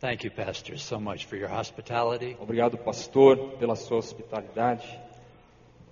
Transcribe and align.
Thank 0.00 0.24
you, 0.24 0.30
Pastor, 0.30 0.78
so 0.78 0.98
much 0.98 1.26
for 1.26 1.36
your 1.36 1.48
hospitality. 1.48 2.34
Obrigado, 2.40 2.78
pastor, 2.82 3.36
pela 3.58 3.76
sua 3.76 3.98
hospitalidade. 3.98 4.82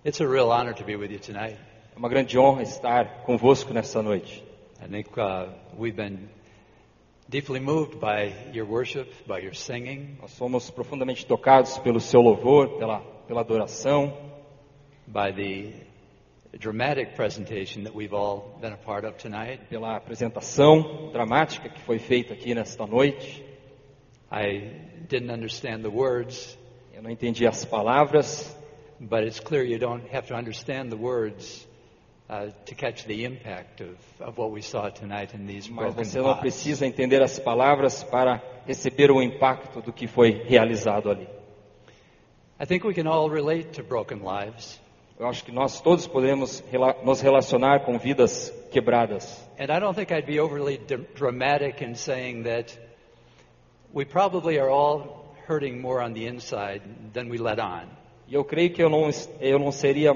It's 0.03 0.23
a 0.23 0.27
real 0.27 0.51
honor 0.51 0.73
to 0.73 0.83
be 0.83 0.97
with 0.97 1.11
you 1.11 1.19
tonight. 1.19 1.59
É 1.95 1.99
uma 1.99 2.09
grande 2.09 2.39
honra 2.39 2.63
estar 2.63 3.25
convosco 3.27 3.75
nessa 3.75 4.03
noite. 4.03 4.43
I 4.83 4.87
think 4.89 5.11
uh, 5.19 5.49
we've 5.77 5.95
been 5.95 6.31
deeply 7.29 7.61
moved 7.61 8.01
by 8.01 8.33
your 8.55 8.65
worship, 8.65 9.13
by 9.27 9.41
your 9.41 9.53
singing, 9.53 10.17
Nós 10.23 10.31
somos 10.31 10.71
profundamente 10.71 11.27
tocados 11.27 11.77
pelo 11.77 12.01
seu 12.01 12.23
louvor, 12.23 12.79
pela, 12.79 13.01
pela 13.27 13.43
adoração, 13.43 14.17
by 15.07 15.33
the 15.33 15.75
dramatic 16.59 17.15
presentation 17.15 17.85
that 17.85 17.95
we've 17.95 18.15
all 18.15 18.57
been 18.63 18.73
a 18.73 18.79
part 18.79 19.05
of 19.07 19.19
tonight. 19.19 19.61
pela 19.69 19.97
apresentação 19.97 21.11
dramática 21.13 21.69
que 21.69 21.81
foi 21.83 21.99
feita 21.99 22.33
aqui 22.33 22.55
nesta 22.55 22.87
noite. 22.87 23.45
I 24.31 24.71
didn't 25.09 25.31
understand 25.31 25.83
the 25.83 25.91
words, 25.91 26.57
Eu 26.95 27.03
não 27.03 27.11
entendi 27.11 27.47
as 27.47 27.65
palavras, 27.65 28.55
but 29.01 29.23
it's 29.23 29.39
clear 29.41 29.65
you 29.65 29.79
don't 29.79 30.03
have 30.13 30.27
to 30.29 30.35
understand 30.35 30.91
the 30.91 30.97
words 30.97 31.67
uh, 32.29 32.51
to 32.67 32.75
catch 32.75 33.05
the 33.07 33.25
impact 33.25 33.81
of, 33.81 33.97
of 34.21 34.37
what 34.37 34.51
we 34.51 34.61
saw 34.61 34.91
tonight 34.91 35.33
in 35.35 35.47
these 35.47 35.71
mas 35.71 35.95
você 35.95 36.21
não 36.21 36.37
precisa 36.37 36.85
entender 36.87 37.23
as 37.23 37.39
palavras 37.39 38.03
para 38.03 38.43
receber 38.67 39.11
o 39.13 39.23
impacto 39.23 39.81
do 39.81 39.93
que 39.93 40.07
foi 40.09 40.43
realizado 40.45 41.09
ali. 41.09 41.29
I 42.61 42.67
think 42.67 42.85
we 42.85 42.93
can 42.93 43.07
all 43.07 43.31
relate 43.31 43.71
to 43.77 43.85
broken 43.85 44.19
lives. 44.25 44.81
Eu 45.19 45.27
acho 45.27 45.45
que 45.45 45.53
nós 45.53 45.81
todos 45.81 46.07
podemos 46.07 46.61
rela- 46.71 46.97
nos 47.05 47.21
relacionar 47.21 47.85
com 47.85 47.97
vidas 47.99 48.53
quebradas. 48.73 49.41
And 49.59 49.73
I 49.73 49.79
don't 49.81 49.95
think 49.95 50.13
I'd 50.13 50.27
be 50.27 50.41
overly 50.41 50.79
dramatic 51.15 51.83
in 51.83 51.95
saying 51.95 52.43
that 52.43 52.77
we 53.93 54.05
probably 54.05 54.59
are 54.59 54.71
all 54.71 55.35
hurting 55.47 55.81
more 55.81 56.01
on 56.03 56.13
the 56.13 56.27
inside 56.27 56.83
than 57.13 57.29
we 57.29 57.39
let 57.39 57.59
on. 57.59 57.87
E 58.29 58.35
eu 58.35 58.45
creio 58.45 58.71
que 58.73 58.83
eu 58.83 58.91
não, 58.91 59.09
eu 59.41 59.59
não 59.59 59.73
seria 59.73 60.13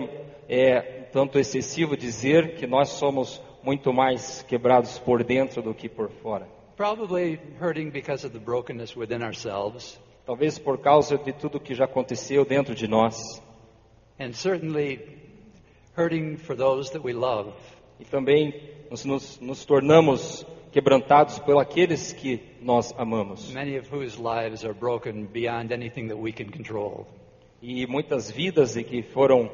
é, 0.48 0.80
tanto 1.12 1.38
excessivo 1.38 1.96
dizer 1.96 2.56
que 2.56 2.66
nós 2.66 2.91
somos 2.91 3.41
muito 3.62 3.92
mais 3.92 4.42
quebrados 4.42 4.98
por 4.98 5.22
dentro 5.24 5.62
do 5.62 5.72
que 5.72 5.88
por 5.88 6.11
fora. 6.22 6.46
Probably 6.77 7.38
hurting 7.61 7.91
because 7.91 8.27
of 8.27 8.33
the 8.36 8.44
brokenness 8.44 8.96
within 8.96 9.22
ourselves, 9.22 9.98
Talvez 10.27 10.58
por 10.58 10.78
causa 10.78 11.18
de 11.18 11.33
tudo 11.33 11.58
que 11.58 11.74
já 11.74 11.84
aconteceu 11.84 12.44
dentro 12.44 12.74
de 12.74 12.86
nós. 12.86 13.16
and 14.20 14.33
certainly 14.34 15.00
hurting 15.96 16.36
for 16.36 16.55
those 16.55 16.91
that 16.92 17.02
we 17.02 17.12
love. 17.12 17.52
E 17.98 18.05
também 18.05 18.55
nos, 18.91 19.05
nos, 19.05 19.41
nos 19.41 19.64
tornamos 19.64 20.46
quebrantados 20.72 21.38
por 21.38 21.60
aqueles 21.60 22.12
que 22.12 22.40
nós 22.60 22.92
amamos. 22.98 23.52
many 23.52 23.78
of 23.78 23.88
whose 23.94 24.18
lives 24.18 24.64
are 24.64 24.74
broken 24.74 25.26
beyond 25.26 25.72
anything 25.72 26.08
that 26.08 26.18
we 26.18 26.32
can 26.32 26.46
control. 26.46 27.06
E 27.60 27.86
muitas 27.86 28.30
vidas 28.30 28.76
e 28.76 28.82
que 28.82 29.02
foram 29.02 29.50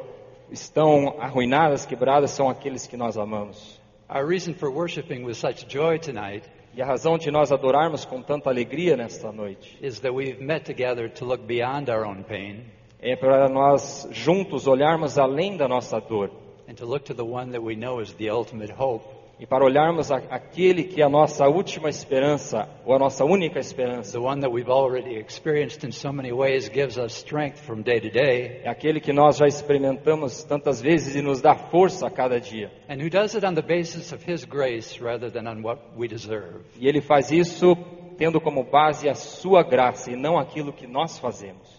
estão 0.50 1.16
arruinadas, 1.20 1.84
quebradas, 1.84 2.30
são 2.30 2.48
aqueles 2.48 2.86
que 2.86 2.96
nós 2.96 3.18
amamos. 3.18 3.78
Our 4.08 4.26
reason 4.26 4.54
for 4.54 4.70
worshiping 4.70 5.24
with 5.24 5.34
such 5.34 5.66
joy 5.68 5.98
tonight 5.98 6.48
E 6.74 6.82
a 6.82 6.86
razão 6.86 7.18
de 7.18 7.30
nós 7.30 7.50
adorarmos 7.50 8.04
com 8.04 8.22
tanta 8.22 8.48
alegria 8.48 8.96
nesta 8.96 9.32
noite 9.32 9.76
is 9.82 10.00
that 10.00 10.14
we've 10.14 10.40
met 10.40 10.64
together 10.64 11.08
to 11.08 11.24
look 11.24 11.42
beyond 11.44 11.90
our 11.90 12.06
own 12.06 12.22
pain 12.22 12.64
é 13.00 13.16
para 13.16 13.48
nós 13.48 14.08
juntos 14.12 14.66
olharmos 14.66 15.18
além 15.18 15.56
da 15.56 15.66
nossa 15.66 16.00
dor 16.00 16.30
and 16.68 16.74
to 16.74 16.84
look 16.84 17.04
to 17.04 17.14
the 17.14 17.24
one 17.24 17.50
that 17.52 17.62
we 17.62 17.74
know 17.74 18.00
is 18.00 18.12
the 18.14 18.30
ultimate 18.30 18.72
hope, 18.72 19.04
e 19.40 19.46
para 19.46 19.64
olharmos 19.64 20.10
a, 20.10 20.16
aquele 20.30 20.82
que 20.82 21.00
é 21.00 21.04
a 21.04 21.08
nossa 21.08 21.46
última 21.48 21.88
esperança 21.88 22.68
ou 22.84 22.92
a 22.94 22.98
nossa 22.98 23.24
única 23.24 23.58
esperança. 23.60 24.12
the 24.12 24.18
one 24.18 24.40
that 24.40 24.52
we've 24.52 24.70
already 24.70 25.16
experienced 25.16 25.84
in 25.86 25.92
so 25.92 26.12
many 26.12 26.32
ways 26.32 26.68
gives 26.68 26.96
us 26.98 27.12
strength 27.16 27.58
from 27.60 27.82
day 27.82 28.00
to 28.00 28.10
day, 28.10 28.60
É 28.64 28.68
aquele 28.68 29.00
que 29.00 29.12
nós 29.12 29.36
já 29.36 29.46
experimentamos 29.46 30.42
tantas 30.42 30.80
vezes 30.80 31.14
e 31.14 31.22
nos 31.22 31.40
dá 31.40 31.54
força 31.54 32.06
a 32.06 32.10
cada 32.10 32.40
dia. 32.40 32.70
and 32.88 32.96
who 33.00 33.08
does 33.08 33.34
it 33.36 33.46
on 33.46 33.54
the 33.54 33.62
basis 33.62 34.12
of 34.12 34.24
His 34.28 34.44
grace 34.44 35.00
rather 35.00 35.30
than 35.30 35.46
on 35.48 35.62
what 35.62 35.80
we 35.96 36.08
deserve. 36.08 36.64
E 36.76 36.88
ele 36.88 37.00
faz 37.00 37.30
isso 37.30 37.76
tendo 38.16 38.40
como 38.40 38.64
base 38.64 39.08
a 39.08 39.14
sua 39.14 39.62
graça 39.62 40.10
e 40.10 40.16
não 40.16 40.36
aquilo 40.36 40.72
que 40.72 40.86
nós 40.88 41.18
fazemos. 41.20 41.78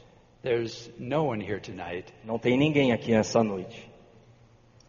Não 2.23 2.39
tem 2.39 2.57
ninguém 2.57 2.93
aqui 2.93 3.11
nessa 3.11 3.43
noite 3.43 3.89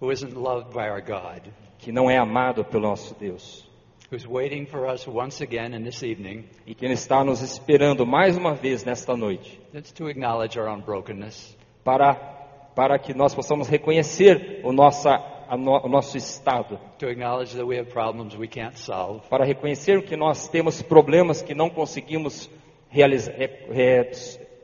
who 0.01 0.13
isn't 0.13 0.33
loved 0.35 0.73
by 0.73 0.89
our 0.89 1.03
God, 1.03 1.43
que 1.81 1.91
não 1.93 2.11
é 2.11 2.17
amado 2.19 2.65
pelo 2.65 2.89
nosso 2.89 3.15
Deus. 3.19 3.69
Who's 4.13 4.27
waiting 4.27 4.67
for 4.67 4.89
us 4.93 5.07
once 5.07 5.41
again 5.43 5.73
in 5.75 5.85
this 5.85 6.03
evening. 6.03 6.45
e 6.67 6.75
que 6.75 6.85
ele 6.85 6.95
está 6.95 7.23
nos 7.25 7.41
esperando 7.43 8.05
mais 8.05 8.37
uma 8.37 8.55
vez 8.55 8.85
nesta 8.85 9.17
noite. 9.17 9.61
para 11.85 12.15
para 12.75 12.99
que 12.99 13.13
nós 13.13 13.35
possamos 13.35 13.69
reconhecer 13.69 14.61
o 14.65 14.73
nossa 14.73 15.19
no- 15.59 15.85
o 15.85 15.89
nosso 15.89 16.17
estado, 16.17 16.79
to 16.99 17.09
acknowledge 17.09 17.53
that 17.57 17.65
we 17.67 17.77
have 17.79 17.91
problems 17.91 18.37
we 18.37 18.47
can't 18.47 18.79
solve, 18.79 19.21
para 19.29 19.45
reconhecer 19.45 20.03
que 20.05 20.17
nós 20.17 20.47
temos 20.49 20.81
problemas 20.81 21.43
que 21.43 21.55
não 21.55 21.69
conseguimos 21.69 22.49
realizar, 22.89 23.33
re- 23.33 23.67
re- 23.71 24.11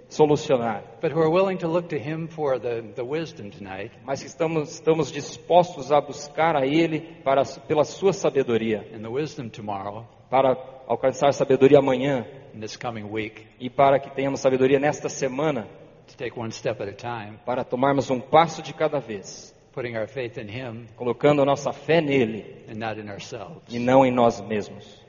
solucionar, 0.09 0.83
but 1.01 1.13
who 1.13 1.21
are 1.21 1.31
willing 1.31 1.59
to 1.59 1.69
look 1.69 1.89
to 1.89 1.99
Him 1.99 2.29
for 2.29 2.59
the, 2.59 2.83
the 2.95 3.05
wisdom 3.05 3.51
tonight. 3.51 3.93
Mas 4.05 4.23
estamos 4.23 4.73
estamos 4.73 5.13
dispostos 5.13 5.91
a 5.91 6.01
buscar 6.01 6.57
a 6.57 6.67
ele 6.67 7.01
para 7.25 7.45
pela 7.67 7.85
sua 7.85 8.13
sabedoria, 8.13 8.87
and 8.95 9.03
the 9.03 9.11
wisdom 9.11 9.49
tomorrow. 9.49 10.07
Para 10.31 10.57
alcançar 10.87 11.33
sabedoria 11.33 11.79
amanhã. 11.79 12.27
In 12.55 12.61
this 12.61 12.77
coming 12.77 13.05
week. 13.05 13.47
E 13.61 13.69
para 13.69 13.99
que 13.99 14.11
tenhamos 14.11 14.41
sabedoria 14.41 14.79
nesta 14.79 15.09
semana, 15.09 15.69
to 16.07 16.17
take 16.17 16.39
one 16.39 16.51
step 16.51 16.81
at 16.83 16.89
a 16.89 16.93
time, 16.93 17.39
para 17.45 17.65
tomarmos 17.65 18.11
um 18.11 18.21
passo 18.21 18.63
de 18.63 18.73
cada 18.73 18.99
vez, 18.99 19.55
putting 19.73 19.97
our 19.97 20.09
faith 20.09 20.39
in 20.39 20.49
Him. 20.49 20.87
Colocando 20.97 21.43
a 21.43 21.45
nossa 21.45 21.73
fé 21.73 22.01
nele. 22.01 22.65
And 22.69 22.77
not 22.77 22.99
in 23.01 23.11
ourselves. 23.11 23.63
e 23.69 23.79
não 23.79 24.07
em 24.07 24.11
nós 24.11 24.41
mesmos. 24.41 25.06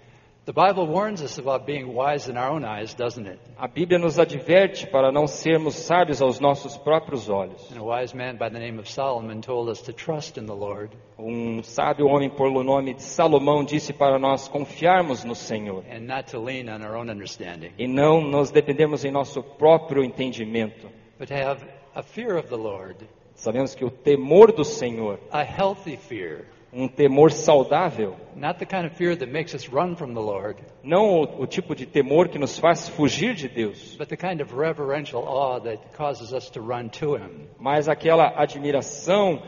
The 0.48 0.54
Bible 0.54 0.88
warns 0.88 1.22
us 1.22 1.40
about 1.40 1.68
being 1.68 1.94
wise 1.94 2.30
in 2.30 2.38
our 2.38 2.50
own 2.50 2.64
eyes, 2.64 2.94
doesn't 2.94 3.28
it? 3.28 3.38
A 3.60 3.68
Bíblia 3.68 4.00
nos 4.00 4.18
adverte 4.18 4.88
para 4.88 5.12
não 5.12 5.28
sermos 5.28 5.76
sábios 5.76 6.22
aos 6.22 6.40
nossos 6.40 6.78
próprios 6.78 7.28
olhos. 7.28 7.70
And 7.70 7.78
a 7.78 7.84
wise 7.84 8.16
man 8.16 8.38
by 8.38 8.48
the 8.48 8.58
name 8.58 8.80
of 8.80 8.88
Solomon 8.90 9.42
told 9.42 9.68
us 9.68 9.82
to 9.82 9.92
trust 9.92 10.38
in 10.38 10.46
the 10.46 10.56
Lord 10.56 10.96
Um 11.20 11.62
sábio 11.62 12.08
homem 12.08 12.30
por 12.30 12.50
nome 12.64 12.94
de 12.94 13.04
Salomão 13.04 13.66
disse 13.66 13.92
para 13.92 14.18
nós 14.18 14.48
confiarmos 14.48 15.26
no 15.26 15.36
Senhor 15.36 15.84
and 15.92 16.08
not 16.08 16.32
to 16.32 16.40
lean 16.40 16.70
on 16.70 16.82
our 16.82 16.96
own 16.96 17.10
understanding, 17.12 17.74
e 17.78 17.86
não 17.86 18.22
nos 18.22 18.50
dependemos 18.50 19.04
em 19.04 19.12
nosso 19.12 19.44
próprio 19.44 20.02
entendimento. 20.02 20.88
but 21.20 21.30
have 21.30 21.62
a 21.94 22.02
fear 22.02 22.38
of 22.38 22.48
the 22.48 22.56
Lord, 22.56 23.06
Sabemos 23.36 23.76
que 23.76 23.84
o 23.84 23.92
temor 23.92 24.54
do 24.54 24.64
Senhor, 24.64 25.20
a 25.30 25.44
healthy 25.44 25.98
fear, 25.98 26.46
um 26.74 26.88
temor 26.88 27.32
saudável, 27.32 28.16
not 28.36 28.60
the 28.60 28.66
kind 28.66 28.86
of 28.86 28.96
fear 28.96 29.16
that 29.18 29.32
makes 29.32 29.54
us 29.56 29.68
run 29.72 29.96
from 29.96 30.14
the 30.14 30.20
Lord, 30.20 30.62
não 30.84 31.22
o, 31.22 31.44
o 31.44 31.48
tipo 31.48 31.74
de 31.74 31.86
temor 31.86 32.28
que 32.28 32.38
nos 32.38 32.60
faz 32.60 32.88
fugir 32.90 33.34
de 33.34 33.48
Deus, 33.48 33.96
but 33.98 34.08
the 34.10 34.18
kind 34.18 34.42
of 34.42 34.54
reverential 34.56 35.24
awe 35.28 35.60
that 35.62 35.82
causes 35.96 36.34
us 36.34 36.50
to 36.50 36.60
run 36.62 36.90
to 36.90 37.16
Him 37.16 37.48
mas 37.60 37.88
aquela 37.90 38.34
admiração 38.36 39.42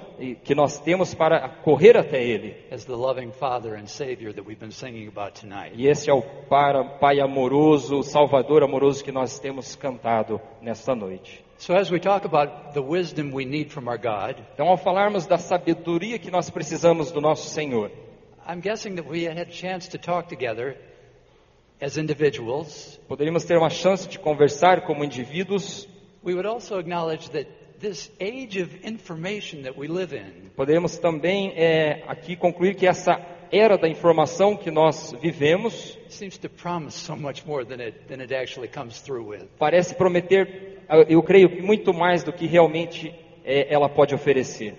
que 0.44 0.54
nós 0.54 0.80
temos 0.80 1.14
para 1.14 1.48
correr 1.64 1.96
até 1.96 2.22
Ele. 2.22 2.56
E 5.76 5.88
esse 5.88 6.10
é 6.10 6.14
o 6.14 6.22
para- 6.50 6.84
Pai 7.00 7.20
amoroso, 7.22 8.04
Salvador 8.04 8.64
amoroso 8.64 9.04
que 9.04 9.12
nós 9.12 9.40
temos 9.40 9.76
cantado 9.76 10.42
nesta 10.62 10.94
noite. 10.94 11.44
So, 11.62 11.76
as 11.76 11.92
we 11.92 12.00
talk 12.00 12.24
about 12.24 12.74
the 12.74 12.82
wisdom 12.82 13.34
we 13.34 13.44
need 13.44 13.70
from 13.70 13.90
our 13.90 13.98
God, 13.98 14.38
Então, 14.54 14.70
ao 14.70 14.78
falarmos 14.78 15.26
da 15.26 15.38
sabedoria 15.38 16.18
que 16.18 16.32
nós 16.32 16.50
precisamos 16.50 17.12
do 17.12 17.20
nosso 17.20 17.50
Senhor, 17.50 17.92
I'm 18.48 18.62
guessing 18.62 18.96
that 18.96 19.06
we 19.06 19.26
had 19.28 19.38
a 19.38 19.52
chance 19.52 19.90
to 19.90 19.98
talk 19.98 20.30
together 20.30 20.78
as 21.82 21.98
individuals. 21.98 22.98
poderíamos 23.10 23.44
ter 23.44 23.58
uma 23.58 23.70
chance 23.70 24.08
de 24.08 24.18
conversar 24.18 24.86
como 24.86 25.04
indivíduos, 25.04 25.86
We 26.24 26.34
would 26.34 26.48
also 26.48 26.80
acknowledge 26.80 27.30
that 27.32 27.48
this 27.80 28.10
age 28.22 28.58
of 28.62 28.74
information 28.86 29.64
that 29.64 29.78
we 29.78 29.90
live 29.90 30.16
in 30.16 30.52
poderíamos 30.56 30.98
também 30.98 31.52
é, 31.58 32.04
aqui 32.08 32.38
concluir 32.38 32.76
que 32.76 32.88
essa 32.88 33.20
era 33.52 33.78
da 33.78 33.90
informação 33.90 34.56
que 34.56 34.72
nós 34.72 35.14
vivemos 35.22 35.98
parece 39.58 39.96
prometer, 39.96 40.79
eu 41.08 41.22
creio 41.24 41.50
que 41.50 41.62
muito 41.62 41.94
mais 41.94 42.24
do 42.24 42.34
que 42.34 42.46
realmente 42.46 43.14
é, 43.46 43.74
ela 43.74 43.90
pode 43.90 44.14
oferecer. 44.14 44.76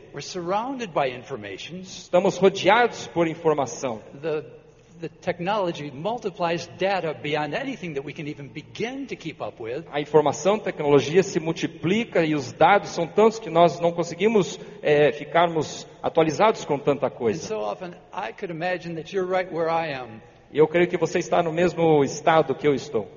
Estamos 1.82 2.36
rodeados 2.36 3.06
por 3.08 3.26
informação. 3.26 4.00
The, 4.20 4.42
the 5.00 5.08
technology 5.08 5.90
multiplies 5.90 6.66
data 6.78 7.14
beyond 7.14 7.54
anything 7.54 7.94
that 7.94 8.06
we 8.06 8.12
can 8.12 8.28
even 8.28 8.48
begin 8.48 9.06
to 9.06 9.16
keep 9.16 9.42
up 9.42 9.62
with. 9.62 9.84
A 9.90 10.00
informação, 10.00 10.56
a 10.56 10.60
tecnologia 10.60 11.22
se 11.22 11.40
multiplica 11.40 12.24
e 12.24 12.34
os 12.34 12.52
dados 12.52 12.90
são 12.90 13.06
tantos 13.06 13.38
que 13.38 13.48
nós 13.48 13.80
não 13.80 13.92
conseguimos 13.92 14.60
é, 14.82 15.10
ficarmos 15.12 15.86
atualizados 16.02 16.64
com 16.64 16.78
tanta 16.78 17.06
And 17.06 17.10
coisa. 17.10 17.46
so 17.46 17.58
often 17.60 17.92
I 18.12 18.32
could 18.32 18.52
imagine 18.52 18.94
that 18.96 19.14
you're 19.14 19.28
right 19.30 19.52
where 19.52 19.70
I 19.70 19.94
am 19.94 20.20
E 20.52 20.58
eu 20.58 20.66
creio 20.66 20.88
que 20.88 20.96
você 20.96 21.20
está 21.20 21.40
no 21.42 21.52
mesmo 21.52 22.02
estado 22.02 22.56
que 22.56 22.66
eu 22.66 22.74
estou. 22.74 23.08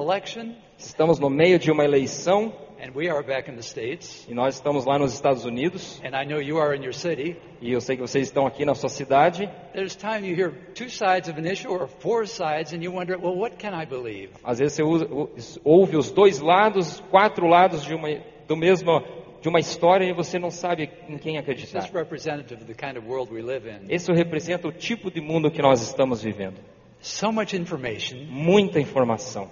Election, 0.00 0.52
Estamos 0.78 1.18
no 1.18 1.28
meio 1.28 1.58
de 1.58 1.72
uma 1.72 1.84
eleição 1.84 2.52
and 2.82 2.94
we 2.94 3.08
are 3.08 3.22
back 3.22 3.50
in 3.50 3.56
the 3.56 3.62
States, 3.62 4.26
e 4.28 4.34
nós 4.34 4.54
estamos 4.54 4.84
lá 4.86 4.98
nos 4.98 5.12
Estados 5.12 5.44
Unidos 5.44 6.00
and 6.04 6.16
I 6.16 6.24
know 6.24 6.40
you 6.40 6.58
are 6.58 6.74
in 6.76 6.82
your 6.82 6.94
city, 6.94 7.36
e 7.60 7.72
eu 7.72 7.80
sei 7.80 7.96
que 7.96 8.02
vocês 8.02 8.28
estão 8.28 8.46
aqui 8.46 8.64
na 8.64 8.74
sua 8.74 8.88
cidade. 8.88 9.48
there's 9.72 9.94
time 9.94 10.26
you 10.26 10.34
hear 10.34 10.52
two 10.74 10.88
sides 10.88 11.28
of 11.28 11.38
an 11.38 11.46
issue 11.46 11.68
or 11.68 11.86
four 11.86 12.26
sides, 12.26 12.72
and 12.72 12.82
you 12.82 12.92
wonder, 12.92 13.18
well, 13.18 13.36
what 13.36 13.56
can 13.58 13.74
I 13.74 13.84
believe? 13.84 14.30
Às 14.42 14.58
vezes 14.58 14.76
você 14.78 15.58
ouve 15.64 15.96
os 15.96 16.10
dois 16.10 16.40
lados, 16.40 17.00
quatro 17.10 17.46
lados 17.46 17.84
de 17.84 17.94
uma, 17.94 18.08
do 18.48 18.56
mesmo, 18.56 19.02
de 19.40 19.48
uma 19.48 19.58
história 19.60 20.04
e 20.06 20.12
você 20.12 20.38
não 20.38 20.50
sabe 20.50 20.90
em 21.08 21.18
quem 21.18 21.38
acreditar. 21.38 21.80
this 21.80 21.90
representative 21.92 22.62
of 22.62 22.64
the 22.64 22.74
kind 22.74 22.96
of 22.96 23.06
world 23.06 23.32
we 23.32 23.42
live 23.42 23.68
in? 23.68 23.92
Isso 23.94 24.12
representa 24.12 24.66
o 24.68 24.72
tipo 24.72 25.10
de 25.10 25.20
mundo 25.20 25.50
que 25.50 25.60
nós 25.62 25.82
estamos 25.82 26.22
vivendo. 26.22 26.56
So 27.02 27.32
much 27.32 27.54
information, 27.54 28.26
Muita 28.28 28.78
informação. 28.78 29.50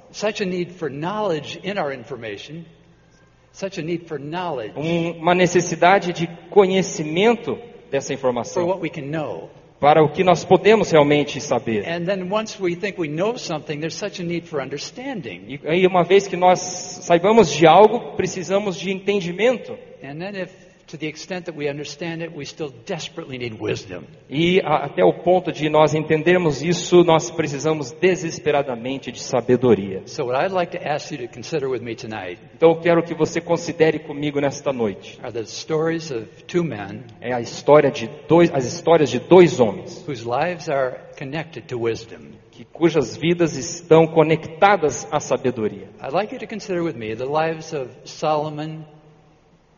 Uma 4.77 5.35
necessidade 5.35 6.13
de 6.13 6.27
conhecimento 6.51 7.59
dessa 7.91 8.09
for 8.09 8.15
informação 8.15 8.67
what 8.67 8.81
we 8.81 8.89
can 8.89 9.11
know. 9.11 9.51
para 9.81 10.03
o 10.03 10.09
que 10.09 10.25
nós 10.25 10.45
podemos 10.45 10.91
realmente 10.91 11.41
saber. 11.41 11.89
And 11.89 12.05
then 12.05 12.31
once 12.31 12.61
we 12.61 12.75
think 12.75 13.01
we 13.01 13.09
know 13.09 13.37
something, 13.39 13.79
there's 13.79 13.95
such 13.95 14.21
a 14.21 14.25
need 14.25 14.47
for 14.47 14.61
understanding. 14.61 15.45
E 15.49 15.61
aí, 15.69 15.87
uma 15.87 16.03
vez 16.03 16.27
que 16.27 16.37
nós 16.37 16.61
saibamos 17.03 17.51
de 17.53 17.67
algo, 17.67 18.17
precisamos 18.17 18.77
de 18.77 18.91
entendimento. 18.91 19.73
And 20.03 20.19
then 20.19 20.43
if, 20.43 20.68
to 20.89 20.97
the 20.97 21.07
extent 21.07 21.45
that 21.47 21.57
we 21.57 21.69
understand 21.71 22.23
it, 22.23 22.33
we 22.35 22.45
still 22.45 22.73
desperately 22.87 23.39
need 23.39 23.57
wisdom. 23.61 24.05
E 24.29 24.61
até 24.65 25.05
o 25.05 25.13
ponto 25.13 25.53
de 25.53 25.69
nós 25.69 25.95
entendermos 25.95 26.63
isso, 26.63 27.05
nós 27.05 27.31
precisamos 27.31 27.93
desesperadamente 27.93 29.13
de 29.13 29.21
sabedoria. 29.21 30.03
So 30.07 30.27
what 30.27 30.45
I'd 30.45 30.53
like 30.53 30.77
to 30.79 30.85
ask 30.89 31.11
you 31.13 31.19
to 31.27 31.33
consider 31.33 31.69
with 31.69 31.81
me 31.83 31.95
tonight 31.95 32.41
Então 32.57 32.71
eu 32.71 32.81
quero 32.81 33.03
que 33.03 33.15
você 33.15 33.41
considere 33.41 33.99
comigo 33.99 34.41
nesta 34.41 34.73
noite. 34.73 35.19
are 35.23 35.33
the 35.33 35.45
stories 35.45 36.11
of 36.11 36.27
two 36.47 36.65
men 36.65 37.05
É 37.21 37.33
a 37.33 37.41
história 37.41 37.91
de 37.91 38.09
dois, 38.29 38.51
as 38.53 38.65
histórias 38.65 39.11
de 39.11 39.19
dois 39.19 39.61
homens, 39.61 40.05
whose 40.09 40.25
lives 40.25 40.69
are 40.69 40.99
connected 41.19 41.67
to 41.67 41.79
wisdom. 41.79 42.33
que, 42.51 42.65
cujas 42.65 43.17
vidas 43.17 43.57
estão 43.57 44.07
conectadas 44.07 45.07
à 45.13 45.21
sabedoria. 45.21 45.89
I'd 46.03 46.13
like 46.13 46.33
you 46.35 46.41
to 46.41 46.47
consider 46.47 46.83
with 46.83 46.95
me 46.97 47.15
the 47.15 47.25
lives 47.27 47.73
of 47.73 47.89
Solomon 48.05 48.85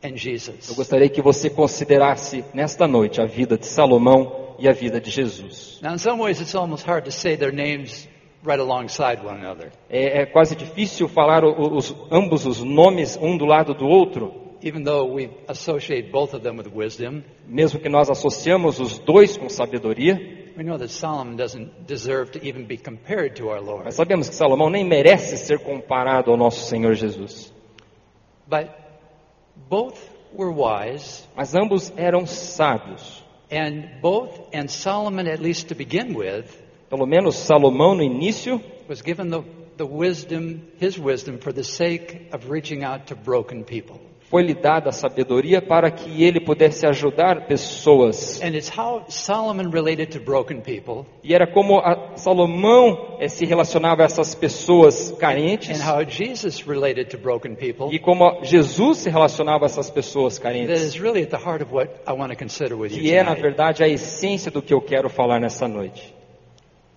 Eu 0.02 0.74
gostaria 0.74 1.08
que 1.08 1.20
você 1.20 1.50
considerasse 1.50 2.44
nesta 2.54 2.86
noite 2.88 3.20
a 3.20 3.26
vida 3.26 3.58
de 3.58 3.66
Salomão 3.66 4.54
e 4.58 4.68
a 4.68 4.72
vida 4.72 5.00
de 5.00 5.10
Jesus. 5.10 5.78
Now, 5.82 5.94
in 5.94 5.98
some 5.98 6.22
ways, 6.22 6.40
it's 6.40 6.54
almost 6.54 6.86
hard 6.86 7.04
to 7.04 7.12
say 7.12 7.36
their 7.36 7.52
names 7.52 8.08
right 8.42 8.60
alongside 8.60 9.22
one 9.24 9.38
another, 9.38 9.70
É, 9.88 10.22
é 10.22 10.26
quase 10.26 10.56
difícil 10.56 11.08
falar 11.08 11.44
os, 11.44 11.94
ambos 12.10 12.46
os 12.46 12.62
nomes 12.62 13.18
um 13.20 13.36
do 13.36 13.44
lado 13.44 13.74
do 13.74 13.86
outro, 13.86 14.32
even 14.62 14.82
though 14.84 15.12
we 15.12 15.30
associate 15.48 16.10
both 16.10 16.34
of 16.34 16.42
them 16.42 16.56
with 16.56 16.70
wisdom. 16.74 17.22
mesmo 17.46 17.78
que 17.80 17.88
nós 17.88 18.08
associamos 18.10 18.80
os 18.80 18.98
dois 18.98 19.36
com 19.36 19.48
sabedoria. 19.48 20.38
Mas 23.84 23.94
sabemos 23.94 24.28
que 24.28 24.34
Salomão 24.34 24.68
nem 24.68 24.84
merece 24.84 25.38
ser 25.38 25.58
comparado 25.60 26.30
ao 26.30 26.36
nosso 26.36 26.66
Senhor 26.66 26.94
Jesus. 26.94 27.52
But 28.46 28.68
both 29.68 29.98
were 30.32 30.50
wise, 30.50 31.26
Mas 31.36 31.54
ambos 31.54 31.92
eram 31.96 32.24
sábios. 32.24 33.22
and 33.50 34.00
both, 34.00 34.38
and 34.52 34.70
Solomon, 34.70 35.26
at 35.26 35.40
least 35.40 35.68
to 35.68 35.74
begin 35.74 36.14
with, 36.14 36.56
Pelo 36.90 37.06
menos 37.06 37.34
Salomão 37.36 37.96
no 37.96 38.02
início 38.02 38.60
was 38.88 39.02
given 39.02 39.30
the, 39.30 39.44
the 39.76 39.86
wisdom, 39.86 40.66
his 40.78 40.98
wisdom, 40.98 41.38
for 41.38 41.52
the 41.52 41.62
sake 41.62 42.28
of 42.32 42.50
reaching 42.50 42.82
out 42.82 43.06
to 43.06 43.14
broken 43.14 43.62
people. 43.62 44.00
Foi-lhe 44.30 44.54
dada 44.54 44.90
a 44.90 44.92
sabedoria 44.92 45.60
para 45.60 45.90
que 45.90 46.22
ele 46.22 46.40
pudesse 46.40 46.86
ajudar 46.86 47.46
pessoas. 47.46 48.40
And 48.40 48.54
it's 48.54 48.70
how 48.70 49.02
Solomon 49.08 49.70
related 49.70 50.12
to 50.12 50.20
broken 50.20 50.60
people 50.60 51.04
E 51.24 51.34
era 51.34 51.48
como 51.48 51.82
Salomão 52.14 53.16
eh, 53.18 53.28
se 53.28 53.44
relacionava 53.44 54.02
a 54.02 54.04
essas 54.04 54.32
pessoas 54.34 55.10
carentes 55.18 55.80
and 55.80 55.84
how 55.84 56.04
Jesus 56.08 56.62
related 56.62 57.10
to 57.10 57.18
broken 57.18 57.56
people 57.56 57.88
e 57.90 57.98
como 57.98 58.44
Jesus 58.44 58.98
se 58.98 59.10
relacionava 59.10 59.64
a 59.64 59.66
essas 59.66 59.90
pessoas 59.90 60.38
carentes. 60.38 60.94
Que 62.88 63.12
é, 63.12 63.24
na 63.24 63.34
verdade, 63.34 63.82
a 63.82 63.88
essência 63.88 64.50
do 64.50 64.62
que 64.62 64.72
eu 64.72 64.80
quero 64.80 65.10
falar 65.10 65.40
nessa 65.40 65.66
noite. 65.66 66.14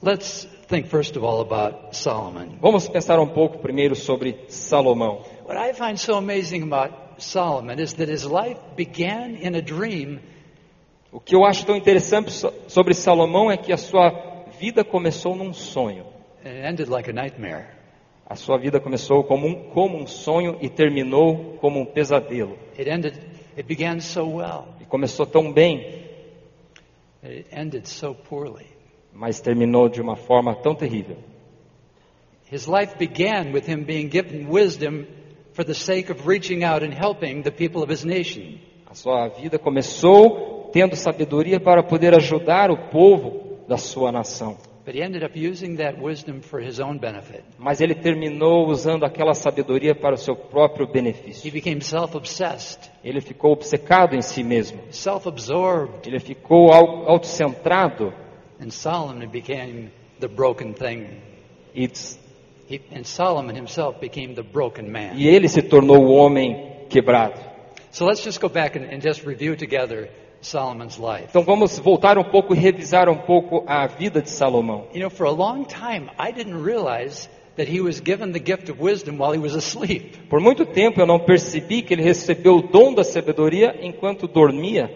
Let's 0.03 0.47
think 0.67 0.87
first 0.87 1.17
of 1.17 1.25
all 1.25 1.41
about 1.41 1.95
Solomon. 1.97 2.57
Vamos 2.61 2.87
pensar 2.87 3.19
um 3.19 3.27
pouco 3.27 3.57
primeiro 3.59 3.95
sobre 3.95 4.37
Salomão. 4.49 5.21
What 5.47 5.57
I 5.57 5.73
find 5.73 5.97
so 5.97 6.15
amazing 6.15 6.63
about 6.63 7.02
Solomon 7.17 7.79
is 7.79 7.93
that 7.93 8.09
his 8.11 8.25
life 8.25 8.59
began 8.75 9.35
in 9.41 9.55
a 9.55 9.61
dream 9.61 10.19
O 11.11 11.19
que 11.19 11.35
eu 11.35 11.45
acho 11.45 11.65
tão 11.65 11.75
interessante 11.77 12.31
so- 12.31 12.51
sobre 12.67 12.93
Salomão 12.93 13.51
é 13.51 13.55
que 13.57 13.71
a 13.71 13.77
sua 13.77 14.09
vida 14.59 14.83
começou 14.83 15.35
num 15.35 15.53
sonho. 15.53 16.05
and 16.45 16.67
ended 16.69 16.89
like 16.89 17.09
a 17.09 17.13
nightmare. 17.13 17.67
A 18.25 18.35
sua 18.35 18.57
vida 18.57 18.79
começou 18.79 19.23
como 19.23 19.47
um, 19.47 19.69
como 19.69 19.97
um 19.97 20.07
sonho 20.07 20.57
e 20.61 20.69
terminou 20.69 21.57
como 21.61 21.79
um 21.79 21.85
pesadelo. 21.85 22.57
It 22.77 22.89
ended, 22.89 23.13
it 23.55 23.63
began 23.67 23.99
so 23.99 24.25
well, 24.25 24.65
E 24.81 24.85
começou 24.85 25.25
tão 25.25 25.53
bem, 25.53 26.03
it 27.23 27.45
ended 27.51 27.87
so 27.87 28.13
poorly. 28.15 28.65
mas 29.13 29.39
terminou 29.39 29.87
de 29.87 30.01
uma 30.01 30.15
forma 30.15 30.55
tão 30.55 30.73
terrível. 30.73 31.17
His 32.51 32.65
life 32.67 32.95
began 32.97 33.51
with 33.53 33.67
him 33.69 33.83
being 33.83 34.09
given 34.09 34.47
wisdom 34.49 35.05
for 35.53 35.63
the 35.63 35.73
sake 35.73 36.11
of 36.11 36.27
reaching 36.27 36.63
out 36.63 36.83
and 36.83 36.93
helping 36.93 37.41
the 37.43 37.51
people 37.51 37.81
of 37.83 37.89
his 37.91 38.03
nation. 38.03 38.59
A 38.89 38.95
sua 38.95 39.27
vida 39.29 39.57
começou 39.59 40.69
tendo 40.71 40.95
sabedoria 40.95 41.59
para 41.59 41.81
poder 41.83 42.15
ajudar 42.15 42.69
o 42.71 42.77
povo 42.89 43.57
da 43.67 43.77
sua 43.77 44.11
nação. 44.11 44.57
But 44.85 44.95
he 44.95 45.01
ended 45.01 45.23
up 45.23 45.33
using 45.37 45.77
that 45.77 45.97
wisdom 45.97 46.41
for 46.41 46.59
his 46.59 46.77
own 46.81 46.97
benefit. 46.97 47.41
Mas 47.57 47.79
ele 47.79 47.95
terminou 47.95 48.67
usando 48.67 49.05
aquela 49.05 49.33
sabedoria 49.33 49.95
para 49.95 50.15
o 50.15 50.17
seu 50.17 50.35
próprio 50.35 50.85
He 50.85 50.91
benefício. 50.91 51.51
became 51.53 51.79
self 51.81 52.17
obsessed, 52.17 52.91
Ele 53.01 53.21
ficou 53.21 53.53
obcecado 53.53 54.13
em 54.13 54.21
si 54.21 54.43
mesmo. 54.43 54.79
self 54.89 55.25
absorbed, 55.27 56.05
Ele 56.05 56.19
ficou 56.19 56.73
au- 56.73 57.07
autocentrado 57.09 58.13
and 58.61 58.71
Solomon 58.71 59.27
became 59.29 59.89
the 60.19 60.27
broken 60.27 60.73
thing. 60.73 61.07
e, 61.73 61.87
e 65.15 65.27
ele 65.27 65.47
se 65.47 65.61
tornou 65.61 66.05
o 66.05 66.13
homem 66.13 66.85
quebrado. 66.89 67.39
So 67.91 68.05
let's 68.05 68.23
just 68.23 68.41
go 68.41 68.49
back 68.49 68.77
and, 68.77 68.85
and 68.85 69.01
just 69.01 69.25
review 69.25 69.55
together 69.55 70.09
Solomon's 70.41 70.97
life. 70.97 71.27
Então 71.29 71.43
vamos 71.43 71.77
voltar 71.79 72.17
um 72.17 72.23
pouco 72.23 72.55
e 72.55 72.57
revisar 72.57 73.07
um 73.07 73.17
pouco 73.17 73.63
a 73.67 73.85
vida 73.87 74.21
de 74.21 74.29
Salomão. 74.29 74.87
You 74.93 75.01
know, 75.01 75.09
for 75.09 75.27
a 75.27 75.31
long 75.31 75.63
time, 75.65 76.09
I 76.17 76.31
didn't 76.31 76.63
realize 76.63 77.29
that 77.55 77.71
he 77.71 77.81
was 77.81 78.01
given 78.01 78.31
the 78.31 78.39
gift 78.39 78.71
of 78.71 78.81
wisdom 78.81 79.19
while 79.19 79.31
he 79.31 79.39
was 79.39 79.55
asleep. 79.55 80.17
Por 80.29 80.39
muito 80.39 80.65
tempo 80.65 80.99
eu 80.99 81.05
não 81.05 81.19
percebi 81.19 81.81
que 81.81 81.93
ele 81.93 82.01
recebeu 82.01 82.57
o 82.57 82.61
dom 82.61 82.93
da 82.93 83.03
sabedoria 83.03 83.75
enquanto 83.81 84.27
dormia, 84.27 84.89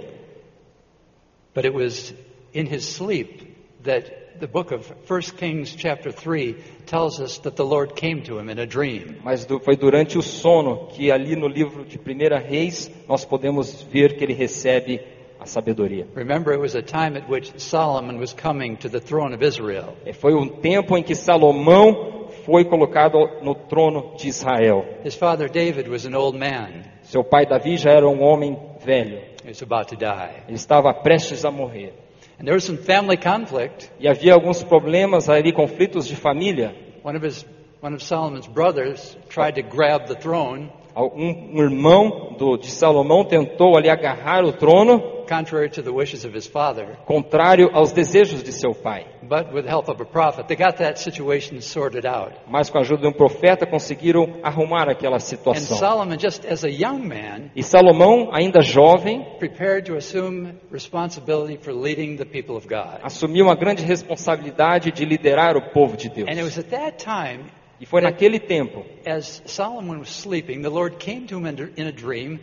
But 1.53 1.65
it 1.65 1.73
was 1.73 2.13
in 2.53 2.67
his 2.67 2.85
sleep 2.85 3.56
that 3.83 4.39
the 4.39 4.47
book 4.47 4.71
of 4.71 4.91
1 5.09 5.21
Kings 5.37 5.75
chapter 5.75 6.11
3 6.11 6.55
tells 6.85 7.19
us 7.19 7.39
that 7.39 7.55
the 7.55 7.63
Lord 7.65 7.95
came 7.95 8.21
to 8.23 8.37
him 8.39 8.49
in 8.49 8.59
a 8.59 8.65
dream. 8.65 9.17
mas 9.23 9.45
du- 9.45 9.59
foi 9.59 9.75
durante 9.75 10.17
o 10.17 10.21
sono 10.21 10.87
que 10.87 11.11
ali 11.11 11.35
no 11.35 11.47
livro 11.47 11.83
de 11.85 11.97
1 11.97 12.39
Reis 12.47 12.91
nós 13.07 13.25
podemos 13.25 13.81
ver 13.83 14.15
que 14.17 14.23
ele 14.23 14.33
recebe 14.33 14.99
a 15.39 15.45
sabedoria. 15.45 16.07
Remember, 16.15 16.51
it 16.53 16.59
was 16.59 16.75
a 16.75 16.81
time 16.81 17.15
at 17.17 17.29
which 17.29 17.51
Solomon 17.59 18.19
was 18.19 18.33
coming 18.33 18.75
to 18.77 18.89
the 18.89 18.99
throne 18.99 19.33
of 19.35 19.43
Israel. 19.45 19.95
E 20.05 20.11
Foi 20.13 20.33
um 20.33 20.47
tempo 20.47 20.97
em 20.97 21.03
que 21.03 21.13
Salomão 21.15 22.27
foi 22.45 22.65
colocado 22.65 23.17
no 23.43 23.53
trono 23.53 24.15
de 24.17 24.27
Israel. 24.29 24.83
His 25.05 25.15
father 25.15 25.49
David 25.49 25.89
was 25.89 26.05
an 26.05 26.15
old 26.15 26.37
man. 26.37 26.83
Seu 27.03 27.23
pai 27.23 27.45
Davi 27.45 27.77
já 27.77 27.91
era 27.91 28.07
um 28.07 28.21
homem 28.21 28.57
velho. 28.83 29.19
He 29.43 29.49
was 29.49 29.61
about 29.61 29.89
to 29.89 29.95
die. 29.95 30.43
Ele 30.47 30.55
estava 30.55 30.93
prestes 30.93 31.45
a 31.45 31.51
morrer. 31.51 31.93
And 32.37 32.47
there 32.47 32.53
was 32.53 32.65
some 32.65 32.77
family 32.77 33.17
conflict. 33.17 33.89
E 33.99 34.05
havia 34.05 34.33
alguns 34.33 34.63
problemas 34.63 35.27
ali, 35.27 35.51
conflitos 35.51 36.07
de 36.07 36.15
família. 36.15 36.75
One 37.01 37.15
of 37.15 37.23
his 37.23 37.45
one 37.79 37.93
of 37.93 38.01
Solomon's 38.01 38.47
brothers 38.47 39.15
tried 39.29 39.55
to 39.55 39.61
grab 39.61 40.07
the 40.07 40.15
throne, 40.15 40.71
Um, 40.97 41.59
um 41.59 41.61
irmão 41.61 42.35
do, 42.39 42.57
de 42.57 42.71
Salomão 42.71 43.23
tentou 43.23 43.77
ali 43.77 43.89
agarrar 43.89 44.43
o 44.43 44.51
trono 44.51 45.15
contrary 45.27 45.69
to 45.69 45.83
the 45.83 45.91
wishes 45.91 46.23
of 46.23 46.33
his 46.35 46.47
father, 46.47 46.97
contrário 47.05 47.69
aos 47.73 47.91
desejos 47.91 48.41
de 48.41 48.51
seu 48.53 48.73
pai. 48.73 49.05
but 49.23 49.51
with 49.53 49.63
the 49.63 49.69
help 49.69 49.89
of 49.89 50.01
a 50.01 50.05
prophet, 50.05 50.47
they 50.47 50.55
got 50.55 50.77
that 50.77 50.97
situation 50.97 51.59
sorted 51.59 52.05
out. 52.07 52.31
Mas 52.47 52.69
com 52.69 52.77
a 52.77 52.81
ajuda 52.81 53.01
de 53.01 53.07
um 53.09 53.11
profeta 53.11 53.65
conseguiram 53.67 54.37
arrumar 54.41 54.89
aquela 54.89 55.17
And 55.17 55.19
situação. 55.19 55.77
Solomon, 55.77 56.17
just 56.17 56.45
as 56.45 56.63
a 56.63 56.69
young 56.69 56.99
man, 56.99 57.51
E 57.53 57.61
Salomão, 57.61 58.29
ainda 58.31 58.61
jovem, 58.61 59.21
prepared 59.37 59.85
to 59.91 59.97
assume 59.97 60.53
responsibility 60.71 61.57
for 61.57 61.73
leading 61.73 62.15
the 62.15 62.25
people 62.25 62.55
of 62.55 62.65
God. 62.67 63.01
assumiu 63.03 63.45
uma 63.45 63.55
grande 63.55 63.83
responsabilidade 63.83 64.91
de 64.91 65.03
liderar 65.05 65.57
o 65.57 65.61
povo 65.73 65.97
de 65.97 66.09
Deus. 66.09 66.27
And 66.29 66.37
it 66.39 66.43
was 66.43 66.57
at 66.57 66.69
that 66.69 67.03
time, 67.03 67.43
E 67.79 67.85
foi 67.85 68.01
naquele 68.01 68.39
tempo, 68.39 68.85
as 69.05 69.41
Solomon 69.45 69.99
was 69.99 70.09
sleeping, 70.09 70.61
the 70.61 70.69
Lord 70.69 70.97
came 70.97 71.27
to 71.27 71.37
him 71.37 71.45
in 71.45 71.73
in 71.77 71.87
a 71.87 71.91
dream 71.91 72.39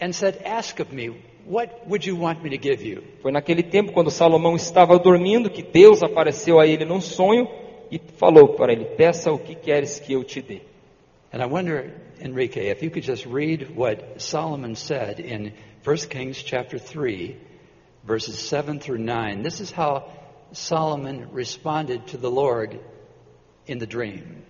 and 0.00 0.14
said, 0.14 0.40
Ask 0.44 0.80
of 0.80 0.90
me, 0.92 1.08
what 1.44 1.86
would 1.86 2.06
you 2.06 2.16
want 2.16 2.42
me 2.42 2.50
to 2.50 2.58
give 2.58 2.82
you? 2.82 3.02
foi 3.20 3.30
naquele 3.30 3.62
tempo 3.62 3.92
quando 3.92 4.10
Salomão 4.10 4.56
estava 4.56 4.98
dormindo 4.98 5.50
que 5.50 5.62
Deus 5.62 6.02
apareceu 6.02 6.58
a 6.58 6.66
ele 6.66 6.86
num 6.86 7.00
sonho 7.00 7.46
e 7.90 8.00
falou 8.16 8.54
para 8.54 8.72
ele: 8.72 8.86
Peça 8.96 9.30
o 9.30 9.38
que 9.38 9.54
queres 9.54 10.00
que 10.00 10.14
eu 10.14 10.24
te 10.24 10.40
dê. 10.40 10.62
And 11.32 11.42
I 11.42 11.46
wonder, 11.46 11.92
Enrique, 12.20 12.60
if 12.60 12.82
you 12.82 12.90
could 12.90 13.04
just 13.04 13.26
read 13.26 13.76
what 13.76 14.20
Solomon 14.20 14.74
said 14.74 15.20
in 15.20 15.52
1 15.84 15.96
Kings 16.08 16.42
chapter 16.42 16.78
3, 16.78 17.36
verses 18.02 18.38
7 18.38 18.80
through 18.80 18.98
9. 18.98 19.42
This 19.42 19.60
is 19.60 19.70
how 19.70 20.08
Solomon 20.52 21.28
responded 21.32 22.08
to 22.08 22.16
the 22.16 22.30
Lord 22.30 22.80
in 23.66 23.78
the 23.78 23.86
dream. 23.86 24.42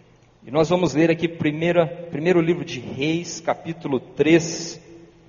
E 0.43 0.51
nós 0.51 0.71
vamos 0.71 0.95
ler 0.95 1.11
aqui 1.11 1.29
primeira, 1.29 1.87
primeiro 1.87 2.41
livro 2.41 2.65
de 2.65 2.81
Reis, 2.81 3.41
capítulo 3.41 4.01
3, 4.01 4.81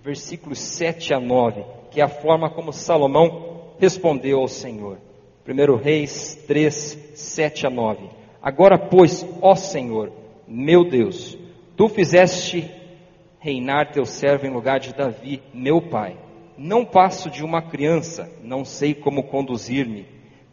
versículos 0.01 0.57
7 0.59 1.13
a 1.13 1.19
9, 1.19 1.65
que 1.91 1.99
é 1.99 2.03
a 2.03 2.07
forma 2.07 2.49
como 2.49 2.71
Salomão 2.71 3.73
respondeu 3.77 4.39
ao 4.39 4.47
Senhor. 4.47 4.97
Primeiro 5.43 5.75
Reis 5.75 6.35
3, 6.47 7.11
7 7.13 7.67
a 7.67 7.69
9. 7.69 8.05
Agora, 8.41 8.77
pois, 8.77 9.27
ó 9.41 9.53
Senhor, 9.53 10.13
meu 10.47 10.89
Deus, 10.89 11.37
tu 11.75 11.89
fizeste 11.89 12.71
reinar 13.37 13.91
teu 13.91 14.05
servo 14.05 14.45
em 14.45 14.53
lugar 14.53 14.79
de 14.79 14.93
Davi, 14.93 15.41
meu 15.53 15.81
pai. 15.81 16.15
Não 16.57 16.85
passo 16.85 17.29
de 17.29 17.43
uma 17.43 17.61
criança, 17.61 18.31
não 18.41 18.63
sei 18.63 18.93
como 18.93 19.23
conduzir-me. 19.23 20.05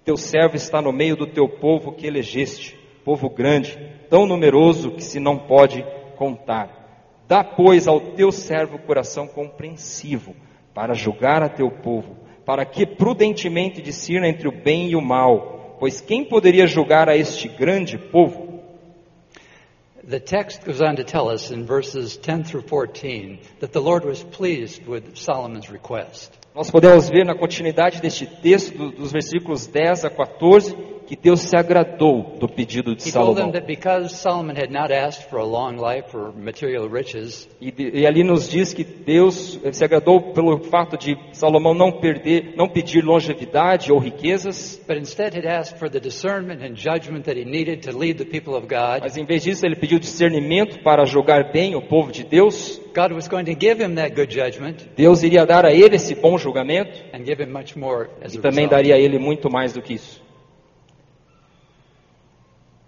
Teu 0.04 0.16
servo 0.16 0.56
está 0.56 0.82
no 0.82 0.92
meio 0.92 1.14
do 1.14 1.28
teu 1.28 1.48
povo 1.48 1.92
que 1.92 2.06
elegeste, 2.06 2.77
povo 3.08 3.30
grande, 3.30 3.78
tão 4.10 4.26
numeroso 4.26 4.90
que 4.90 5.02
se 5.02 5.18
não 5.18 5.38
pode 5.38 5.82
contar. 6.18 7.22
Dá, 7.26 7.42
pois, 7.42 7.88
ao 7.88 7.98
teu 7.98 8.30
servo 8.30 8.78
coração 8.78 9.26
compreensivo, 9.26 10.36
para 10.74 10.92
julgar 10.92 11.42
a 11.42 11.48
teu 11.48 11.70
povo, 11.70 12.14
para 12.44 12.66
que 12.66 12.84
prudentemente 12.84 13.80
discirna 13.80 14.28
entre 14.28 14.46
o 14.46 14.52
bem 14.52 14.90
e 14.90 14.94
o 14.96 15.00
mal. 15.00 15.76
Pois 15.80 16.02
quem 16.02 16.22
poderia 16.22 16.66
julgar 16.66 17.08
a 17.08 17.16
este 17.16 17.48
grande 17.48 17.96
povo? 17.96 18.60
The 20.06 20.20
text 20.20 20.66
goes 20.66 20.82
on 20.82 20.94
to 20.96 21.04
tell 21.04 21.28
us 21.32 21.50
in 21.50 21.64
verses 21.64 22.14
10 22.18 22.44
through 22.44 22.66
14 22.68 23.38
that 23.60 23.72
the 23.72 23.80
Lord 23.80 24.06
was 24.06 24.22
pleased 24.22 24.86
with 24.86 25.14
Solomon's 25.14 25.70
request. 25.70 26.30
Nós 26.54 26.70
podemos 26.70 27.08
ver 27.08 27.24
na 27.24 27.34
continuidade 27.34 28.02
deste 28.02 28.26
texto, 28.26 28.76
do- 28.76 28.90
dos 28.90 29.12
versículos 29.12 29.66
10 29.66 30.04
a 30.04 30.10
14, 30.10 30.76
que 31.08 31.16
Deus 31.16 31.40
se 31.40 31.56
agradou 31.56 32.36
do 32.38 32.46
pedido 32.46 32.94
de 32.94 33.08
He 33.08 33.10
told 33.12 33.36
them 33.36 33.46
Salomão. 33.46 33.52
that 33.52 33.66
because 33.66 34.14
Solomon 34.14 34.54
had 34.56 34.70
not 34.70 34.92
asked 34.92 35.30
for 35.30 35.38
a 35.38 35.44
long 35.44 35.78
life 35.78 36.14
or 36.14 36.34
material 36.36 36.86
riches, 36.86 37.48
E, 37.62 37.72
e 37.94 38.06
ali 38.06 38.22
nos 38.22 38.46
diz 38.46 38.74
que 38.74 38.84
Deus 38.84 39.58
se 39.72 39.82
agradou 39.82 40.34
pelo 40.34 40.58
fato 40.64 40.98
de 40.98 41.16
Salomão 41.32 41.72
não 41.72 41.90
perder, 41.92 42.52
não 42.54 42.68
pedir 42.68 43.02
longevidade 43.02 43.90
ou 43.90 43.98
riquezas, 43.98 44.78
but 44.86 44.98
instead 44.98 45.34
had 45.34 45.46
asked 45.46 45.78
for 45.78 45.88
the 45.88 45.98
discernment 45.98 46.62
and 46.62 46.74
judgment 46.74 47.22
that 47.22 47.38
he 47.40 47.44
needed 47.46 47.80
to 47.90 47.96
lead 47.96 48.18
the 48.18 48.26
people 48.26 48.54
of 48.54 48.66
God. 48.68 49.00
mas 49.00 49.16
em 49.16 49.24
vez 49.24 49.42
disso 49.42 49.64
ele 49.64 49.76
pediu 49.76 49.98
discernimento 49.98 50.82
para 50.82 51.06
julgar 51.06 51.50
bem 51.50 51.74
o 51.74 51.80
povo 51.80 52.12
de 52.12 52.22
Deus. 52.22 52.78
God 52.94 53.12
was 53.12 53.26
going 53.28 53.44
to 53.44 53.54
give 53.58 53.82
him 53.82 53.94
that 53.94 54.14
good 54.14 54.30
judgment 54.30 54.86
Deus 54.94 55.22
iria 55.22 55.46
dar 55.46 55.64
a 55.64 55.72
ele 55.72 55.96
esse 55.96 56.14
bom 56.14 56.36
julgamento 56.36 56.92
and 57.14 57.24
give 57.24 57.42
him 57.42 57.50
much 57.50 57.74
more 57.76 58.10
as 58.22 58.34
e 58.34 58.38
também 58.40 58.68
daria 58.68 58.94
a 58.96 58.98
ele 58.98 59.18
muito 59.18 59.48
mais 59.50 59.72
do 59.72 59.80
que 59.80 59.94
isso. 59.94 60.20
So 60.20 60.26
there 60.26 60.26
was 60.26 60.26
this 60.26 60.26
wonderful 60.28 61.26
response 61.88 62.58
from 62.58 62.76
God. 62.76 62.86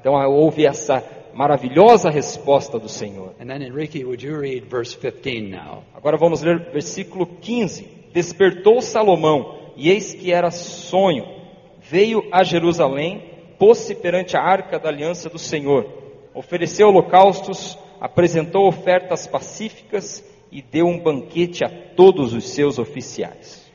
Então 0.00 0.14
houve 0.28 0.66
essa 0.66 1.00
maravilhosa 1.32 2.10
resposta 2.10 2.76
do 2.76 2.88
Senhor. 2.88 3.36
And 3.38 3.46
then 3.46 3.62
Enrique, 3.62 4.04
would 4.04 4.26
you 4.26 4.36
read 4.36 4.66
verse 4.68 4.98
15 4.98 5.42
now? 5.42 5.84
Agora 5.94 6.16
vamos 6.16 6.42
ler 6.42 6.72
versículo 6.72 7.24
15. 7.24 7.84
Despertou 8.12 8.82
Salomão, 8.82 9.70
e 9.76 9.90
eis 9.90 10.12
que 10.12 10.32
era 10.32 10.50
sonho. 10.50 11.24
Veio 11.78 12.24
a 12.32 12.42
Jerusalém, 12.42 13.30
pôs-se 13.60 13.94
perante 13.94 14.36
a 14.36 14.42
arca 14.42 14.76
da 14.76 14.88
aliança 14.88 15.30
do 15.30 15.38
Senhor, 15.38 15.86
ofereceu 16.34 16.88
holocaustos, 16.88 17.78
apresentou 18.00 18.66
ofertas 18.66 19.24
pacíficas 19.24 20.24
e 20.50 20.60
deu 20.60 20.86
um 20.88 20.98
banquete 20.98 21.62
a 21.62 21.68
todos 21.94 22.32
os 22.32 22.48
seus 22.48 22.76
oficiais. 22.76 23.67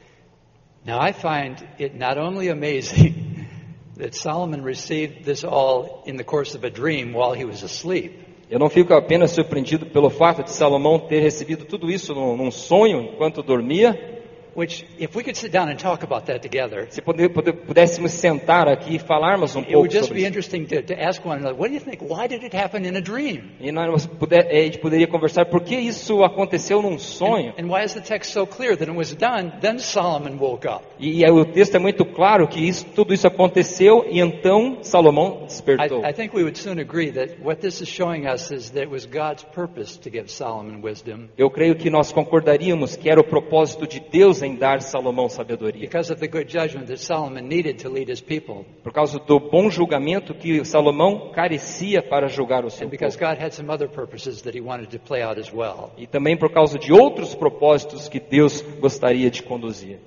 Now 0.85 0.99
I 0.99 1.13
find 1.13 1.65
it 1.79 1.95
not 1.95 2.17
only 2.17 2.49
amazing 2.49 3.47
that 3.97 4.15
Solomon 4.15 4.63
received 4.63 5.23
this 5.25 5.43
all 5.43 6.03
in 6.05 6.17
the 6.17 6.23
course 6.23 6.55
of 6.55 6.63
a 6.63 6.69
dream 6.69 7.13
while 7.13 7.33
he 7.33 7.45
was 7.45 7.63
asleep, 7.63 8.19
Eu 8.53 8.59
não 8.59 8.69
fico 8.69 8.93
apenas 8.93 9.31
surpreendido 9.31 9.87
pelo 9.87 10.11
fato 10.11 10.43
de 10.43 10.51
Salomão 10.51 10.99
ter 10.99 11.21
recebido 11.21 11.65
tudo 11.65 11.89
isso 11.89 12.13
num, 12.13 12.37
num 12.37 12.51
sonho 12.51 13.01
enquanto 13.01 13.41
dormia. 13.41 14.22
Which 14.55 14.85
if 14.99 15.15
we 15.15 15.23
could 15.23 15.35
sit 15.35 15.51
down 15.51 15.69
and 15.69 15.77
talk 15.79 16.03
about 16.03 16.25
that 16.27 16.41
together, 16.41 16.87
Se 16.89 17.01
pudéssemos 17.01 18.11
sentar 18.11 18.67
aqui 18.67 18.95
e 18.95 18.99
falarmos 18.99 19.55
um 19.55 19.59
it 19.61 19.71
pouco 19.71 19.79
would 19.79 19.91
just 19.93 20.07
sobre 20.07 20.21
be 20.21 20.21
isso. 20.21 20.29
interesting 20.29 20.65
to, 20.65 20.81
to 20.83 20.93
ask 21.01 21.23
one 21.25 21.39
another, 21.39 21.55
what 21.57 21.69
do 21.69 21.75
you 21.75 21.81
think? 21.81 22.01
Why 22.01 22.27
did 22.27 22.43
it 22.43 22.55
happen 22.55 22.85
in 22.85 22.95
a 22.95 23.01
dream? 23.01 23.51
E 23.59 23.71
nós 23.71 24.05
puder, 24.05 24.45
eh, 24.49 24.59
a 24.59 24.63
gente 24.65 24.79
poderia 24.79 25.07
conversar 25.07 25.45
por 25.45 25.61
que 25.61 25.75
isso 25.75 26.23
aconteceu 26.23 26.81
num 26.81 26.99
sonho. 26.99 27.53
And 27.57 27.67
why 27.67 27.83
is 27.83 27.93
the 27.93 28.01
text 28.01 28.31
so 28.31 28.45
clear 28.45 28.77
that 28.77 28.89
it 28.89 28.97
was 28.97 29.13
done? 29.15 29.51
Then 29.61 29.79
Solomon 29.79 30.37
woke 30.39 30.67
up. 30.67 30.83
E, 30.99 31.23
o 31.29 31.45
texto 31.45 31.75
é 31.75 31.79
muito 31.79 32.05
claro 32.05 32.47
que 32.47 32.59
isso, 32.59 32.85
tudo 32.95 33.13
isso 33.13 33.27
aconteceu 33.27 34.05
e 34.09 34.19
então 34.19 34.77
Salomão 34.81 35.43
despertou. 35.47 36.03
I, 36.03 36.09
I 36.09 36.13
think 36.13 36.35
we 36.35 36.43
would 36.43 36.57
soon 36.57 36.79
agree 36.79 37.11
that 37.11 37.41
what 37.41 37.61
this 37.61 37.81
is 37.81 37.89
showing 37.89 38.27
us 38.27 38.51
is 38.51 38.69
that 38.71 38.83
it 38.83 38.91
was 38.91 39.05
God's 39.05 39.43
purpose 39.43 39.99
to 39.99 40.09
give 40.09 40.29
Solomon 40.31 40.81
wisdom 40.83 41.27
Eu 41.37 41.49
creio 41.49 41.75
que 41.75 41.89
nós 41.89 42.11
concordaríamos 42.11 42.95
que 42.95 43.09
era 43.09 43.19
o 43.19 43.23
propósito 43.23 43.87
de 43.87 43.99
Deus 43.99 44.42
em 44.45 44.55
dar 44.55 44.81
Salomão 44.81 45.29
sabedoria. 45.29 45.81
because 45.81 46.11
of 46.11 46.19
the 46.19 46.27
good 46.27 46.47
judgment 46.49 46.87
that 46.87 46.97
Solomon 46.99 47.47
needed 47.47 47.79
to 47.79 47.89
lead 47.89 48.09
his 48.11 48.21
people, 48.21 48.65
Por 48.83 48.91
causa 48.91 49.19
do 49.19 49.39
bom 49.39 49.69
julgamento 49.69 50.33
que 50.33 50.63
Salomão 50.65 51.31
carecia 51.31 52.01
para 52.01 52.27
julgar 52.27 52.65
o 52.65 52.69
seu 52.69 52.89
povo. 52.89 53.17
God 53.19 53.37
had 53.41 53.51
some 53.53 53.71
other 53.71 53.87
purposes 53.87 54.41
that 54.43 54.55
he 54.57 54.61
wanted 54.61 54.89
to 54.91 54.99
play 54.99 55.21
out 55.21 55.39
as 55.39 55.51
well. 55.51 55.91
E 55.97 56.05
também 56.07 56.37
por 56.37 56.51
causa 56.51 56.77
de 56.77 56.91
outros 56.91 57.33
propósitos 57.35 58.07
que 58.09 58.19
Deus 58.19 58.61
gostaria 58.79 59.29
de 59.31 59.41
conduzir. 59.43 59.99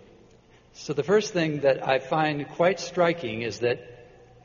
So 0.73 0.93
the 0.93 1.02
first 1.02 1.33
thing 1.33 1.61
that 1.61 1.81
I 1.83 1.99
find 1.99 2.45
quite 2.57 2.81
striking 2.83 3.43
is 3.43 3.61
that 3.61 3.81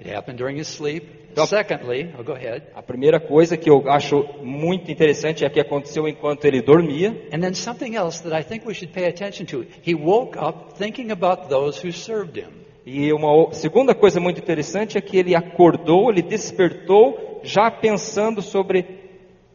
it 0.02 0.08
happened 0.08 0.38
during 0.38 0.58
his 0.58 0.68
sleep. 0.68 1.04
Yep. 1.38 1.48
Secondly, 1.48 2.14
oh, 2.18 2.24
go 2.24 2.34
ahead. 2.34 2.64
A 2.76 2.82
primeira 2.82 3.20
coisa 3.20 3.56
que 3.56 3.70
eu 3.70 3.90
acho 3.90 4.26
muito 4.44 4.92
interessante 4.92 5.46
é 5.46 5.50
que 5.50 5.60
aconteceu 5.60 6.08
enquanto 6.08 6.44
ele 6.46 6.62
dormia. 6.62 7.16
And 7.32 7.40
then 7.40 7.54
something 7.54 7.96
else 7.96 8.22
that 8.24 8.38
I 8.38 8.44
think 8.44 8.68
we 8.68 8.74
should 8.74 8.92
pay 8.92 9.08
attention 9.08 9.46
to. 9.48 9.66
He 9.82 9.96
woke 9.96 10.38
up 10.38 10.78
thinking 10.78 11.12
about 11.12 11.48
those 11.48 11.80
who 11.86 11.94
served 11.94 12.38
him. 12.38 12.50
E 12.86 13.14
uma 13.14 13.54
segunda 13.54 13.94
coisa 13.94 14.20
muito 14.20 14.40
interessante 14.40 14.98
é 14.98 15.02
que 15.02 15.16
ele 15.16 15.36
acordou, 15.36 16.10
ele 16.10 16.22
despertou 16.22 17.40
já 17.44 17.70
pensando 17.70 18.42
sobre, 18.42 18.86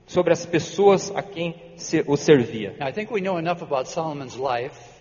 sobre 0.06 0.32
as 0.32 0.46
pessoas 0.46 1.12
a 1.14 1.22
quem 1.22 1.54
se, 1.76 2.04
o 2.06 2.16
servia. 2.16 2.74
Now, 2.78 2.88
I 2.88 2.92
think 2.92 3.12
we 3.12 3.20
know 3.20 3.38
enough 3.38 3.62
about 3.62 3.90
Solomon's 3.90 4.36
life 4.36 4.95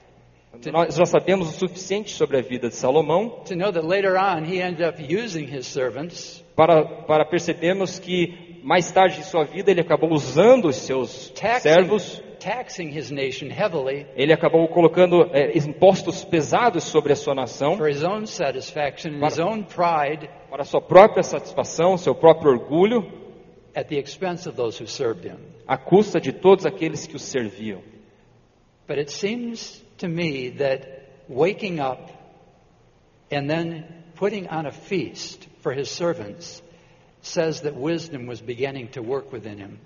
Nós 0.71 0.95
já 0.95 1.05
sabemos 1.05 1.49
o 1.49 1.51
suficiente 1.51 2.11
sobre 2.11 2.37
a 2.37 2.41
vida 2.41 2.69
de 2.69 2.75
Salomão 2.75 3.41
to 3.47 3.55
know 3.55 3.71
that 3.71 3.85
later 3.85 4.15
on 4.17 4.43
he 4.45 4.61
ended 4.61 4.83
up 4.87 5.01
using 5.01 5.45
his 5.45 5.65
servants 5.67 6.43
para, 6.55 6.83
para 7.05 7.25
percebermos 7.25 7.99
que 7.99 8.59
mais 8.63 8.91
tarde 8.91 9.19
em 9.19 9.23
sua 9.23 9.43
vida 9.43 9.69
ele 9.71 9.81
acabou 9.81 10.11
usando 10.11 10.67
os 10.67 10.75
seus 10.77 11.29
taxing, 11.31 11.61
servos, 11.69 12.23
taxing 12.39 12.87
his 12.97 13.11
nation 13.11 13.47
heavily 13.51 14.07
ele 14.15 14.33
acabou 14.33 14.67
colocando 14.67 15.29
eh, 15.33 15.57
impostos 15.57 16.23
pesados 16.25 16.83
sobre 16.85 17.13
a 17.13 17.15
sua 17.15 17.35
nação 17.35 17.77
for 17.77 17.89
his 17.89 18.03
own 18.03 18.25
satisfaction 18.25 19.11
and 19.11 19.25
his 19.25 19.35
Para- 19.35 19.45
own 19.47 19.63
pride 19.63 20.29
para 20.49 20.63
sua 20.63 20.81
própria 20.81 21.21
satisfação, 21.21 21.97
seu 21.97 22.15
próprio 22.15 22.51
orgulho, 22.53 23.05
at 23.75 23.87
the 23.89 23.97
expense 23.99 24.47
of 24.47 24.55
those 24.57 24.81
who 24.81 24.87
served 24.87 25.27
him. 25.27 25.37
à 25.67 25.77
custa 25.77 26.19
de 26.19 26.31
todos 26.31 26.65
aqueles 26.65 27.05
que 27.05 27.15
o 27.15 27.19
serviam. 27.19 27.81
But 28.87 28.97
it 28.99 29.11
seems 29.11 29.83
to 29.97 30.07
me 30.07 30.49
that 30.57 31.09
waking 31.27 31.79
up 31.79 32.09
and 33.31 33.49
then 33.49 33.85
putting 34.15 34.47
on 34.47 34.65
a 34.65 34.71
feast 34.71 35.47
for 35.61 35.73
his 35.73 35.89
servants 35.89 36.61
says 37.21 37.61
that 37.61 37.75
wisdom 37.75 38.27
was 38.27 38.41
beginning 38.41 38.87
to 38.89 39.01
work 39.01 39.31
within 39.31 39.57
him. 39.57 39.79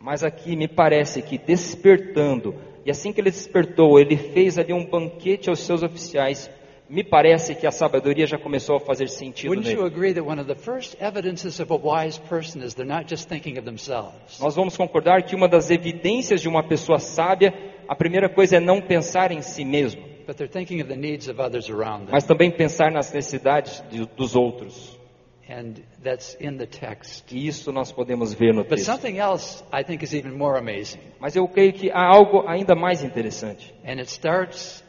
Mas 0.00 0.22
aqui 0.22 0.56
me 0.56 0.68
parece 0.68 1.20
que 1.22 1.36
despertando, 1.36 2.54
e 2.86 2.90
assim 2.90 3.12
que 3.12 3.20
ele 3.20 3.30
despertou, 3.30 3.98
ele 3.98 4.16
fez 4.16 4.56
ali 4.58 4.72
um 4.72 4.84
banquete 4.84 5.48
aos 5.50 5.58
seus 5.60 5.82
oficiais. 5.82 6.48
Me 6.88 7.04
parece 7.04 7.54
que 7.54 7.66
a 7.66 7.70
sabedoria 7.70 8.26
já 8.26 8.38
começou 8.38 8.76
a 8.76 8.80
fazer 8.80 9.10
sentido 9.10 9.50
Wouldn't 9.50 9.68
you 9.70 9.82
nele. 9.82 9.94
agree 9.94 10.14
that 10.14 10.24
one 10.26 10.40
of 10.40 10.48
the 10.48 10.54
first 10.54 10.96
evidences 10.98 11.60
of 11.60 11.70
a 11.70 11.76
wise 11.76 12.18
person 12.18 12.62
is 12.62 12.74
they're 12.74 12.86
not 12.86 13.06
just 13.06 13.28
thinking 13.28 13.58
of 13.58 13.66
themselves? 13.66 14.38
Nós 14.40 14.54
vamos 14.54 14.74
concordar 14.74 15.22
que 15.24 15.36
uma 15.36 15.46
das 15.46 15.70
evidências 15.70 16.40
de 16.40 16.48
uma 16.48 16.62
pessoa 16.62 16.98
sábia, 16.98 17.52
a 17.88 17.94
primeira 17.96 18.28
coisa 18.28 18.56
é 18.56 18.60
não 18.60 18.80
pensar 18.80 19.32
em 19.32 19.40
si 19.42 19.64
mesmo, 19.64 20.02
But 20.26 20.36
they're 20.36 20.52
thinking 20.52 20.80
of 20.82 20.88
the 20.90 20.96
needs 20.96 21.26
of 21.28 21.40
others 21.40 21.70
around 21.70 22.04
them. 22.04 22.12
mas 22.12 22.24
também 22.24 22.50
pensar 22.50 22.90
nas 22.92 23.10
necessidades 23.12 23.82
de- 23.90 24.04
dos 24.16 24.36
outros. 24.36 24.96
And 25.50 25.76
that's 26.04 26.36
in 26.38 26.58
the 26.58 26.66
text. 26.66 27.32
E 27.34 27.46
isso 27.48 27.72
nós 27.72 27.90
podemos 27.90 28.34
ver 28.34 28.52
no 28.52 28.62
But 28.62 28.76
texto. 28.76 28.84
something 28.84 29.16
else 29.18 29.64
I 29.72 29.82
think 29.82 30.04
is 30.04 30.12
even 30.12 30.32
more 30.32 30.58
amazing. 30.58 31.00
Mas 31.18 31.34
eu 31.34 31.48
creio 31.48 31.72
que 31.72 31.90
há 31.90 32.04
algo 32.06 32.46
ainda 32.46 32.74
mais 32.74 33.02
interessante, 33.02 33.72
And 33.82 33.92
it 33.98 34.10
starts 34.12 34.84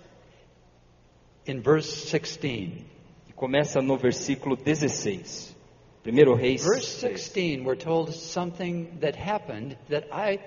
in 1.47 1.61
verse 1.61 2.05
16. 2.11 2.85
que 3.27 3.33
começa 3.33 3.81
no 3.81 3.95
versículo 3.97 4.57
16. 4.57 5.55
Primeiro 6.03 6.33
Reis. 6.35 6.63
Verse 6.63 6.99
6. 6.99 7.21
16, 7.31 7.63
we're 7.65 7.77
told 7.77 8.11
something 8.13 8.87
that 8.99 9.17
happened 9.17 9.77
that 9.89 10.07
I, 10.11 10.39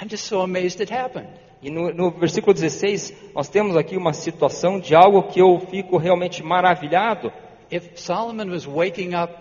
I'm 0.00 0.08
just 0.08 0.24
so 0.24 0.40
amazed 0.42 0.80
it 0.80 0.90
happened. 0.92 1.28
E 1.62 1.68
no, 1.70 1.92
no 1.92 2.10
versículo 2.10 2.54
16, 2.54 3.12
nós 3.34 3.48
temos 3.48 3.76
aqui 3.76 3.96
uma 3.96 4.12
situação 4.14 4.80
de 4.80 4.94
algo 4.94 5.24
que 5.24 5.40
eu 5.40 5.60
fico 5.70 5.98
realmente 5.98 6.42
maravilhado. 6.42 7.30
If 7.70 7.90
Solomon 8.00 8.50
was 8.50 8.66
waking 8.66 9.14
up 9.14 9.32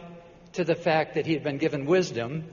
to 0.53 0.65
the 0.65 0.75
fact 0.75 1.13
that 1.13 1.25
he 1.29 1.35
had 1.35 1.43
been 1.43 1.57
given 1.57 1.87
wisdom, 1.87 2.43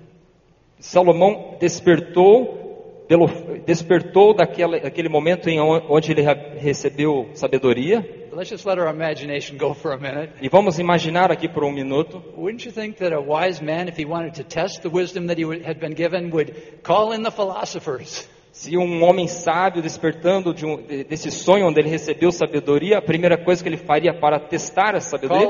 Salomão 0.79 1.57
despertou, 1.59 3.05
pelo, 3.09 3.27
despertou 3.67 4.35
daquele, 4.35 4.81
daquele 4.81 5.09
momento 5.09 5.49
em 5.49 5.59
on- 5.61 5.83
onde 5.89 6.13
ele 6.13 6.23
re- 6.23 6.59
recebeu 6.59 7.29
sabedoria. 7.35 8.16
Let's 8.37 8.51
just 8.51 8.67
let 8.67 8.79
our 8.79 8.89
imagination 8.89 9.57
go 9.57 9.73
for 9.73 9.93
a 9.93 9.99
minute. 9.99 10.31
E 10.43 10.49
vamos 10.49 10.79
imaginar 10.79 11.31
aqui 11.31 11.49
por 11.49 11.65
um 11.65 11.73
minuto. 11.73 12.23
Wouldn't 12.37 12.65
you 12.67 12.71
think 12.71 12.99
that 12.99 13.13
a 13.13 13.21
wise 13.21 13.63
man, 13.63 13.89
if 13.89 13.97
he 13.97 14.05
wanted 14.05 14.35
to 14.35 14.45
test 14.45 14.83
the 14.83 14.91
wisdom 14.91 15.29
that 15.29 15.39
he 15.39 15.45
had 15.63 15.81
been 15.81 15.95
given, 15.95 16.31
would 16.31 16.83
call 16.83 17.13
in 17.13 17.23
the 17.23 17.31
philosophers? 17.31 18.29
Se 18.57 18.75
um 18.77 19.05
homem 19.05 19.29
sábio 19.29 19.83
despertando 19.83 20.55
de 20.55 20.65
um- 20.65 20.79
de- 20.81 21.05
desse 21.05 21.31
sonho 21.31 21.67
onde 21.67 21.79
ele 21.79 21.91
recebeu 21.91 22.33
sabedoria, 22.33 22.97
a 22.97 23.03
primeira 23.03 23.37
coisa 23.37 23.63
que 23.63 23.69
ele 23.69 23.77
faria 23.77 24.15
para 24.15 24.41
testar 24.41 24.95
essa 24.95 25.11
sabedoria, 25.11 25.47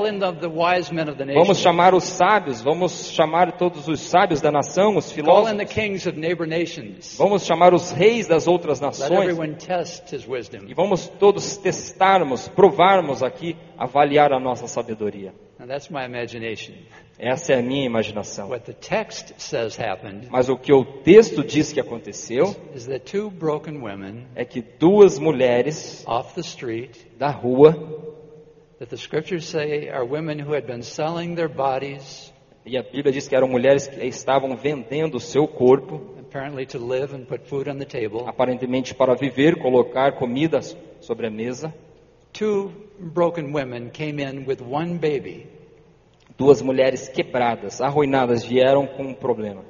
vamos 1.33 1.57
chamar 1.59 1.93
os 1.95 2.03
sábios, 2.03 2.61
vamos 2.61 3.09
chamar 3.11 3.53
todos 3.57 3.87
os 3.87 4.01
sábios 4.01 4.41
da 4.41 4.51
nação, 4.51 4.97
os 4.97 5.05
filósofos, 5.13 5.51
vamos 7.17 7.45
chamar 7.45 7.73
os 7.73 7.91
reis 7.91 8.27
das 8.27 8.45
outras 8.45 8.81
nações. 8.81 9.09
e 10.69 10.73
vamos 10.73 11.07
todos 11.07 11.55
testarmos, 11.55 12.49
provarmos 12.49 13.23
aqui, 13.23 13.55
avaliar 13.77 14.33
a 14.33 14.39
nossa 14.39 14.67
sabedoria. 14.67 15.33
Now 15.59 15.65
that's 15.65 15.89
my 15.89 16.05
imagination. 16.05 16.75
Essa 17.19 17.53
é 17.53 17.59
a 17.59 17.61
minha 17.63 17.85
imaginação. 17.85 18.49
What 18.49 18.65
the 18.65 18.73
text 18.73 19.33
says 19.39 19.75
happened 19.75 20.27
Mas 20.29 20.49
o 20.49 20.57
que 20.57 20.71
o 20.71 20.85
texto 20.85 21.43
diz 21.43 21.73
que 21.73 21.79
aconteceu 21.79 22.55
is 22.75 22.85
that 22.85 23.05
two 23.11 23.31
broken 23.31 23.81
women 23.81 24.27
é 24.35 24.45
que 24.45 24.61
duas 24.61 25.17
mulheres 25.17 26.03
off 26.05 26.35
the 26.35 26.41
street, 26.41 26.95
da 27.17 27.31
rua, 27.31 27.73
that 28.77 28.89
the 28.89 28.97
scriptures 28.97 29.45
say 29.45 29.89
are 29.89 30.05
women 30.05 30.39
who 30.39 30.53
had 30.53 30.67
been 30.67 30.83
selling 30.83 31.33
their 31.33 31.49
bodies, 31.49 32.31
e 32.67 32.77
a 32.77 32.83
Bíblia 32.83 33.13
diz 33.13 33.27
que 33.27 33.35
eram 33.35 33.47
mulheres 33.47 33.87
que 33.87 34.05
estavam 34.05 34.55
vendendo 34.57 35.15
o 35.15 35.19
seu 35.19 35.47
corpo, 35.47 36.01
aparentemente 38.27 38.93
para 38.93 39.15
viver, 39.15 39.57
colocar 39.57 40.11
comida 40.17 40.59
sobre 40.99 41.27
a 41.27 41.31
mesa. 41.31 41.73
Two 42.37 42.71
broken 42.99 43.51
women 43.51 43.89
came 43.89 44.19
in 44.19 44.45
with 44.45 44.61
one 44.61 44.99
baby. 44.99 45.47
Duas 46.37 46.61
mulheres 46.61 47.09
quebradas, 47.09 47.81
arruinadas, 47.81 48.43
vieram 48.45 48.85
com 48.85 49.07
um 49.07 49.13
problema. 49.15 49.63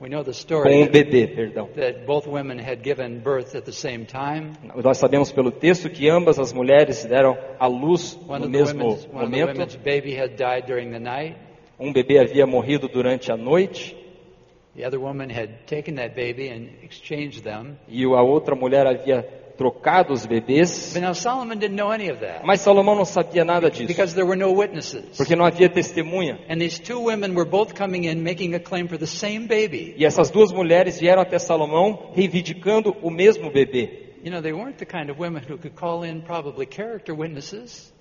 We 0.00 0.08
know 0.08 0.22
the 0.24 0.30
Com 0.30 0.30
um 0.30 0.32
story 0.32 0.88
bebê, 0.88 1.26
perdão. 1.26 1.68
that 1.76 2.06
both 2.06 2.26
women 2.26 2.58
had 2.58 2.82
given 2.82 3.20
birth 3.20 3.54
at 3.54 3.66
the 3.66 3.72
same 3.72 4.06
time. 4.06 4.52
Nós 4.82 4.96
sabemos 4.96 5.30
pelo 5.32 5.50
texto 5.50 5.90
que 5.90 6.08
ambas 6.08 6.38
as 6.38 6.50
mulheres 6.50 7.04
deram 7.04 7.36
à 7.60 7.66
luz 7.66 8.18
One 8.26 8.46
no 8.46 8.48
mesmo 8.48 8.98
momento. 9.12 9.78
baby 9.84 10.14
had 10.14 10.36
died 10.36 10.66
during 10.66 10.92
the 10.92 10.98
night. 10.98 11.36
Um 11.78 11.92
bebê 11.92 12.18
havia 12.18 12.46
morrido 12.46 12.88
durante 12.88 13.30
a 13.30 13.36
noite 13.36 13.94
The 14.74 14.86
other 14.86 14.98
woman 14.98 15.28
had 15.30 15.66
taken 15.66 15.96
that 15.96 16.14
baby 16.16 16.48
and 16.48 16.70
exchanged 16.82 17.44
them. 17.44 17.76
e 17.86 18.02
a 18.04 18.22
outra 18.22 18.56
mulher 18.56 18.86
havia 18.86 19.24
trocado 19.56 20.12
os 20.12 20.26
bebês. 20.26 20.92
But 20.94 21.02
now 21.02 21.12
Solomon 21.14 21.56
didn't 21.56 21.76
know 21.76 21.92
any 21.92 22.10
of 22.10 22.20
that 22.20 22.44
Mas 22.44 22.60
Salomão 22.60 22.94
não 22.94 23.04
sabia 23.04 23.44
nada 23.44 23.70
disso, 23.70 23.86
because 23.86 24.14
there 24.14 24.26
were 24.26 24.38
no 24.38 24.52
witnesses. 24.52 25.16
porque 25.16 25.34
não 25.36 25.44
havia 25.44 25.68
testemunha. 25.68 26.38
And 26.48 26.58
these 26.58 26.80
two 26.80 27.00
women 27.00 27.34
were 27.34 27.48
both 27.48 27.74
coming 27.74 28.06
in 28.06 28.22
making 28.22 28.54
a 28.54 28.60
claim 28.60 28.88
for 28.88 28.98
the 28.98 29.06
same 29.06 29.46
baby. 29.46 29.94
E 29.96 30.04
essas 30.04 30.30
duas 30.30 30.52
mulheres 30.52 30.98
vieram 31.00 31.22
até 31.22 31.38
Salomão 31.38 32.10
reivindicando 32.14 32.96
o 33.02 33.10
mesmo 33.10 33.50
bebê. 33.50 34.02
You 34.24 34.30
know, 34.30 34.40
they 34.40 34.52
weren't 34.54 34.78
the 34.78 34.86
kind 34.86 35.10
of 35.10 35.20
women 35.20 35.42
who 35.46 35.58
could 35.58 35.74
call 35.76 36.02
in 36.04 36.22
probably 36.22 36.66
character 36.66 37.14
witnesses. 37.14 37.92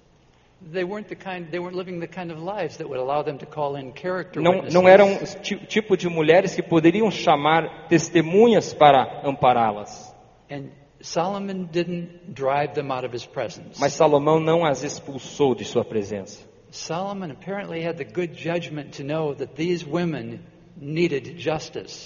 They 0.71 0.85
weren't 0.85 1.09
the 1.09 1.15
kind 1.17 1.47
they 1.51 1.59
weren't 1.59 1.75
living 1.75 1.99
the 1.99 2.07
kind 2.07 2.31
of 2.31 2.39
lives 2.41 2.77
that 2.77 2.87
would 2.87 2.97
allow 2.97 3.21
them 3.21 3.37
to 3.39 3.45
call 3.45 3.75
in 3.75 3.91
character 3.91 4.39
Não, 4.41 4.51
witnesses. 4.61 4.73
não 4.73 4.87
eram 4.87 5.19
tipo 5.67 5.97
de 5.97 6.07
mulheres 6.07 6.55
que 6.55 6.63
poderiam 6.63 7.11
chamar 7.11 7.87
testemunhas 7.89 8.73
para 8.73 9.21
ampará-las. 9.25 10.15
And 10.49 10.69
Solomon 11.03 11.65
didn't 11.69 12.33
drive 12.33 12.75
them 12.75 12.89
out 12.89 13.03
of 13.03 13.11
his 13.11 13.25
presence. 13.25 13.77
Mas 13.77 13.93
Salomão 13.93 14.39
não 14.39 14.65
as 14.65 14.83
expulsou 14.83 15.53
de 15.53 15.65
sua 15.65 15.83
presença. 15.83 16.41
Solomon 16.71 17.29
apparently 17.29 17.81
had 17.81 17.97
the 17.97 18.05
good 18.05 18.33
judgment 18.33 18.93
to 18.93 19.03
know 19.03 19.35
that 19.35 19.55
these 19.55 19.85
women. 19.85 20.39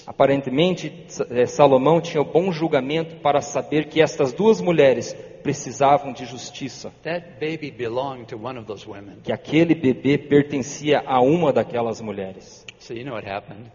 Aparentemente, 0.06 1.06
eh, 1.30 1.46
Salomão 1.46 2.02
tinha 2.02 2.22
o 2.22 2.26
bom 2.26 2.52
julgamento 2.52 3.16
para 3.18 3.42
saber 3.42 3.86
que 3.88 4.02
estas 4.02 4.34
duas 4.34 4.62
mulheres 4.62 5.16
precisavam 5.42 6.12
de 6.12 6.26
justiça, 6.26 6.92
That 7.04 7.40
baby 7.40 7.72
belonged 7.72 8.28
to 8.28 8.38
one 8.38 8.60
of 8.60 8.68
those 8.68 8.88
women. 8.88 9.18
que 9.24 9.32
aquele 9.32 9.74
bebê 9.74 10.18
pertencia 10.18 11.02
a 11.06 11.22
uma 11.22 11.54
daquelas 11.54 12.02
mulheres. 12.02 12.66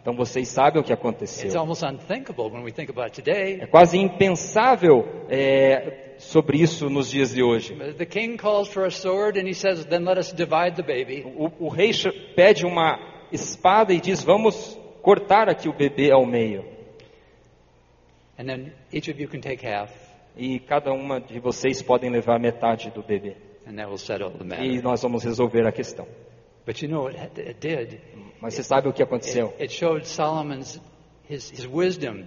Então 0.00 0.14
vocês 0.14 0.48
sabem 0.48 0.80
o 0.80 0.84
que 0.84 0.92
aconteceu. 0.92 1.50
É 3.60 3.66
quase 3.66 3.98
impensável 3.98 5.06
eh, 5.28 6.14
sobre 6.18 6.58
isso 6.58 6.88
nos 6.88 7.10
dias 7.10 7.34
de 7.34 7.42
hoje. 7.42 7.74
The 7.96 8.06
king 8.06 8.36
calls 8.36 8.68
for 8.68 8.84
a 8.84 8.90
sword 8.90 9.38
and 9.38 9.46
he 9.48 9.54
says, 9.54 9.84
then 9.86 10.04
let 10.04 10.18
us 10.18 10.32
divide 10.32 10.76
the 10.76 10.82
baby. 10.82 11.24
O, 11.36 11.66
o 11.66 11.68
rei 11.68 11.92
pede 12.36 12.64
uma 12.64 12.98
espada 13.32 13.92
e 13.92 14.00
diz: 14.00 14.22
Vamos 14.22 14.78
cortar 15.02 15.48
aqui 15.48 15.68
o 15.68 15.72
bebê 15.72 16.10
ao 16.12 16.24
meio. 16.24 16.64
And 18.38 18.46
then 18.46 18.72
each 18.92 19.10
of 19.10 19.20
you 19.20 19.28
can 19.28 19.40
take 19.40 19.64
half 19.66 19.90
E 20.36 20.58
cada 20.60 20.92
uma 20.92 21.20
de 21.20 21.38
vocês 21.38 21.82
podem 21.82 22.10
levar 22.10 22.38
metade 22.40 22.90
do 22.90 23.02
bebê. 23.02 23.36
and 23.66 23.76
that 23.76 23.88
will 23.88 23.98
settle 23.98 24.30
the 24.30 24.44
E 24.44 24.46
matter. 24.46 24.82
nós 24.82 25.02
vamos 25.02 25.22
resolver 25.24 25.66
a 25.66 25.72
questão. 25.72 26.06
But 26.66 26.80
you 26.82 26.88
know 26.88 27.02
what 27.04 27.16
it 27.18 27.40
it 27.40 27.60
did? 27.60 28.00
Mas 28.40 28.54
você 28.54 28.62
sabe 28.62 28.88
o 28.88 28.92
que 28.92 29.02
It, 29.02 29.08
aconteceu? 29.08 29.52
it 29.60 29.72
showed 29.72 30.06
Solomon's 30.06 30.80
his, 31.28 31.50
his 31.50 31.66
wisdom, 31.66 32.24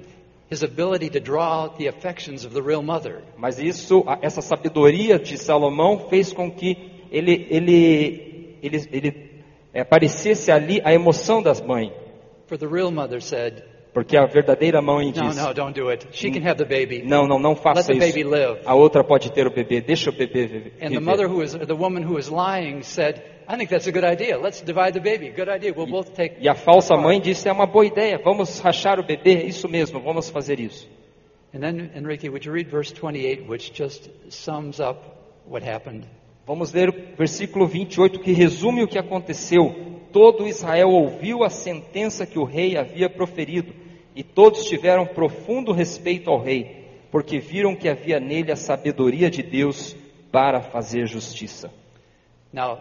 his 0.51 0.63
ability 0.63 1.09
to 1.09 1.19
draw 1.19 1.63
out 1.63 1.77
the 1.77 1.87
affections 1.87 2.45
of 2.45 2.53
the 2.53 2.61
real 2.61 2.83
mother. 2.83 3.21
Mas 3.37 3.59
isso, 3.59 4.03
essa 4.21 4.41
sabedoria 4.41 5.17
de 5.17 5.37
Salomão 5.37 6.07
fez 6.09 6.31
com 6.31 6.51
que 6.51 6.77
ele, 7.11 7.47
ele, 7.49 8.57
ele, 8.61 8.87
ele 8.91 9.31
eh, 9.73 9.81
aparecesse 9.81 10.51
ali 10.51 10.79
a 10.83 10.93
emoção 10.93 11.41
das 11.41 11.59
mães. 11.61 11.91
For 12.47 12.57
the 12.57 12.67
real 12.67 12.91
mother 12.91 13.21
said, 13.21 13.63
Porque 13.93 14.17
a 14.17 14.25
verdadeira 14.25 14.81
mãe 14.81 15.05
No, 15.07 15.29
diz: 15.29 15.37
no, 15.37 15.53
don't 15.53 15.73
do 15.79 15.89
it. 15.89 16.05
She 16.11 16.29
can 16.29 16.45
have 16.45 16.57
the 16.57 16.65
baby. 16.65 17.01
Não, 17.03 17.25
não, 17.25 17.39
não 17.39 17.51
Let 17.51 17.61
faça 17.63 17.93
the 17.93 17.97
baby 17.97 18.21
isso. 18.21 18.29
live. 18.29 18.59
A 18.65 18.75
outra 18.75 19.03
pode 19.05 19.31
ter 19.31 19.47
o 19.47 19.49
bebê, 19.51 19.79
deixa 19.79 20.09
o 20.09 20.13
bebê 20.13 20.45
viver. 20.47 20.73
And 20.81 20.89
the 20.89 20.99
mother 20.99 21.27
who 21.29 21.37
was, 21.37 21.53
the 21.53 21.73
woman 21.73 22.03
who 22.05 22.15
was 22.15 22.27
lying 22.29 22.83
said, 22.83 23.23
I 23.47 23.55
think 23.55 23.69
that's 23.69 23.87
a 23.87 23.91
good 23.91 24.03
idea. 24.03 24.37
Let's 24.37 24.61
divide 24.61 24.93
the 24.93 24.99
baby. 24.99 25.29
Good 25.29 25.47
idea. 25.49 25.73
We'll 25.73 25.87
both 25.87 26.13
take. 26.13 26.35
E 26.41 26.49
a 26.49 26.55
falsa 26.55 26.89
part." 26.89 27.03
mãe 27.03 27.21
disse: 27.21 27.47
é 27.47 27.53
uma 27.53 27.65
boa 27.65 27.85
ideia, 27.85 28.19
vamos 28.21 28.59
rachar 28.59 28.99
o 28.99 29.03
bebê, 29.03 29.43
isso 29.45 29.69
mesmo, 29.69 30.01
vamos 30.01 30.29
fazer 30.29 30.59
isso. 30.59 30.89
And 31.53 31.61
then, 31.61 31.89
Enrique, 31.95 32.27
would 32.27 32.45
you 32.45 32.51
read 32.53 32.69
verse 32.69 32.93
28, 32.93 33.49
which 33.49 33.71
just 33.73 34.09
sums 34.29 34.81
up 34.81 34.99
what 35.47 35.65
happened? 35.65 36.05
Vamos 36.45 36.73
ler 36.73 36.89
o 36.89 37.15
versículo 37.15 37.65
28 37.65 38.19
que 38.19 38.33
resume 38.33 38.83
o 38.83 38.87
que 38.89 38.99
aconteceu. 38.99 39.94
Todo 40.15 40.47
Israel 40.47 40.91
ouviu 40.91 41.43
a 41.43 41.49
sentença 41.49 42.25
que 42.25 42.39
o 42.39 42.45
rei 42.45 42.77
havia 42.77 43.09
proferido, 43.09 43.73
e 44.15 44.23
todos 44.23 44.63
tiveram 44.63 45.05
profundo 45.05 45.73
respeito 45.73 46.29
ao 46.29 46.41
rei, 46.41 46.87
porque 47.11 47.37
viram 47.37 47.75
que 47.75 47.89
havia 47.89 48.17
nele 48.17 48.49
a 48.49 48.55
sabedoria 48.55 49.29
de 49.29 49.43
Deus 49.43 49.93
para 50.31 50.61
fazer 50.61 51.05
justiça. 51.05 51.69
Now, 52.53 52.79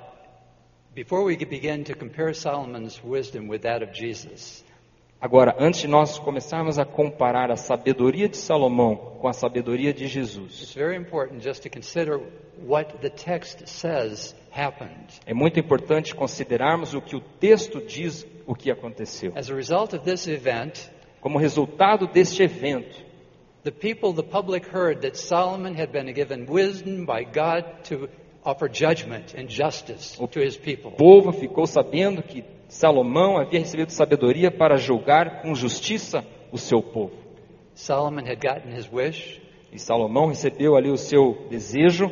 before 0.94 1.24
we 1.24 1.36
begin 1.36 1.82
to 1.82 1.96
compare 1.96 2.32
Solomon's 2.34 3.02
wisdom 3.02 3.48
with 3.48 3.62
that 3.62 3.82
of 3.82 3.92
Jesus, 3.92 4.64
Agora, 5.24 5.56
antes 5.58 5.80
de 5.80 5.88
nós 5.88 6.18
começarmos 6.18 6.78
a 6.78 6.84
comparar 6.84 7.50
a 7.50 7.56
sabedoria 7.56 8.28
de 8.28 8.36
Salomão 8.36 8.94
com 8.94 9.26
a 9.26 9.32
sabedoria 9.32 9.90
de 9.90 10.06
Jesus, 10.06 10.76
é 15.26 15.32
muito 15.32 15.58
importante 15.58 16.14
considerarmos 16.14 16.92
o 16.92 17.00
que 17.00 17.16
o 17.16 17.22
texto 17.40 17.80
diz 17.80 18.26
o 18.46 18.54
que 18.54 18.70
aconteceu. 18.70 19.32
As 19.34 19.50
a 19.50 19.54
result 19.54 19.94
of 19.94 20.04
this 20.04 20.26
event, 20.26 20.90
Como 21.22 21.38
resultado 21.38 22.06
deste 22.06 22.42
evento, 22.42 23.02
the 23.62 23.70
people, 23.70 24.12
the 24.12 24.22
public 24.22 24.68
heard 24.76 25.00
that 25.00 25.16
Solomon 25.16 25.74
had 25.74 25.90
been 25.90 26.12
given 26.12 26.44
wisdom 26.46 27.06
by 27.06 27.24
God 27.24 27.64
to 27.84 28.10
offer 28.44 28.68
judgment 28.68 29.34
and 29.36 29.46
justice 29.48 30.16
to 30.30 30.40
his 30.40 30.56
people. 30.56 30.92
o 30.92 30.96
povo 30.96 31.32
ficou 31.32 31.66
sabendo 31.66 32.22
que 32.22 32.44
Salomão 32.68 33.36
havia 33.38 33.60
recebido 33.60 33.90
sabedoria 33.90 34.50
para 34.50 34.76
julgar 34.76 35.42
com 35.42 35.54
justiça 35.54 36.24
o 36.52 36.58
seu 36.58 36.82
povo. 36.82 37.12
Solomon 37.74 38.22
had 38.26 38.36
gotten 38.40 38.72
his 38.76 38.88
wish 38.92 39.40
E 39.72 39.78
Salomão 39.78 40.26
recebeu 40.28 40.76
ali 40.76 40.88
o 40.90 40.96
seu 40.96 41.46
desejo 41.50 42.08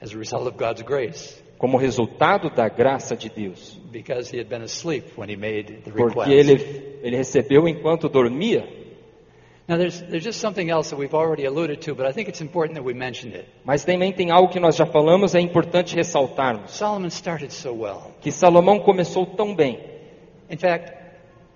as 0.00 0.12
a 0.14 0.18
result 0.18 0.46
of 0.46 0.56
God's 0.58 0.82
grace 0.82 1.40
como 1.58 1.76
resultado 1.78 2.50
da 2.50 2.68
graça 2.68 3.16
de 3.16 3.28
Deus. 3.30 3.78
because 3.92 4.30
he 4.34 4.38
had 4.40 4.48
been 4.48 4.62
asleep 4.62 5.12
when 5.16 5.30
he 5.30 5.36
made 5.36 5.82
the 5.84 5.90
Porque 5.92 6.08
request. 6.18 6.30
ele, 6.32 6.98
ele 7.02 7.16
recebeu 7.16 7.68
enquanto 7.68 8.08
dormia. 8.08 8.66
Now, 9.68 9.76
there's, 9.76 10.00
there's 10.02 10.24
just 10.24 10.40
something 10.40 10.70
else 10.70 10.90
that 10.90 10.96
we've 10.96 11.14
already 11.14 11.44
alluded 11.44 11.82
to, 11.82 11.94
but 11.94 12.04
I 12.04 12.12
think 12.12 12.28
it's 12.28 12.40
important 12.40 12.74
that 12.74 12.84
we 12.84 12.94
mention 12.94 13.32
it. 13.32 13.48
Mas 13.64 13.84
também 13.84 14.12
tem 14.12 14.30
algo 14.30 14.48
que 14.48 14.58
nós 14.58 14.74
já 14.74 14.84
falamos, 14.84 15.34
é 15.34 15.40
importante 15.40 15.94
ressaltarmos. 15.94 16.72
Solomon 16.72 17.10
started 17.10 17.52
so 17.52 17.72
well. 17.72 18.10
Que 18.20 18.32
Salomão 18.32 18.80
começou 18.80 19.24
tão 19.24 19.54
bem. 19.54 19.78
In 20.50 20.56
fact, 20.56 20.92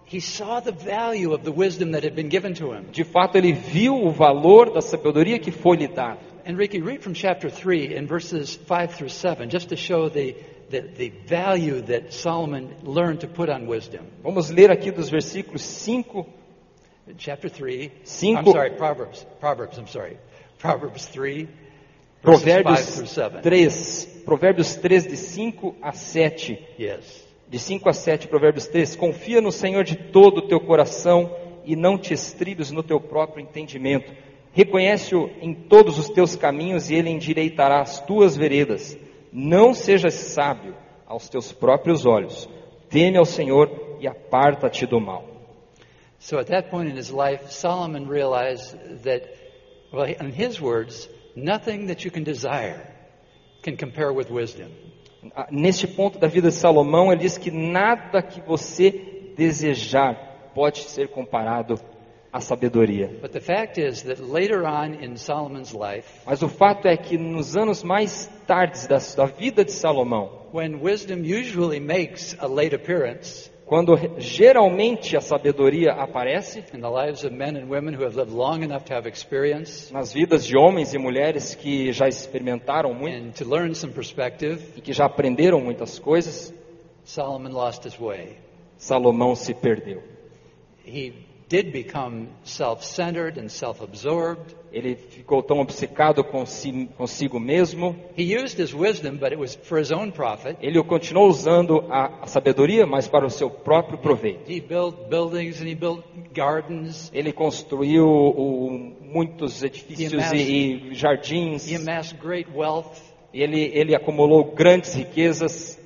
he 0.06 0.20
saw 0.20 0.60
the 0.60 0.70
value 0.70 1.34
of 1.34 1.42
the 1.42 1.50
wisdom 1.50 1.90
that 1.92 2.06
had 2.06 2.14
been 2.14 2.28
given 2.30 2.54
to 2.54 2.72
him. 2.72 2.84
De 2.92 3.02
fato, 3.02 3.36
ele 3.36 3.52
viu 3.52 3.96
o 3.96 4.10
valor 4.10 4.72
da 4.72 4.80
sabedoria 4.80 5.38
que 5.40 5.50
foi 5.50 5.76
lhe 5.76 5.88
dada. 5.88 6.20
Enrique, 6.46 6.80
read 6.80 7.02
from 7.02 7.12
chapter 7.12 7.50
3 7.50 7.96
in 7.96 8.06
verses 8.06 8.54
5 8.54 8.94
through 8.94 9.10
7, 9.10 9.50
just 9.50 9.68
to 9.68 9.76
show 9.76 10.08
the, 10.08 10.36
the, 10.70 10.80
the 10.80 11.12
value 11.26 11.82
that 11.82 12.12
Solomon 12.12 12.68
learned 12.84 13.18
to 13.22 13.26
put 13.26 13.50
on 13.50 13.66
wisdom. 13.66 14.06
Vamos 14.22 14.48
ler 14.48 14.70
aqui 14.70 14.92
dos 14.92 15.10
versículos 15.10 15.62
5 15.62 16.24
Chapter 17.16 17.48
3. 17.50 17.90
Cinco- 18.04 18.50
I'm 18.50 18.52
sorry, 18.52 18.70
Proverbs. 18.70 19.26
Proverbs, 19.40 19.78
I'm 19.78 19.86
sorry. 19.86 20.16
Proverbs 20.58 21.06
3, 21.06 21.46
verses 21.46 22.42
5 22.42 22.62
Provérbios 22.64 22.94
through 22.94 23.06
7. 23.06 23.42
3, 23.42 24.22
Provérbios 24.24 24.74
3 24.76 25.06
de 25.06 25.16
5 25.16 25.76
a 25.80 25.92
7. 25.92 26.58
Yes. 26.78 27.24
De 27.48 27.58
5 27.58 27.88
a 27.88 27.92
7, 27.92 28.26
Provérbios 28.26 28.66
3. 28.66 28.96
Confia 28.96 29.40
no 29.40 29.52
Senhor 29.52 29.84
de 29.84 29.94
todo 29.96 30.38
o 30.38 30.48
teu 30.48 30.58
coração 30.60 31.30
e 31.64 31.76
não 31.76 31.96
te 31.96 32.12
estribes 32.14 32.70
no 32.72 32.82
teu 32.82 33.00
próprio 33.00 33.42
entendimento. 33.42 34.12
Reconhece-o 34.52 35.30
em 35.40 35.54
todos 35.54 35.98
os 35.98 36.08
teus 36.08 36.34
caminhos 36.34 36.90
e 36.90 36.94
ele 36.94 37.10
endireitará 37.10 37.80
as 37.80 38.00
tuas 38.00 38.36
veredas. 38.36 38.98
Não 39.32 39.74
sejas 39.74 40.14
sábio 40.14 40.74
aos 41.06 41.28
teus 41.28 41.52
próprios 41.52 42.06
olhos. 42.06 42.48
Teme 42.88 43.18
ao 43.18 43.24
Senhor 43.26 43.96
e 44.00 44.08
aparta-te 44.08 44.86
do 44.86 45.00
mal. 45.00 45.35
So 46.18 46.38
at 46.38 46.48
that 46.48 46.70
point 46.70 46.88
in 46.88 46.96
his 46.96 47.10
life, 47.10 47.50
Solomon 47.50 48.08
realized 48.08 49.04
that, 49.04 49.28
well, 49.92 50.04
in 50.04 50.32
his 50.32 50.60
words, 50.60 51.08
nothing 51.34 51.86
that 51.86 52.04
you 52.04 52.10
can 52.10 52.24
desire 52.24 52.80
can 53.62 53.76
compare 53.76 54.12
with 54.12 54.30
wisdom. 54.30 54.72
Ah, 55.34 55.48
Neste 55.50 55.86
ponto 55.86 56.18
da 56.18 56.28
vida 56.28 56.48
de 56.48 56.54
Salomão, 56.54 57.12
ele 57.12 57.20
diz 57.22 57.36
que 57.36 57.50
nada 57.50 58.22
que 58.22 58.40
você 58.40 58.90
desejar 59.36 60.52
pode 60.54 60.78
ser 60.80 61.08
comparado 61.08 61.78
à 62.32 62.40
sabedoria. 62.40 63.08
But 63.20 63.32
the 63.32 63.40
fact 63.40 63.78
is 63.78 64.02
that 64.02 64.20
later 64.20 64.64
on 64.66 64.94
in 64.94 65.16
Solomon's 65.16 65.72
life, 65.72 66.08
Mas 66.26 66.42
o 66.42 66.48
fato 66.48 66.86
é 66.86 66.96
que 66.96 67.18
nos 67.18 67.56
anos 67.56 67.82
mais 67.82 68.30
tardes 68.46 68.86
da, 68.86 68.98
da 69.16 69.26
vida 69.26 69.64
de 69.64 69.72
Salomão, 69.72 70.30
when 70.52 70.80
wisdom 70.80 71.24
usually 71.24 71.80
makes 71.80 72.36
a 72.38 72.46
late 72.46 72.74
appearance 72.74 73.50
quando 73.66 73.98
geralmente 74.18 75.16
a 75.16 75.20
sabedoria 75.20 75.92
aparece 75.92 76.62
nas 79.90 80.12
vidas 80.12 80.46
de 80.46 80.56
homens 80.56 80.94
e 80.94 80.98
mulheres 80.98 81.56
que 81.56 81.92
já 81.92 82.06
experimentaram 82.06 82.94
muito 82.94 83.44
e 84.76 84.80
que 84.80 84.92
já 84.92 85.06
aprenderam 85.06 85.60
muitas 85.60 85.98
coisas, 85.98 86.54
Solomon 87.02 87.50
lost 87.50 87.84
his 87.84 87.96
way. 87.96 88.38
Salomão 88.76 89.34
se 89.34 89.52
perdeu. 89.52 90.02
He 90.86 91.25
did 91.48 91.70
become 91.72 92.28
self-centered 92.42 93.38
and 93.38 93.48
self-absorbed. 93.48 94.54
Ele 94.72 94.94
ficou 94.96 95.42
tão 95.42 95.60
obcecado 95.60 96.22
consi- 96.24 96.88
consigo 96.98 97.38
mesmo 97.40 97.96
He 98.18 98.36
used 98.36 98.58
his 98.60 98.74
wisdom, 98.74 99.16
but 99.16 99.32
it 99.32 99.36
was 99.38 99.54
for 99.54 99.78
his 99.78 99.90
own 99.92 100.10
profit. 100.10 100.56
Ele 100.60 100.82
continuou 100.82 101.28
usando 101.28 101.84
a, 101.88 102.24
a 102.24 102.26
sabedoria, 102.26 102.84
mas 102.84 103.08
para 103.08 103.24
o 103.24 103.30
seu 103.30 103.48
próprio 103.48 103.96
proveito. 103.98 104.50
He 104.50 104.60
built 104.60 105.08
buildings 105.08 105.60
and 105.60 105.68
he 105.68 105.74
built 105.74 106.04
gardens. 106.34 107.10
Ele 107.14 107.32
construiu 107.32 108.06
o- 108.06 108.92
muitos 109.00 109.62
edifícios 109.62 110.12
amassed- 110.12 110.34
e, 110.34 110.90
e 110.90 110.94
jardins. 110.94 111.70
He 111.70 111.76
amassed 111.76 112.18
great 112.20 112.48
wealth. 112.54 113.00
Ele, 113.32 113.70
ele 113.72 113.94
acumulou 113.94 114.52
grandes 114.52 114.94
riquezas. 114.94 115.78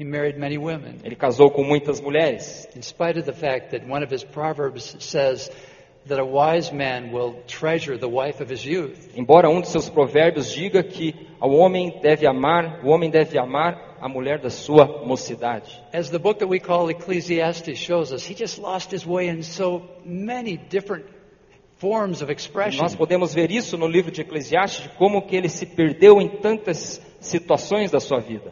He 0.00 0.04
married 0.04 0.38
many 0.38 0.56
women. 0.56 0.98
Ele 1.04 1.14
casou 1.14 1.50
com 1.50 1.62
muitas 1.62 2.00
mulheres. 2.00 2.66
In 2.74 2.80
spite 2.80 3.18
of 3.18 3.26
the 3.26 3.34
fact 3.34 3.72
that 3.72 3.86
one 3.86 4.02
of 4.02 4.10
his 4.10 4.24
proverbs 4.24 4.96
says 4.98 5.50
that 6.06 6.18
a 6.18 6.24
wise 6.24 6.72
man 6.72 7.12
will 7.12 7.42
treasure 7.46 7.98
the 7.98 8.08
wife 8.08 8.42
of 8.42 8.50
his 8.50 8.64
youth. 8.64 9.14
Embora 9.14 9.50
um 9.50 9.60
de 9.60 9.68
seus 9.68 9.90
provérbios 9.90 10.54
diga 10.54 10.82
que 10.82 11.14
o 11.38 11.50
homem 11.50 12.00
deve 12.00 12.26
amar, 12.26 12.80
o 12.82 12.88
homem 12.88 13.10
deve 13.10 13.38
amar 13.38 13.98
a 14.00 14.08
mulher 14.08 14.38
da 14.38 14.48
sua 14.48 15.04
mocidade. 15.04 15.78
As 15.92 16.08
the 16.08 16.18
book 16.18 16.38
that 16.38 16.48
we 16.48 16.58
call 16.58 16.88
Ecclesiastes 16.88 17.78
shows 17.78 18.10
us, 18.10 18.24
he 18.24 18.34
just 18.34 18.58
lost 18.58 18.90
his 18.94 19.06
way 19.06 19.28
in 19.28 19.42
so 19.42 19.82
many 20.02 20.56
different 20.56 21.04
forms 21.76 22.22
of 22.22 22.32
expression. 22.32 22.80
Nós 22.82 22.96
podemos 22.96 23.34
ver 23.34 23.50
isso 23.50 23.76
no 23.76 23.86
livro 23.86 24.10
de 24.10 24.22
Eclesiastes, 24.22 24.84
de 24.84 24.88
como 24.96 25.20
que 25.20 25.36
ele 25.36 25.50
se 25.50 25.66
perdeu 25.66 26.22
em 26.22 26.28
tantas 26.40 27.02
situações 27.20 27.90
da 27.90 28.00
sua 28.00 28.18
vida. 28.18 28.50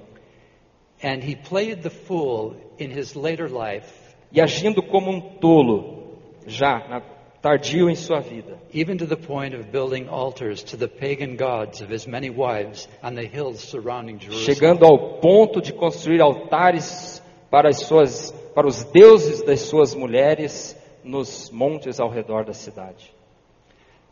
And 1.03 1.23
he 1.23 1.37
played 1.37 1.83
the 1.83 1.91
fool 1.91 2.57
in 2.79 2.91
his 2.91 3.15
later 3.15 3.49
life, 3.49 3.87
e 4.33 4.41
agindo 4.41 4.83
como 4.83 5.11
um 5.11 5.21
tolo, 5.39 6.19
já 6.47 6.89
na, 6.89 7.01
tardio 7.41 7.89
em 7.89 7.95
sua 7.95 8.21
vida, 8.21 8.59
even 8.73 8.99
to 8.99 9.07
the 9.07 9.17
point 9.17 9.55
of 9.55 9.71
building 9.71 10.09
altars 10.09 10.63
to 10.65 10.77
the 10.77 10.89
pagan 10.89 11.37
gods 11.37 11.81
of 11.81 11.89
his 11.89 12.07
many 12.07 12.31
wives 12.31 12.89
on 13.03 13.15
the 13.15 13.25
hills 13.25 13.61
surrounding 13.61 14.19
Jerusalem. 14.19 14.45
chegando 14.45 14.85
ao 14.85 15.21
ponto 15.21 15.61
de 15.61 15.73
construir 15.73 16.21
altares 16.21 17.23
para 17.51 17.69
as 17.69 17.87
suas, 17.87 18.33
para 18.55 18.67
os 18.67 18.85
deuses 18.85 19.43
das 19.43 19.61
suas 19.61 19.95
mulheres 19.95 20.77
nos 21.05 21.51
montes 21.51 22.01
ao 22.01 22.11
redor 22.11 22.45
da 22.45 22.53
cidade. 22.53 23.13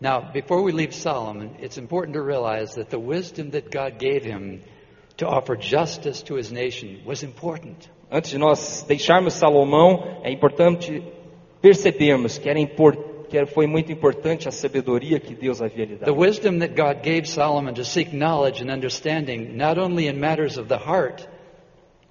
Now, 0.00 0.30
before 0.32 0.62
we 0.62 0.72
leave 0.72 0.94
Solomon, 0.94 1.56
it's 1.58 1.78
important 1.78 2.14
to 2.14 2.22
realize 2.22 2.74
that 2.74 2.90
the 2.90 2.98
wisdom 2.98 3.50
that 3.50 3.70
God 3.70 3.98
gave 3.98 4.24
him 4.24 4.62
to 5.16 5.26
offer 5.26 5.56
justice 5.56 6.22
to 6.24 6.36
his 6.36 6.50
nation 6.50 7.00
was 7.04 7.22
important. 7.22 7.88
Antes 8.10 8.30
de 8.30 8.38
nós 8.38 8.84
deixarmos 8.86 9.34
Salomão, 9.34 10.20
é 10.22 10.30
importante 10.30 11.02
percebermos 11.60 12.38
que, 12.38 12.48
era 12.48 12.58
impor, 12.58 12.96
que 13.28 13.44
foi 13.46 13.66
muito 13.66 13.90
importante 13.90 14.48
a 14.48 14.52
sabedoria 14.52 15.18
que 15.18 15.34
Deus 15.34 15.60
havia 15.60 15.84
lhe 15.84 15.96
The 15.96 16.06
dado. 16.06 16.16
wisdom 16.16 16.58
that 16.60 16.74
God 16.74 17.02
gave 17.02 17.26
Solomon 17.26 17.74
to 17.74 17.84
seek 17.84 18.14
knowledge 18.14 18.62
and 18.62 18.70
understanding, 18.70 19.56
not 19.56 19.78
only 19.78 20.06
in 20.06 20.20
matters 20.20 20.56
of 20.58 20.68
the 20.68 20.78
heart, 20.78 21.26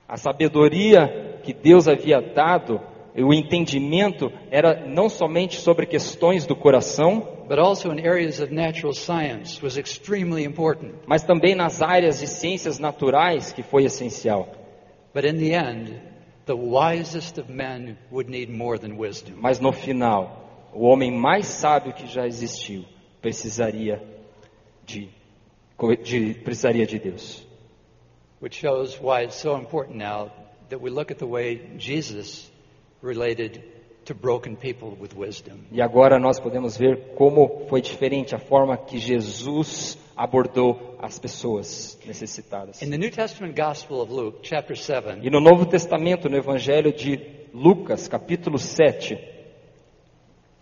A 0.08 0.18
sabedoria 0.18 1.40
que 1.44 1.52
Deus 1.52 1.88
havia 1.88 2.22
dado, 2.22 2.80
o 3.18 3.34
entendimento, 3.34 4.32
era 4.52 4.86
não 4.86 5.10
somente 5.10 5.60
sobre 5.60 5.88
questões 5.88 6.46
do 6.46 6.56
coração, 6.56 7.28
but 7.48 7.60
also 7.60 7.92
in 7.92 8.00
areas 8.00 8.40
of 8.40 8.52
natural 8.52 8.94
science, 8.94 9.62
was 9.62 9.78
extremely 9.78 10.44
important. 10.44 10.96
mas 11.08 11.24
também 11.24 11.56
nas 11.56 11.82
áreas 11.82 12.20
de 12.20 12.28
ciências 12.28 12.80
naturais, 12.80 13.52
que 13.52 13.64
foi 13.64 13.86
essencial. 13.86 14.48
But 15.14 15.26
in 15.26 15.38
the 15.38 15.54
end, 15.54 16.02
the 16.46 16.56
wisest 16.56 17.40
of 17.40 17.50
men 17.50 17.98
would 18.12 18.30
need 18.30 18.50
more 18.50 18.78
than 18.78 18.98
wisdom. 18.98 19.36
Mas 19.38 19.60
no 19.60 19.72
final, 19.72 20.70
o 20.74 20.86
homem 20.86 21.12
mais 21.12 21.48
sábio 21.48 21.94
que 21.94 22.06
já 22.08 22.28
existiu 22.28 22.86
precisaria 23.22 24.02
de, 24.86 25.10
de- 26.04 26.34
precisaria 26.36 26.86
de 26.86 27.00
Deus. 27.00 27.46
Which 28.42 28.60
shows 28.60 29.00
why 29.02 29.24
it's 29.24 29.36
so 29.40 29.56
important 29.58 29.98
now 29.98 30.32
that 30.70 30.80
we 30.82 30.90
look 30.90 31.12
at 31.12 31.18
the 31.18 31.26
way 31.26 31.62
Jesus 31.78 32.52
related 33.02 33.64
to 34.06 34.14
broken 34.14 34.56
people 34.56 34.96
with 35.00 35.16
wisdom. 35.16 35.60
E 35.72 35.82
agora 35.82 36.20
nós 36.20 36.40
podemos 36.40 36.78
ver 36.78 37.14
como 37.16 37.66
foi 37.68 37.82
diferente 37.82 38.36
a 38.36 38.40
forma 38.40 38.78
que 38.78 38.98
Jesus 38.98 39.98
abordou 40.16 40.96
as 41.00 41.20
pessoas 41.20 42.00
necessitadas. 42.06 42.82
In 42.82 42.90
the 42.90 42.98
New 42.98 43.12
Testament 43.12 43.56
Gospel 43.56 44.02
of 44.02 44.12
Luke, 44.12 44.40
chapter 44.44 44.78
7, 44.78 45.20
E 45.22 45.30
no 45.30 45.40
Novo 45.40 45.66
Testamento, 45.66 46.30
no 46.30 46.38
Evangelho 46.38 46.94
de 46.94 47.20
Lucas, 47.54 48.08
capítulo 48.08 48.58
7. 48.58 49.18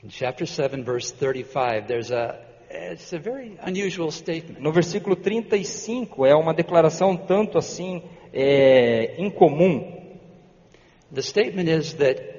In 0.03 0.09
chapter 0.09 0.45
7, 0.45 0.83
verse 0.83 1.13
35, 1.13 1.87
there's 1.87 2.11
a 2.11 2.39
it's 2.69 3.13
a 3.13 3.19
very 3.19 3.57
unusual 3.61 4.09
statement. 4.11 4.59
No 4.59 4.71
versículo 4.71 5.15
35 5.15 6.25
é 6.25 6.35
uma 6.35 6.53
declaração 6.53 7.15
tanto 7.15 7.57
assim 7.57 8.01
é, 8.33 9.15
incomum. 9.17 10.01
The 11.13 11.21
statement 11.21 11.69
is 11.69 11.93
that 11.93 12.32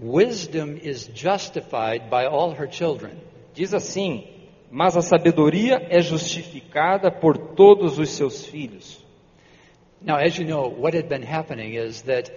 wisdom 0.00 0.78
is 0.82 1.08
justified 1.08 2.10
by 2.10 2.26
all 2.26 2.52
her 2.52 2.66
children. 2.66 3.18
Diz 3.54 3.74
assim: 3.74 4.26
Mas 4.70 4.96
a 4.96 5.02
sabedoria 5.02 5.86
é 5.90 6.00
justificada 6.00 7.10
por 7.10 7.36
todos 7.36 7.98
os 7.98 8.10
seus 8.10 8.46
filhos. 8.46 9.04
Now, 10.02 10.16
as 10.16 10.38
you 10.38 10.46
know, 10.46 10.68
what 10.68 10.94
had 10.94 11.08
been 11.08 11.22
happening 11.22 11.74
is 11.74 12.02
that 12.02 12.30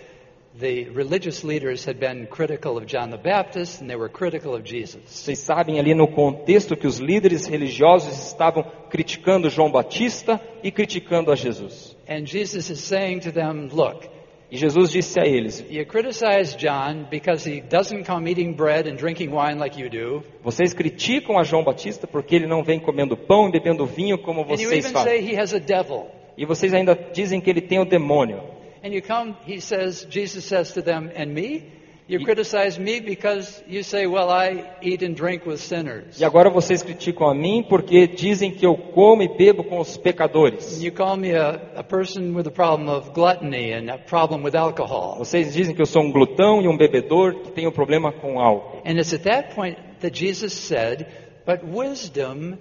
the 0.59 0.89
religious 0.89 1.43
leaders 1.43 1.85
had 1.85 1.99
been 1.99 2.27
critical 2.27 2.77
of 2.77 2.85
John 2.85 3.09
the 3.09 3.17
Baptist 3.17 3.81
and 3.81 3.89
they 3.89 3.95
were 3.95 4.09
critical 4.09 4.53
of 4.53 4.63
Jesus. 4.63 5.01
Vocês 5.05 5.39
sabem 5.39 5.79
ali 5.79 5.93
no 5.95 6.07
contexto 6.07 6.75
que 6.75 6.85
os 6.85 6.99
líderes 6.99 7.47
religiosos 7.47 8.17
estavam 8.27 8.63
criticando 8.89 9.49
João 9.49 9.71
Batista 9.71 10.41
e 10.61 10.71
criticando 10.71 11.31
a 11.31 11.35
Jesus. 11.35 11.95
And 12.07 12.25
Jesus 12.25 12.69
is 12.69 12.81
saying 12.81 13.21
to 13.21 13.31
them, 13.31 13.69
Look, 13.71 14.07
E 14.53 14.57
Jesus 14.57 14.91
disse 14.91 15.19
a 15.19 15.25
eles: 15.25 15.65
you 15.67 15.83
criticize 15.83 16.55
John 16.55 17.07
because 17.09 17.43
he 17.43 17.59
doesn't 17.59 18.05
come 18.05 18.29
eating 18.29 18.53
bread 18.53 18.87
and 18.87 18.97
drinking 18.97 19.31
wine 19.31 19.57
like 19.57 19.81
you 19.81 19.89
do. 19.89 20.23
Vocês 20.43 20.75
criticam 20.75 21.39
a 21.39 21.43
João 21.43 21.63
Batista 21.63 22.05
porque 22.05 22.35
ele 22.35 22.45
não 22.45 22.63
vem 22.63 22.79
comendo 22.79 23.17
pão 23.17 23.49
e 23.49 23.51
bebendo 23.51 23.83
vinho 23.87 24.15
como 24.15 24.41
And 24.41 24.51
you 24.51 24.69
vocês 24.69 24.85
even 24.85 24.91
fazem. 24.93 25.11
say 25.11 25.27
he 25.27 25.35
has 25.35 25.55
a 25.55 25.59
devil. 25.59 26.05
E 26.37 26.45
vocês 26.45 26.71
ainda 26.71 26.93
dizem 26.93 27.41
que 27.41 27.49
ele 27.49 27.61
tem 27.61 27.79
o 27.79 27.85
demônio. 27.85 28.43
And 28.83 28.89
you 28.89 29.01
come, 29.01 29.33
he 29.47 29.59
says, 29.59 30.05
Jesus 30.07 30.45
says 30.45 30.71
to 30.73 30.83
them, 30.83 31.09
and 31.17 31.33
me? 31.33 31.63
You 32.05 32.25
criticize 32.25 32.77
me 32.77 32.99
because 32.99 33.63
you 33.65 33.81
say, 33.81 34.07
well, 34.07 34.29
I 34.29 34.75
eat 34.81 35.01
and 35.03 35.15
drink 35.15 35.45
with 35.45 35.61
sinners. 35.61 36.19
E 36.19 36.25
agora 36.25 36.49
vocês 36.49 36.83
criticam 36.83 37.29
a 37.29 37.33
mim 37.33 37.63
porque 37.63 38.07
dizem 38.07 38.51
que 38.51 38.65
eu 38.65 38.75
como 38.75 39.23
e 39.23 39.27
bebo 39.29 39.63
com 39.63 39.79
os 39.79 39.95
pecadores. 39.95 40.83
You 40.83 40.91
call 40.91 41.15
me 41.15 41.33
a, 41.33 41.61
a 41.77 41.83
person 41.83 42.33
with 42.35 42.45
a 42.45 42.51
problem 42.51 42.89
of 42.89 43.11
gluttony 43.11 43.71
and 43.71 43.89
a 43.89 43.97
problem 43.97 44.43
with 44.43 44.53
alcohol. 44.53 45.17
Vocês 45.17 45.53
dizem 45.53 45.73
que 45.73 45.81
eu 45.81 45.85
sou 45.85 46.01
um 46.01 46.11
glutão 46.11 46.61
e 46.61 46.67
um 46.67 46.75
bebedor 46.75 47.35
que 47.35 47.51
tem 47.51 47.67
um 47.67 47.71
problema 47.71 48.11
com 48.11 48.37
álcool. 48.37 48.81
And 48.85 48.99
it's 48.99 49.13
at 49.13 49.23
that 49.23 49.55
point 49.55 49.77
that 50.01 50.13
Jesus 50.13 50.51
said, 50.51 51.07
but 51.45 51.61
wisdom 51.63 52.57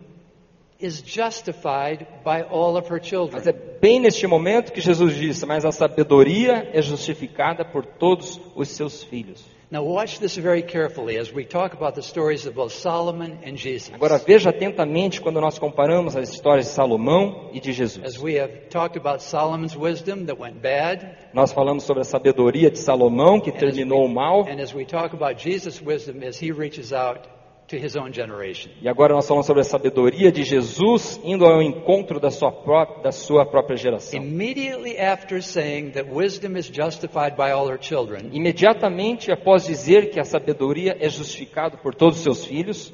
is 0.83 1.01
justified 1.03 2.07
by 2.25 2.42
all 2.42 2.77
of 2.77 2.88
her 2.90 2.99
Mas 3.01 3.09
children. 3.09 3.42
é 3.47 3.53
bem 3.81 4.01
neste 4.01 4.27
momento 4.27 4.73
que 4.73 4.81
Jesus 4.81 5.14
disse: 5.14 5.47
Mas 5.47 5.64
a 5.64 5.73
sabedoria 5.73 6.68
é 6.73 6.83
justificada 6.83 7.64
por 7.64 7.85
todos 7.87 8.40
os 8.55 8.68
seus 8.68 9.03
filhos. 9.03 9.45
Now 9.71 9.83
watch 9.87 10.21
this 10.21 10.37
very 10.37 10.62
carefully 10.62 11.18
as 11.18 11.33
we 11.33 11.47
talk 11.47 11.75
about 11.75 11.95
the 11.95 12.03
stories 12.03 12.45
of 12.47 12.55
both 12.55 12.75
Solomon 12.75 13.38
and 13.42 13.57
Jesus. 13.57 13.90
Agora 13.95 14.18
veja 14.18 14.51
atentamente 14.51 15.18
quando 15.18 15.40
nós 15.40 15.59
comparamos 15.59 16.14
as 16.14 16.29
histórias 16.29 16.66
de 16.66 16.73
Salomão 16.73 17.49
e 17.55 17.59
de 17.61 17.71
As 17.71 17.77
Jesus. 17.77 18.18
we 18.23 18.38
have 18.38 18.53
talked 18.68 18.99
about 18.99 19.23
Solomon's 19.23 19.75
wisdom 19.75 20.27
that 20.27 20.38
went 20.38 20.61
bad, 20.61 21.16
Nós 21.33 21.53
falamos 21.55 21.85
sobre 21.85 22.03
a 22.03 22.05
sabedoria 22.05 22.71
de 22.71 22.79
Salomão 22.79 23.40
que 23.40 23.49
as, 23.49 23.57
terminou 23.59 24.07
mal. 24.09 24.42
and 24.47 24.61
as 24.61 24.75
we 24.75 24.85
talk 24.85 25.14
about 25.14 25.42
Jesus' 25.42 25.81
wisdom 25.81 26.23
as 26.23 26.38
he 26.42 26.53
reaches 26.53 26.92
out 26.92 27.21
E 28.80 28.88
agora 28.88 29.14
nós 29.14 29.26
falamos 29.26 29.46
sobre 29.46 29.62
a 29.62 29.64
sabedoria 29.64 30.30
de 30.30 30.42
Jesus 30.44 31.20
indo 31.24 31.44
ao 31.44 31.62
encontro 31.62 32.20
da 32.20 32.30
sua, 32.30 32.52
pró- 32.52 33.00
da 33.02 33.12
sua 33.12 33.46
própria 33.46 33.76
geração. 33.76 34.20
Immediately 34.22 34.98
after 34.98 35.42
saying 35.42 35.90
that 35.92 36.08
wisdom 36.11 36.56
is 36.56 36.66
justified 36.70 37.37
by 37.37 37.50
all 37.50 37.68
her 37.68 37.78
children, 37.80 38.30
Imediatamente 38.32 39.32
após 39.32 39.64
dizer 39.64 40.11
que 40.11 40.20
a 40.20 40.24
sabedoria 40.24 40.96
é 41.00 41.08
justificada 41.08 41.76
por 41.76 41.94
todos 41.94 42.18
os 42.18 42.22
seus 42.22 42.44
filhos, 42.44 42.92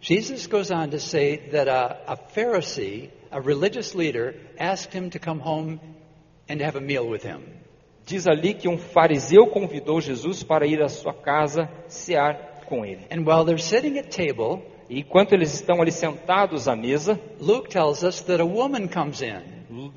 Jesus 0.00 0.46
goes 0.46 0.70
on 0.70 0.88
to 0.88 0.98
say 0.98 1.36
that 1.52 1.68
a, 1.70 1.96
a 2.06 2.16
Pharisee, 2.16 3.08
a 3.30 3.40
religious 3.40 3.94
leader, 3.94 4.34
asked 4.58 4.92
him 4.96 5.08
to 5.10 5.18
come 5.18 5.40
home 5.40 5.78
and 6.50 6.60
have 6.60 6.76
a 6.76 6.80
meal 6.80 7.06
with 7.08 7.24
him. 7.24 7.40
diz 8.04 8.26
ali 8.26 8.52
que 8.52 8.68
um 8.68 8.76
fariseu 8.76 9.46
convidou 9.46 10.00
Jesus 10.00 10.42
para 10.42 10.66
ir 10.66 10.82
à 10.82 10.88
sua 10.88 11.14
casa 11.14 11.68
cear 11.86 12.51
com 12.72 12.86
ele. 12.86 13.00
And 13.10 13.24
while 13.26 13.44
they're 13.44 13.58
sitting 13.58 13.98
at 13.98 14.08
table, 14.08 14.62
E 14.88 15.00
enquanto 15.00 15.32
eles 15.34 15.52
estão 15.54 15.80
ali 15.80 15.92
sentados 15.92 16.66
à 16.68 16.74
mesa, 16.74 17.20
Luke 17.38 17.68
tells 17.68 18.02
us 18.02 18.22
that 18.22 18.40
a 18.40 18.46
woman 18.46 18.88
comes 18.88 19.20
in. 19.20 19.40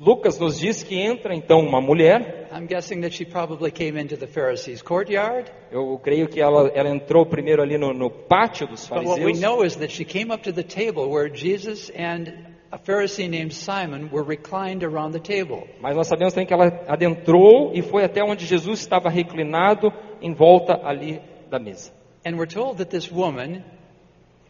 Lucas 0.00 0.38
nos 0.38 0.58
diz 0.58 0.82
que 0.82 0.98
entra 0.98 1.34
então 1.34 1.60
uma 1.60 1.80
mulher. 1.80 2.48
I'm 2.52 2.66
guessing 2.66 3.00
that 3.02 3.14
she 3.14 3.24
probably 3.26 3.70
came 3.70 4.00
into 4.00 4.16
the 4.16 4.26
Pharisees' 4.26 4.80
courtyard. 4.82 5.50
Eu 5.70 5.98
creio 6.02 6.28
que 6.28 6.40
ela, 6.40 6.68
ela 6.74 6.88
entrou 6.88 7.26
primeiro 7.26 7.62
ali 7.62 7.76
no, 7.76 7.92
no 7.92 8.10
pátio 8.10 8.66
dos 8.66 8.88
But 8.88 9.04
what 9.04 9.20
we 9.20 9.34
fariseus. 9.34 9.40
know 9.40 9.64
is 9.64 9.76
that 9.76 9.90
she 9.92 10.04
came 10.04 10.32
up 10.32 10.42
to 10.44 10.52
the 10.52 10.62
table 10.62 11.10
where 11.10 11.28
Jesus 11.28 11.90
and 11.94 12.32
a 12.72 12.78
Pharisee 12.78 13.28
named 13.28 13.52
Simon 13.52 14.08
were 14.10 14.24
reclined 14.24 14.82
around 14.82 15.12
the 15.12 15.20
table. 15.20 15.66
Mas 15.80 15.94
nós 15.94 16.06
sabemos 16.08 16.32
também 16.32 16.46
que 16.46 16.54
ela 16.54 16.82
adentrou 16.88 17.72
e 17.74 17.82
foi 17.82 18.04
até 18.04 18.22
onde 18.24 18.46
Jesus 18.46 18.80
estava 18.80 19.10
reclinado 19.10 19.92
em 20.22 20.32
volta 20.32 20.80
ali 20.84 21.20
da 21.50 21.58
mesa. 21.58 21.92
And 22.26 22.36
we're 22.36 22.46
told 22.46 22.78
that 22.78 22.90
this 22.90 23.08
woman 23.08 23.62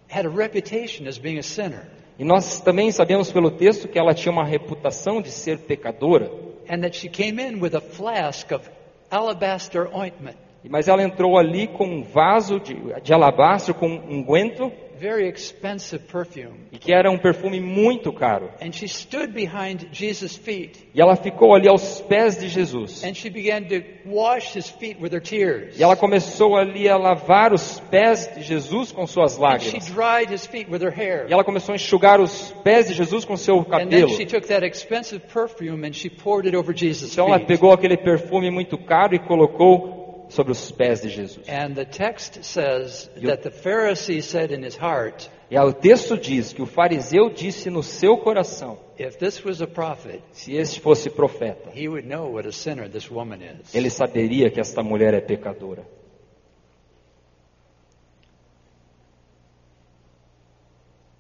had 0.09 0.25
a 0.25 0.31
reputation 0.31 1.07
as 1.07 1.19
being 1.19 1.39
a 1.39 1.43
sinner. 1.43 1.87
E 2.19 2.25
nós 2.25 2.59
também 2.63 2.91
sabemos 2.91 3.31
pelo 3.31 3.51
texto 3.51 3.87
que 3.87 3.99
ela 3.99 4.15
tinha 4.15 4.33
uma 4.33 4.47
reputação 4.47 5.21
de 5.21 5.31
ser 5.31 5.59
pecadora. 5.59 6.31
and 6.69 6.81
that 6.81 6.97
she 6.97 7.09
came 7.09 7.39
in 7.39 7.61
with 7.61 7.75
a 7.75 7.81
flask 7.81 8.51
of 8.51 8.69
alabaster 9.11 9.87
ointment, 9.95 10.37
Mas 10.69 10.89
ela 10.89 11.03
entrou 11.03 11.39
ali 11.39 11.69
com 11.69 11.85
um 11.85 12.03
vaso 12.03 12.59
de, 12.59 12.75
de 13.03 13.13
alabastro 13.13 13.75
com 13.75 13.87
um 13.89 14.19
unguento 14.19 14.73
very 14.99 15.29
expensive 15.29 16.05
perfume. 16.05 16.55
e 16.73 16.79
que 16.79 16.93
era 16.93 17.11
um 17.11 17.19
perfume 17.19 17.61
muito 17.61 18.13
caro. 18.13 18.51
And 18.61 18.73
she 18.73 18.87
stood 18.89 19.33
behind 19.33 19.87
Jesus' 19.93 20.37
feet 20.37 20.89
E 20.95 21.01
ela 21.01 21.17
ficou 21.17 21.55
ali 21.55 21.69
aos 21.69 22.01
pés 22.03 22.39
de 22.39 22.49
Jesus. 22.49 23.03
and 23.05 23.15
she 23.15 23.29
began 23.31 23.63
to 23.65 23.83
wash 24.07 24.57
his 24.57 24.69
feet 24.69 24.99
with 25.01 25.13
her 25.13 25.21
tears. 25.21 25.79
E 25.79 25.83
ela 25.83 25.97
começou 25.97 26.57
ali 26.57 26.89
a 26.89 26.97
lavar 26.97 27.53
os 27.53 27.81
pés 27.91 28.31
de 28.35 28.43
Jesus 28.43 28.93
com 28.93 29.07
suas 29.07 29.33
And 29.33 29.37
she 29.37 29.43
lágrimas. 29.43 29.87
dried 29.87 30.33
his 30.33 30.47
feet 30.47 30.69
with 30.71 30.83
her 30.83 30.91
hair. 30.93 31.27
E 31.29 31.33
ela 31.33 31.45
começou 31.45 31.73
a 31.73 31.77
enxugar 31.77 32.21
os 32.21 32.53
pés 32.65 32.89
de 32.89 32.95
Jesus 32.95 33.25
com 33.25 33.37
seu 33.37 33.59
And 33.61 33.65
then 33.65 33.71
cabelo. 33.91 34.09
she 34.17 34.27
took 34.27 34.47
that 34.49 34.65
expensive 34.67 35.21
perfume 35.33 35.87
and 35.87 35.93
she 35.93 36.09
poured 36.11 36.47
it 36.47 36.57
over 36.57 36.75
Jesus' 36.77 37.13
Então 37.13 37.29
ela 37.29 37.41
pegou 37.41 37.73
aquele 37.73 37.97
perfume 37.97 38.51
muito 38.51 38.77
caro 38.79 39.15
e 39.15 39.19
colocou 39.19 39.96
sobre 40.29 40.53
os 40.53 40.71
pés 40.73 41.01
de 41.03 41.09
Jesus. 41.09 41.49
And 41.49 41.75
the 41.75 41.85
text 41.85 42.45
says 42.45 43.09
You- 43.17 43.29
that 43.29 43.43
the 43.43 43.51
Pharisee 43.51 44.23
said 44.23 44.51
in 44.53 44.65
his 44.65 44.77
heart, 44.77 45.29
E 45.51 45.57
o 45.57 45.73
texto 45.73 46.17
diz 46.17 46.53
que 46.53 46.61
o 46.61 46.67
fariseu 46.67 47.31
disse 47.31 47.71
no 47.71 47.81
seu 47.83 48.17
coração: 48.19 48.79
if 48.99 49.17
this 49.19 49.45
was 49.45 49.63
a 49.63 49.67
prophet, 49.67 50.21
se 50.33 50.57
este 50.57 50.81
fosse 50.81 51.09
profeta, 51.09 51.71
he 51.73 51.87
would 51.89 52.07
know 52.09 52.33
what 52.33 52.49
a 52.49 52.53
sinner 52.53 52.89
this 52.91 53.09
woman 53.11 53.39
is. 53.43 53.73
ele 53.75 53.89
saberia 53.89 54.51
que 54.51 54.61
esta 54.61 54.83
mulher 54.83 55.15
é 55.15 55.21
pecadora. 55.21 55.85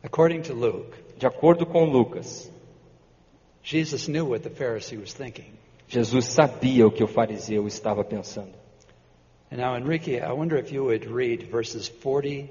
According 0.02 0.42
to 0.42 0.54
Luke, 0.54 0.96
De 1.18 1.26
acordo 1.26 1.64
com 1.66 1.84
Lucas. 1.84 2.50
Jesus 3.62 4.02
sabia 6.26 6.86
o 6.86 6.90
que 6.90 7.02
o 7.02 7.08
fariseu 7.08 7.66
estava 7.66 8.04
pensando. 8.04 8.52
And 9.50 9.60
now, 9.60 9.76
Enrique, 9.76 10.20
I 10.20 10.32
wonder 10.32 10.56
if 10.56 10.72
you 10.72 10.84
would 10.84 11.06
read 11.06 11.44
verses 11.44 11.88
40 11.88 12.50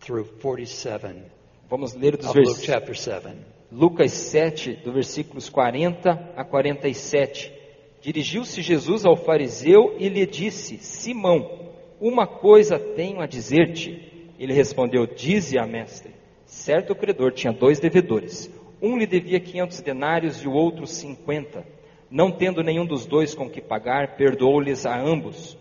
through 0.00 0.24
47 0.40 1.24
Vamos 1.68 1.94
ler 1.94 2.16
dos 2.16 2.26
of 2.26 2.36
Luke 2.36 2.56
vers... 2.56 2.64
chapter 2.64 2.94
7. 2.94 3.36
Lucas 3.70 4.12
7, 4.12 4.76
do 4.84 4.92
versículos 4.92 5.50
40 5.50 6.32
a 6.34 6.44
47. 6.44 7.52
Dirigiu-se 8.00 8.62
Jesus 8.62 9.04
ao 9.04 9.16
fariseu 9.16 9.96
e 9.98 10.08
lhe 10.08 10.24
disse: 10.24 10.78
Simão, 10.78 11.68
uma 12.00 12.26
coisa 12.26 12.78
tenho 12.78 13.20
a 13.20 13.26
dizer-te. 13.26 14.30
Ele 14.38 14.54
respondeu: 14.54 15.06
Dize 15.06 15.58
a 15.58 15.66
mestre. 15.66 16.14
Certo 16.46 16.94
credor 16.94 17.32
tinha 17.32 17.52
dois 17.52 17.78
devedores. 17.78 18.50
Um 18.80 18.96
lhe 18.96 19.06
devia 19.06 19.40
quinhentos 19.40 19.82
denários 19.82 20.42
e 20.42 20.48
o 20.48 20.52
outro 20.52 20.86
cinquenta. 20.86 21.66
Não 22.10 22.30
tendo 22.30 22.62
nenhum 22.62 22.86
dos 22.86 23.04
dois 23.04 23.34
com 23.34 23.50
que 23.50 23.60
pagar, 23.60 24.16
perdoou-lhes 24.16 24.86
a 24.86 24.98
ambos. 24.98 25.58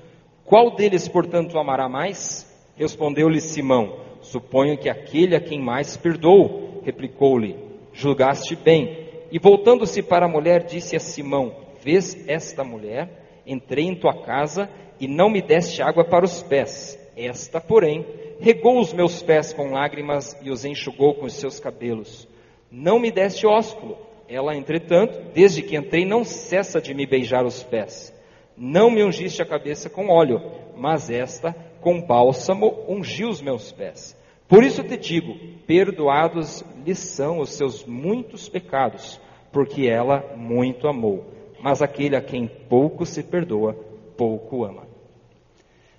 Qual 0.47 0.71
deles, 0.71 1.09
portanto, 1.09 1.59
amará 1.59 1.89
mais? 1.89 2.47
Respondeu-lhe 2.77 3.41
Simão: 3.41 3.97
Suponho 4.21 4.77
que 4.77 4.87
aquele 4.87 5.35
a 5.35 5.41
quem 5.41 5.61
mais 5.61 5.97
perdoou. 5.97 6.81
Replicou-lhe: 6.85 7.57
Julgaste 7.91 8.55
bem. 8.55 9.05
E 9.29 9.37
voltando-se 9.39 10.01
para 10.01 10.25
a 10.25 10.29
mulher, 10.29 10.63
disse 10.63 10.95
a 10.95 11.01
Simão: 11.01 11.53
Vês 11.83 12.25
esta 12.29 12.63
mulher? 12.63 13.41
Entrei 13.45 13.87
em 13.87 13.95
tua 13.95 14.21
casa 14.21 14.69
e 15.01 15.05
não 15.05 15.29
me 15.29 15.41
deste 15.41 15.81
água 15.81 16.05
para 16.05 16.23
os 16.23 16.41
pés. 16.41 16.97
Esta, 17.17 17.59
porém, 17.59 18.05
regou 18.39 18.79
os 18.79 18.93
meus 18.93 19.21
pés 19.21 19.51
com 19.51 19.71
lágrimas 19.71 20.33
e 20.41 20.49
os 20.49 20.63
enxugou 20.63 21.13
com 21.15 21.25
os 21.25 21.33
seus 21.33 21.59
cabelos. 21.59 22.25
Não 22.71 22.99
me 22.99 23.11
deste 23.11 23.45
ósculo. 23.45 23.97
Ela, 24.29 24.55
entretanto, 24.55 25.19
desde 25.33 25.61
que 25.61 25.75
entrei, 25.75 26.05
não 26.05 26.23
cessa 26.23 26.79
de 26.79 26.93
me 26.93 27.05
beijar 27.05 27.45
os 27.45 27.61
pés. 27.63 28.15
Não 28.57 28.89
me 28.89 29.03
ungiste 29.03 29.41
a 29.41 29.45
cabeça 29.45 29.89
com 29.89 30.09
óleo, 30.09 30.41
mas 30.75 31.09
esta 31.09 31.53
com 31.79 32.01
bálsamo 32.01 32.83
ungiu 32.87 33.29
os 33.29 33.41
meus 33.41 33.71
pés. 33.71 34.17
Por 34.47 34.63
isso 34.63 34.83
te 34.83 34.97
digo: 34.97 35.35
perdoados 35.67 36.63
lhe 36.83 36.95
são 36.95 37.39
os 37.39 37.51
seus 37.51 37.85
muitos 37.85 38.49
pecados, 38.49 39.21
porque 39.51 39.87
ela 39.87 40.33
muito 40.35 40.87
amou. 40.87 41.25
Mas 41.61 41.81
aquele 41.81 42.15
a 42.15 42.21
quem 42.21 42.47
pouco 42.47 43.05
se 43.05 43.23
perdoa, 43.23 43.73
pouco 44.15 44.63
ama. 44.63 44.87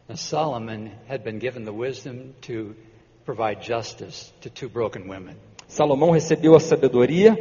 Now, 0.08 0.16
Solomon 0.16 0.90
had 1.08 1.22
been 1.22 1.38
given 1.38 1.64
the 1.64 1.70
wisdom 1.70 2.32
to 2.42 2.74
provide 3.24 3.60
justice 3.60 4.32
to 4.40 4.48
two 4.48 4.68
broken 4.68 5.02
women. 5.08 5.36
Salomão 5.66 6.10
recebeu 6.10 6.56
a 6.56 6.60
sabedoria 6.60 7.36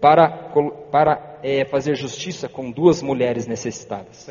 para, 0.00 0.28
para 0.90 1.14
eh, 1.42 1.64
fazer 1.64 1.96
justiça 1.96 2.48
com 2.48 2.70
duas 2.70 3.02
mulheres 3.02 3.46
necessitadas. 3.46 4.26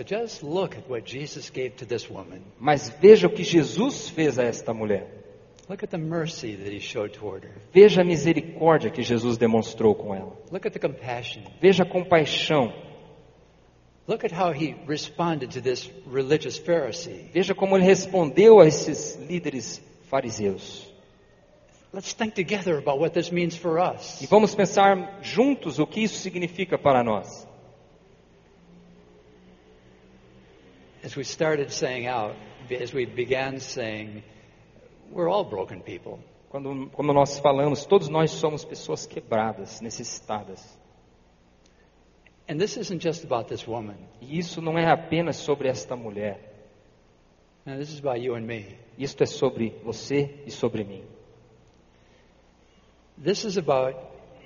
Mas 2.60 2.90
veja 3.02 3.28
o 3.28 3.30
que 3.30 3.44
Jesus 3.44 4.10
fez 4.10 4.40
a 4.40 4.44
esta 4.44 4.74
mulher. 4.74 5.18
Look 5.70 5.84
at 5.84 5.90
the 5.90 5.98
mercy 5.98 6.56
that 6.56 6.72
he 6.72 6.80
showed 6.80 7.12
toward 7.12 7.44
her. 7.44 7.52
Veja 7.74 8.02
a 8.02 8.04
misericórdia 8.06 8.90
que 8.90 9.04
Jesus 9.04 9.38
demonstrou 9.38 9.94
com 9.94 10.16
ela. 10.16 10.32
Look 10.50 10.66
at 10.66 10.72
the 10.72 10.80
compassion. 10.80 11.44
Veja 11.60 11.84
a 11.84 11.86
compaixão. 11.86 12.74
Look 14.08 14.24
at 14.24 14.32
how 14.32 14.54
he 14.54 14.78
responded 14.88 15.52
to 15.52 15.62
this 15.62 15.92
religious 16.10 16.58
Pharisee. 16.58 17.30
Veja 17.34 17.54
como 17.54 17.76
ele 17.76 17.84
respondeu 17.84 18.62
a 18.62 18.66
esses 18.66 19.18
líderes 19.18 19.82
fariseus. 20.10 20.87
Let's 21.94 22.14
think 22.14 22.36
together 22.36 22.78
about 22.78 23.00
what 23.00 23.14
this 23.14 23.32
means 23.32 23.56
for 23.56 23.80
E 23.80 23.94
us. 23.96 24.26
vamos 24.30 24.54
pensar 24.54 25.20
juntos 25.22 25.80
o 25.80 25.88
que 25.88 26.02
isso 26.02 26.20
significa 26.20 26.78
para 26.78 27.04
nós. 27.04 27.48
As 31.04 31.16
we 31.16 31.24
started 31.24 31.72
saying 31.72 32.08
out, 32.08 32.36
as 32.70 32.94
we 32.94 33.06
began 33.06 33.60
saying, 33.60 34.24
we're 35.12 35.30
all 35.30 35.46
broken 35.46 35.82
people. 35.82 36.20
Quando, 36.50 36.90
como 36.92 37.14
nós 37.14 37.40
falamos, 37.40 37.86
todos 37.86 38.10
nós 38.10 38.32
somos 38.32 38.66
pessoas 38.66 39.06
quebradas, 39.06 39.80
necessitadas. 39.82 40.78
And 42.50 42.58
this 42.58 42.78
isn't 42.78 43.02
just 43.02 43.24
about 43.24 43.48
this 43.50 43.68
woman. 43.68 43.98
E 44.22 44.38
isso 44.38 44.62
não 44.62 44.78
é 44.78 44.90
apenas 44.90 45.38
sobre 45.38 45.68
esta 45.70 45.96
mulher. 45.96 46.40
This 47.66 47.90
is 47.92 48.00
about 48.00 48.20
you 48.20 48.36
and 48.36 48.46
me. 48.46 48.78
Isto 48.98 49.24
é 49.24 49.26
sobre 49.26 49.76
você 49.84 50.42
e 50.46 50.52
sobre 50.52 50.84
mim. 50.86 51.04
This 53.18 53.46
is 53.46 53.58
about 53.58 53.96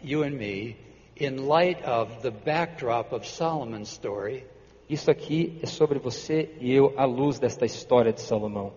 you 0.02 0.24
and 0.24 0.38
me 0.38 0.78
in 1.18 1.46
light 1.46 1.84
of 1.84 2.22
the 2.22 2.32
backdrop 2.32 3.12
of 3.12 3.26
Solomon's 3.26 3.90
story 3.90 4.46
Isso 4.90 5.12
aqui 5.12 5.60
é 5.62 5.66
sobre 5.66 6.00
você 6.00 6.50
e 6.60 6.72
eu 6.74 6.94
à 6.98 7.04
luz 7.04 7.38
desta 7.38 7.66
história 7.66 8.14
de 8.14 8.22
Salomão. 8.22 8.74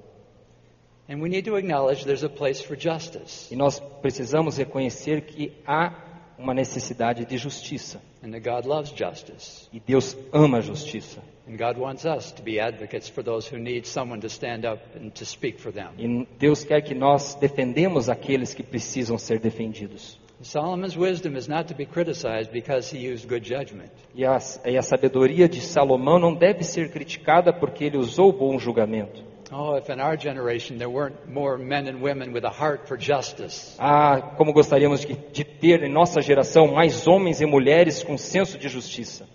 And 1.08 1.20
we 1.20 1.28
need 1.28 1.44
to 1.44 1.56
acknowledge 1.56 2.04
there's 2.04 2.24
a 2.24 2.28
place 2.28 2.60
for 2.60 2.76
justice 2.76 3.52
E 3.52 3.56
nós 3.56 3.78
precisamos 4.02 4.56
reconhecer 4.56 5.20
que 5.22 5.52
há 5.64 5.94
uma 6.38 6.54
necessidade 6.54 7.24
de 7.24 7.36
justiça. 7.36 8.00
and 8.24 8.32
that 8.32 8.42
God 8.42 8.64
loves 8.64 8.90
justice. 8.90 9.68
E 9.70 9.78
Deus 9.78 10.16
ama 10.32 10.58
a 10.58 10.60
justiça. 10.60 11.20
And 11.46 11.58
God 11.58 11.78
wants 11.78 12.06
us 12.06 12.32
to 12.32 12.42
be 12.42 12.58
advocates 12.58 13.06
for 13.06 13.22
those 13.22 13.46
who 13.46 13.58
need 13.58 13.86
someone 13.86 14.20
to 14.22 14.30
stand 14.30 14.64
up 14.64 14.80
and 14.96 15.10
to 15.10 15.26
speak 15.26 15.60
for 15.60 15.70
them. 15.70 15.90
E 15.98 16.26
Deus 16.38 16.64
quer 16.64 16.80
que 16.80 16.94
nós 16.94 17.34
defendemos 17.34 18.08
aqueles 18.08 18.54
que 18.54 18.62
precisam 18.62 19.18
ser 19.18 19.38
defendidos. 19.38 20.18
Solomon's 20.40 20.96
wisdom 20.96 21.36
is 21.36 21.48
not 21.48 21.68
to 21.68 21.74
be 21.74 21.86
criticized 21.86 22.50
because 22.50 22.94
he 22.94 23.06
used 23.06 23.28
good 23.28 23.46
judgment. 23.46 23.90
E 24.14 24.24
a, 24.24 24.38
e 24.64 24.76
a 24.76 24.82
sabedoria 24.82 25.48
de 25.48 25.60
Salomão 25.60 26.18
não 26.18 26.34
deve 26.34 26.64
ser 26.64 26.90
criticada 26.90 27.52
porque 27.52 27.84
ele 27.84 27.98
usou 27.98 28.32
bom 28.32 28.58
julgamento. 28.58 29.22
Oh, 29.56 29.76
if 29.76 29.88
in 29.88 30.00
our 30.00 30.16
generation 30.16 30.78
there 30.78 30.90
weren't 30.90 31.28
more 31.28 31.56
men 31.56 31.86
and 31.86 32.02
women 32.02 32.32
with 32.32 32.42
a 32.44 32.50
heart 32.50 32.88
for 32.88 32.96
justice. 32.96 33.76
Ah, 33.78 34.34
como 34.36 34.52
gostaríamos 34.52 35.06
de, 35.06 35.14
de 35.14 35.44
ter 35.44 35.84
em 35.84 35.88
nossa 35.92 36.20
geração 36.20 36.66
mais 36.74 37.06
homens 37.06 37.40
e 37.40 37.46
mulheres 37.46 38.02
com 38.02 38.18
senso 38.18 38.58
de 38.58 38.68
justiça 38.68 39.26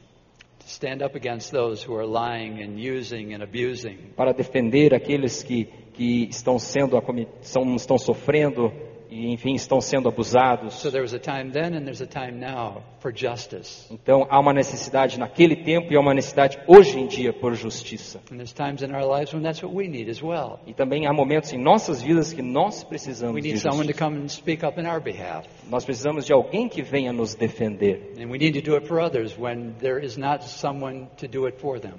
To 0.59 0.67
stand 0.67 1.01
up 1.01 1.15
against 1.15 1.53
those 1.53 1.81
who 1.81 1.95
are 1.95 2.05
lying 2.05 2.61
and 2.61 2.77
using 2.77 3.33
and 3.33 3.41
abusing. 3.41 4.11
para 4.17 4.33
defender 4.33 4.93
aqueles 4.93 5.41
que, 5.41 5.69
que 5.93 6.27
estão 6.29 6.59
sendo 6.59 7.01
são, 7.39 7.75
estão 7.75 7.97
sofrendo 7.97 8.73
e 9.09 9.31
enfim 9.31 9.55
estão 9.55 9.81
sendo 9.81 10.07
abusados. 10.07 10.75
So 10.75 10.91
there 10.91 11.01
was 11.01 11.13
a 11.13 11.19
time 11.19 11.51
then 11.51 11.75
and 11.75 11.83
there's 11.83 12.01
a 12.01 12.07
time 12.07 12.33
now 12.33 12.83
for 12.99 13.11
justice. 13.13 13.87
Então 13.91 14.27
há 14.29 14.39
uma 14.39 14.53
necessidade 14.53 15.19
naquele 15.19 15.55
tempo 15.55 15.91
e 15.91 15.95
há 15.95 15.99
uma 15.99 16.13
necessidade 16.13 16.59
hoje 16.67 16.99
em 16.99 17.07
dia 17.07 17.33
por 17.33 17.53
justiça. 17.55 18.19
And 18.31 18.35
there's 18.37 18.53
times 18.53 18.81
in 18.81 18.93
our 18.93 19.03
lives 19.05 19.33
when 19.33 19.41
that's 19.43 19.63
what 19.63 19.75
we 19.75 19.87
need 19.87 20.09
as 20.09 20.21
well. 20.21 20.59
E 20.67 20.73
também 20.73 21.07
há 21.07 21.13
momentos 21.13 21.51
em 21.53 21.57
nossas 21.57 22.01
vidas 22.01 22.31
que 22.33 22.41
nós 22.41 22.83
precisamos 22.83 23.35
We 23.35 23.41
de 23.41 23.57
justiça. 23.57 23.93
come 23.97 24.17
and 24.19 24.27
speak 24.29 24.65
up 24.65 24.79
in 24.79 24.85
our 24.85 25.01
behalf. 25.01 25.45
Nós 25.69 25.83
precisamos 25.85 26.25
de 26.25 26.33
alguém 26.33 26.67
que 26.67 26.81
venha 26.81 27.11
nos 27.11 27.35
defender. 27.35 28.13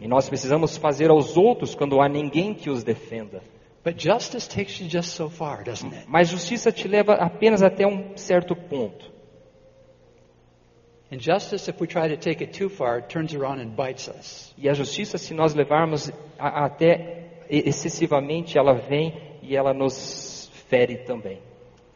E 0.01 0.09
nós 0.09 0.29
precisamos 0.29 0.77
fazer 0.77 1.11
aos 1.11 1.37
outros 1.37 1.75
quando 1.75 2.01
há 2.01 2.09
ninguém 2.09 2.55
que 2.55 2.71
os 2.71 2.83
defenda. 2.85 3.43
But 3.83 3.97
justice 3.97 4.47
takes 4.47 4.79
you 4.81 4.89
just 4.89 5.15
so 5.15 5.31
far, 5.31 5.65
doesn't 5.65 5.93
it? 5.95 6.05
Mas 6.07 6.29
justiça 6.29 6.71
te 6.71 6.87
leva 6.87 7.15
apenas 7.15 7.63
até 7.63 7.87
um 7.87 8.17
certo 8.17 8.55
ponto. 8.55 9.11
And 11.13 11.19
justice, 11.19 11.69
if 11.69 11.81
we 11.81 11.87
try 11.89 12.09
to 12.09 12.17
take 12.17 12.43
it 12.43 12.53
too 12.53 12.69
far, 12.69 12.99
it 12.99 13.09
turns 13.09 13.35
around 13.35 13.61
and 13.61 13.71
bites 13.75 14.07
us. 14.09 14.55
E 14.57 14.69
a 14.69 14.75
justiça, 14.75 15.19
se 15.19 15.35
nós 15.35 15.55
levarmos 15.55 16.11
a- 16.39 16.67
até 16.67 17.25
excessivamente, 17.49 18.57
ela 18.57 18.75
vem 18.75 19.15
e 19.43 19.57
ela 19.57 19.73
nos 19.75 20.51
fere 20.69 20.99
também. 20.99 21.41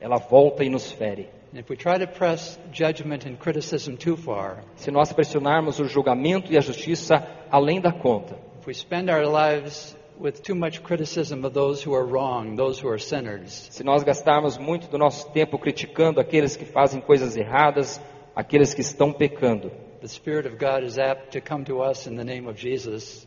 Ela 0.00 0.16
volta 0.16 0.64
e 0.64 0.68
nos 0.70 0.90
fere. 0.90 1.28
And 1.54 1.60
if 1.60 1.70
we 1.70 1.76
try 1.76 1.98
to 2.00 2.08
press 2.08 2.58
judgment 2.72 3.24
and 3.26 3.36
criticism 3.36 3.94
too 3.94 4.16
far, 4.16 4.64
Se 4.74 4.90
nós 4.90 5.12
pressionarmos 5.12 5.78
o 5.78 5.84
julgamento 5.84 6.52
e 6.52 6.56
a 6.58 6.60
justiça 6.60 7.24
além 7.50 7.80
da 7.80 7.92
conta, 7.92 8.36
if 8.60 8.66
we 8.66 8.74
spend 8.74 9.08
our 9.10 9.22
lives 9.24 9.96
with 10.18 10.42
too 10.42 10.54
much 10.54 10.82
criticism 10.82 11.44
of 11.44 11.52
those 11.52 11.82
who 11.82 11.94
are 11.94 12.04
wrong, 12.04 12.56
those 12.56 12.78
who 12.78 12.88
are 12.88 12.98
sinners, 12.98 13.68
se 13.70 13.82
nós 13.82 14.04
gastarmos 14.04 14.58
muito 14.58 14.88
do 14.88 14.98
nosso 14.98 15.30
tempo 15.32 15.58
criticando 15.58 16.20
aqueles 16.20 16.56
que 16.56 16.64
fazem 16.64 17.00
coisas 17.00 17.36
erradas, 17.36 18.00
aqueles 18.34 18.74
que 18.74 18.80
estão 18.80 19.12
pecando, 19.12 19.70
the 20.00 20.08
Spirit 20.08 20.46
of 20.46 20.56
God 20.58 20.84
is 20.84 20.98
apt 20.98 21.32
to 21.32 21.40
come 21.40 21.64
to 21.64 21.82
us 21.82 22.06
in 22.06 22.16
the 22.16 22.24
name 22.24 22.48
of 22.48 22.58
Jesus 22.58 23.26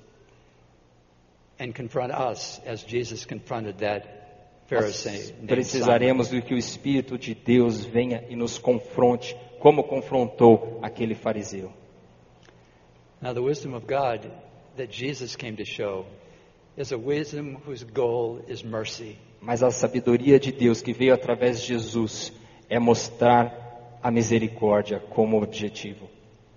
and 1.59 1.73
confront 1.73 2.11
us 2.13 2.61
as 2.65 2.83
Jesus 2.83 3.25
confronted 3.25 3.79
that 3.79 4.05
Pharisee. 4.69 5.33
precisaremos 5.47 6.29
de 6.29 6.41
que 6.41 6.53
o 6.53 6.57
Espírito 6.57 7.17
de 7.17 7.33
Deus 7.33 7.83
venha 7.85 8.23
e 8.29 8.35
nos 8.35 8.57
confronte, 8.57 9.35
como 9.59 9.83
confrontou 9.83 10.79
aquele 10.81 11.15
fariseu. 11.15 11.71
Now, 13.19 13.33
the 13.33 13.41
wisdom 13.41 13.73
of 13.73 13.87
God 13.87 14.31
that 14.75 14.91
Jesus 14.91 15.35
came 15.35 15.55
to 15.55 15.65
show 15.65 16.05
is 16.77 16.91
a 16.91 16.97
wisdom 16.97 17.57
whose 17.65 17.83
goal 17.83 18.39
is 18.47 18.63
mercy. 18.63 19.17
Mas 19.41 19.63
a 19.63 19.71
sabedoria 19.71 20.39
de 20.39 20.51
Deus 20.51 20.81
que 20.81 20.93
veio 20.93 21.13
através 21.13 21.61
de 21.61 21.67
Jesus 21.67 22.31
é 22.69 22.79
mostrar 22.79 23.99
a 24.01 24.11
misericórdia 24.11 24.99
como 24.99 25.41
objetivo. 25.41 26.07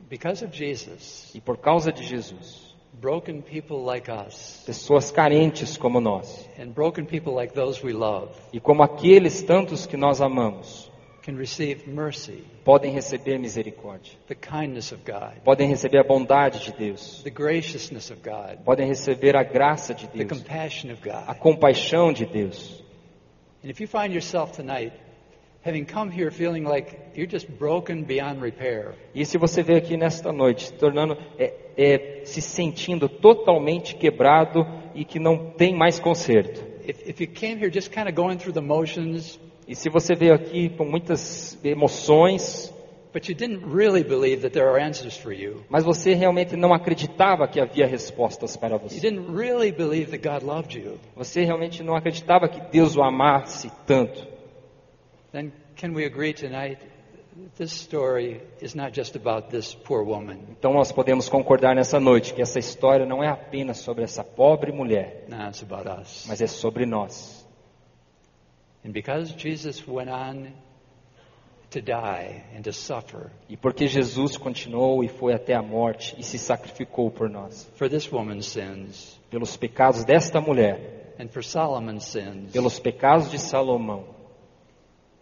Because 0.08 0.44
of 0.44 0.56
Jesus, 0.56 1.30
E 1.34 1.40
por 1.40 1.56
causa 1.56 1.92
de 1.92 2.02
Jesus, 2.02 2.74
broken 2.92 3.40
people 3.40 3.84
like 3.84 4.10
us, 4.10 4.62
pessoas 4.66 5.10
carentes 5.10 5.76
como 5.76 6.00
nós, 6.00 6.48
and 6.58 6.72
broken 6.72 7.06
people 7.06 7.32
like 7.32 7.54
those 7.54 7.84
we 7.84 7.92
love, 7.92 8.30
e 8.52 8.58
como 8.58 8.82
aqueles 8.82 9.42
tantos 9.42 9.86
que 9.86 9.96
nós 9.96 10.20
amamos, 10.20 10.89
can 11.30 11.36
receive 11.38 11.86
mercy, 11.86 12.42
podem 12.64 12.94
receber 12.94 13.38
misericórdia, 13.38 14.12
the 14.26 14.34
kindness 14.34 14.92
of 14.92 15.04
God, 15.04 15.34
podem 15.44 15.68
receber 15.68 15.98
a 15.98 16.04
bondade 16.04 16.58
de 16.64 16.72
Deus, 16.72 17.22
the 17.22 17.30
graciousness 17.30 18.10
of 18.10 18.20
God, 18.22 18.64
podem 18.64 18.88
receber 18.88 19.36
a 19.36 19.44
graça 19.44 19.94
de 19.94 20.08
the 20.08 20.24
Deus, 20.24 20.28
compassion 20.42 20.90
of 20.90 21.00
a 21.08 21.26
God. 21.26 21.38
compaixão 21.38 22.12
de 22.12 22.26
Deus. 22.26 22.82
And 23.62 23.70
if 23.70 23.80
you 23.80 23.86
find 23.86 24.12
yourself 24.12 24.52
tonight 24.52 24.92
having 25.62 25.84
come 25.84 26.10
here 26.10 26.30
feeling 26.30 26.64
like 26.64 26.98
you're 27.14 27.30
just 27.30 27.46
broken 27.58 28.02
beyond 28.02 28.40
repair, 28.42 28.94
E 29.14 29.24
se 29.24 29.38
você 29.38 29.62
veio 29.62 29.78
aqui 29.78 29.96
nesta 29.96 30.32
noite, 30.32 30.66
se 30.66 30.72
tornando, 30.72 31.16
é, 31.38 31.54
é, 31.76 32.24
se 32.24 32.40
sentindo 32.40 33.08
totalmente 33.08 33.94
quebrado 33.94 34.66
e 34.94 35.04
que 35.04 35.20
não 35.20 35.50
tem 35.52 35.76
mais 35.76 36.00
conserto, 36.00 36.60
if, 36.84 37.06
if 37.06 37.20
you 37.20 37.28
came 37.28 37.58
here 37.58 37.70
just 37.70 37.92
kind 37.92 38.08
of 38.08 38.14
going 38.16 38.38
through 38.38 38.54
the 38.54 38.62
motions, 38.62 39.38
e 39.70 39.76
se 39.76 39.88
você 39.88 40.16
veio 40.16 40.34
aqui 40.34 40.68
com 40.70 40.84
muitas 40.84 41.56
emoções, 41.64 42.74
but 43.12 43.28
you 43.28 43.36
didn't 43.36 43.64
really 43.72 44.02
believe 44.02 44.42
that 44.42 44.52
there 44.52 44.68
are 44.68 44.82
answers 44.82 45.16
for 45.16 45.32
you, 45.32 45.64
mas 45.68 45.84
você 45.84 46.12
realmente 46.12 46.56
não 46.56 46.74
acreditava 46.74 47.46
que 47.46 47.60
havia 47.60 47.86
respostas 47.86 48.56
para 48.56 48.74
you 48.74 48.80
você, 48.80 48.98
didn't 48.98 49.30
really 49.32 49.70
believe 49.70 50.10
that 50.10 50.28
God 50.28 50.42
loved 50.42 50.76
you, 50.76 50.98
você 51.14 51.44
realmente 51.44 51.84
não 51.84 51.94
acreditava 51.94 52.48
que 52.48 52.60
Deus 52.72 52.96
o 52.96 53.02
amasse 53.02 53.70
tanto, 53.86 54.26
then 55.30 55.52
can 55.76 55.92
we 55.94 56.04
agree 56.04 56.34
tonight 56.34 56.78
this 57.56 57.70
story 57.70 58.40
is 58.60 58.74
not 58.74 58.92
just 58.92 59.14
about 59.14 59.50
this 59.50 59.72
poor 59.72 60.02
woman. 60.02 60.38
Então 60.58 60.72
nós 60.72 60.90
podemos 60.90 61.28
concordar 61.28 61.76
nessa 61.76 62.00
noite 62.00 62.34
que 62.34 62.42
essa 62.42 62.58
história 62.58 63.06
não 63.06 63.22
é 63.22 63.28
apenas 63.28 63.78
sobre 63.78 64.02
essa 64.02 64.24
pobre 64.24 64.72
mulher, 64.72 65.26
No, 65.28 65.46
it's 65.46 65.62
about 65.62 65.88
us. 65.88 66.24
mas 66.26 66.40
é 66.40 66.48
sobre 66.48 66.84
nós. 66.84 67.38
And 67.38 67.38
because 67.38 67.38
Jesus 67.38 67.38
went 67.38 67.38
on 67.38 67.38
to 67.38 67.38
die 67.40 68.18
and 68.20 68.28
to 68.30 68.38
suffer 68.40 68.69
E 73.48 73.56
porque 73.56 73.86
Jesus 73.86 74.36
continuou 74.36 75.04
e 75.04 75.08
foi 75.08 75.34
até 75.34 75.54
a 75.54 75.62
morte 75.62 76.16
e 76.18 76.22
se 76.22 76.38
sacrificou 76.38 77.10
por 77.10 77.28
nós, 77.28 77.70
for 77.74 77.88
this 77.88 78.10
woman's 78.10 78.46
sins 78.46 79.20
pelos 79.30 79.56
pecados 79.56 80.04
desta 80.04 80.40
mulher, 80.40 81.14
and 81.18 81.28
for 81.28 81.44
Solomon's 81.44 82.06
sins 82.06 82.50
pelos 82.52 82.78
pecados 82.80 83.30
de 83.30 83.38
Salomão, 83.38 84.06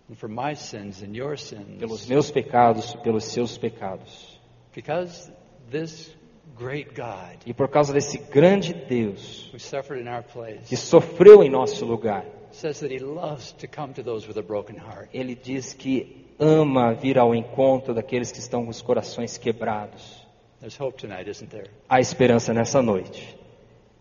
and 0.08 0.14
for 0.14 0.28
my 0.28 0.54
sins 0.54 1.02
and 1.02 1.14
your 1.16 1.36
pelos 1.78 2.00
sins, 2.00 2.08
meus 2.08 2.30
pecados, 2.30 2.94
pelos 3.02 3.24
seus 3.24 3.58
pecados. 3.58 4.38
because 4.72 5.30
this 5.70 6.14
great 6.56 6.94
God 6.94 7.36
E 7.44 7.52
por 7.52 7.68
causa 7.68 7.92
desse 7.92 8.18
grande 8.18 8.72
Deus 8.72 9.50
who 9.52 9.58
suffered 9.58 10.00
in 10.00 10.08
our 10.08 10.22
que 10.22 10.32
place 10.32 10.76
sofreu 10.76 11.42
em 11.42 11.50
nosso 11.50 11.84
lugar, 11.84 12.24
says 12.52 12.80
that 12.80 12.90
he 12.90 12.98
loves 12.98 13.52
to 13.52 13.66
come 13.66 13.92
to 13.94 14.02
those 14.02 14.26
with 14.26 14.36
a 14.38 14.42
broken 14.42 14.76
heart. 14.76 15.08
ele 15.12 15.34
diz 15.34 15.74
que 15.74 16.26
ama 16.38 16.94
vir 16.94 17.18
ao 17.18 17.34
encontro 17.34 17.94
daqueles 17.94 18.30
que 18.30 18.38
estão 18.38 18.64
com 18.64 18.70
os 18.70 18.82
corações 18.82 19.36
quebrados. 19.38 20.26
There's 20.60 20.78
hope 20.80 20.98
tonight, 20.98 21.28
isn't 21.28 21.50
there? 21.50 21.70
Há 21.88 22.00
esperança 22.00 22.52
nessa 22.52 22.82
noite. 22.82 23.36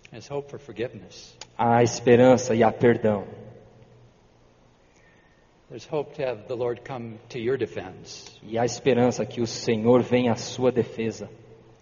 There's 0.10 0.30
hope 0.30 0.50
for 0.50 0.60
forgiveness. 0.60 1.36
Há 1.58 1.84
esperança 1.84 2.56
e 2.56 2.64
há 2.64 2.72
perdão. 2.72 3.26
There's 5.70 5.86
hope 5.86 6.16
to 6.16 6.24
have 6.24 6.48
the 6.48 6.56
Lord 6.56 6.82
come 6.88 7.18
to 7.30 7.38
your 7.38 7.58
defense 7.58 8.40
E 8.42 8.58
há 8.58 8.64
esperança 8.64 9.26
que 9.26 9.42
o 9.42 9.48
Senhor 9.48 10.02
venha 10.02 10.32
à 10.32 10.36
sua 10.38 10.72
defesa 10.72 11.30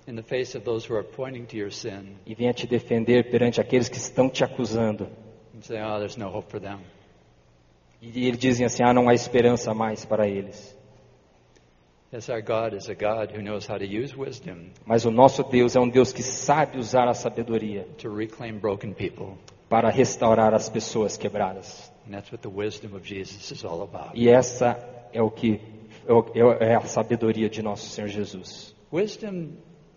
in 0.07 0.15
the 0.15 0.23
face 0.23 0.55
of 0.55 0.63
those 0.63 0.85
who 0.85 0.95
are 0.95 1.03
pointing 1.03 1.45
to 1.47 1.57
your 1.57 1.71
sin 1.71 2.17
e 2.25 2.35
venha 2.35 2.53
te 2.53 2.67
defender 2.67 3.29
perante 3.29 3.59
aqueles 3.59 3.89
que 3.89 3.97
estão 3.97 4.29
te 4.29 4.43
acusando. 4.43 5.07
And 5.55 5.63
say, 5.63 5.81
oh, 5.81 5.99
there's 5.99 6.17
no 6.17 6.29
hope 6.29 6.51
for 6.51 6.59
them. 6.59 6.79
E 8.01 8.27
eles 8.27 8.37
dizem 8.37 8.65
assim: 8.65 8.83
ah, 8.83 8.93
não 8.93 9.09
há 9.09 9.13
esperança 9.13 9.73
mais 9.73 10.05
para 10.05 10.27
eles. 10.27 10.75
Mas 14.85 15.05
o 15.05 15.11
nosso 15.11 15.43
Deus 15.43 15.75
é 15.75 15.79
um 15.79 15.89
Deus 15.89 16.13
que 16.13 16.21
sabe 16.21 16.77
usar 16.77 17.07
a 17.07 17.13
sabedoria 17.13 17.87
to 17.97 18.13
reclaim 18.13 18.57
broken 18.59 18.93
people. 18.93 19.37
para 19.67 19.89
restaurar 19.89 20.53
as 20.53 20.69
pessoas 20.69 21.17
quebradas. 21.17 21.91
And 22.07 22.11
that's 22.11 22.31
what 22.31 22.41
the 22.43 22.49
wisdom 22.49 22.95
of 22.95 23.05
Jesus 23.05 23.51
is 23.51 23.65
all 23.65 23.81
about. 23.81 24.11
E 24.13 24.29
essa 24.29 24.77
é 25.11 25.21
o 25.21 25.31
que 25.31 25.59
é 26.07 26.69
é 26.69 26.75
a 26.75 26.81
sabedoria 26.81 27.49
de 27.49 27.63
nosso 27.63 27.89
Senhor 27.89 28.07
Jesus. 28.07 28.75
Wisdom, 28.93 29.53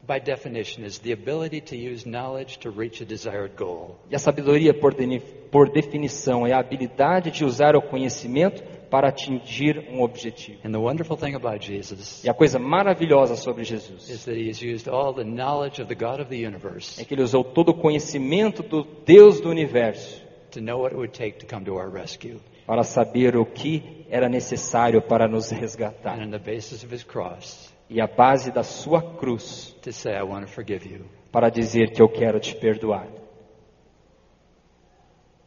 by 0.08 0.18
definition, 0.18 0.84
is 0.84 0.98
the 1.00 1.12
ability 1.12 1.60
to 1.60 1.76
use 1.76 2.04
knowledge 2.08 2.58
to 2.60 2.70
reach 2.70 3.00
a 3.00 3.04
desired 3.04 3.52
goal. 3.56 3.96
E 4.10 4.16
a 4.16 4.18
sabedoria, 4.18 4.72
por, 4.74 4.94
deni- 4.94 5.20
por 5.52 5.68
definição, 5.70 6.46
é 6.46 6.52
a 6.54 6.58
habilidade 6.58 7.30
de 7.30 7.44
usar 7.44 7.76
o 7.76 7.82
conhecimento 7.82 8.62
para 8.90 9.08
atingir 9.10 9.86
um 9.90 10.00
objetivo. 10.02 10.58
And 10.64 10.72
the 10.72 10.78
wonderful 10.78 11.16
thing 11.18 11.34
about 11.34 11.62
Jesus 11.64 12.24
E 12.24 12.28
a 12.30 12.32
coisa 12.34 12.58
maravilhosa 12.58 13.36
sobre 13.36 13.62
Jesus 13.62 14.08
is 14.08 14.24
that 14.24 14.34
he 14.34 14.48
has 14.48 14.62
used 14.62 14.88
all 14.88 15.12
the 15.12 15.24
knowledge 15.24 15.80
of 15.80 15.88
the 15.88 15.94
God 15.94 16.20
of 16.20 16.30
the 16.30 16.38
universe 16.44 16.98
é 17.00 17.04
que 17.04 17.12
ele 17.14 17.22
usou 17.22 17.44
todo 17.44 17.68
o 17.68 17.74
conhecimento 17.74 18.62
do 18.62 18.84
Deus 19.04 19.40
do 19.42 19.50
universo 19.50 20.22
to 20.52 20.60
know 20.62 20.78
what 20.80 20.94
it 20.94 20.96
would 20.96 21.12
take 21.12 21.38
to 21.38 21.46
come 21.46 21.66
to 21.66 21.74
our 21.74 21.90
rescue. 21.90 22.40
para 22.66 22.82
saber 22.82 23.36
o 23.36 23.44
que 23.44 24.06
era 24.08 24.26
necessário 24.28 25.02
para 25.02 25.28
nos 25.28 25.50
resgatar. 25.50 26.18
And 26.18 26.24
on 26.28 26.30
the 26.30 26.38
basis 26.38 26.82
of 26.82 26.90
his 26.94 27.04
cross, 27.04 27.70
E 27.90 28.00
a 28.00 28.06
base 28.06 28.50
da 28.50 28.62
sua 28.62 29.02
cruz 29.02 29.74
to 29.82 29.92
say, 29.92 30.14
I 30.14 30.22
want 30.22 30.46
to 30.46 30.52
forgive 30.52 30.86
you. 30.86 31.06
para 31.32 31.50
dizer 31.50 31.90
que 31.90 32.00
eu 32.00 32.08
quero 32.08 32.40
te 32.40 32.54
perdoar. 32.54 33.06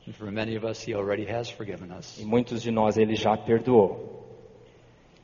And 0.07 0.13
for 0.13 0.31
many 0.31 0.55
of 0.55 0.65
us, 0.65 0.83
he 0.83 0.95
already 0.95 1.25
has 1.25 1.49
forgiven 1.49 1.91
us. 1.91 2.17
E 2.19 2.25
muitos 2.25 2.61
de 2.61 2.71
nós 2.71 2.97
ele 2.97 3.15
já 3.15 3.37
perdoou. 3.37 4.25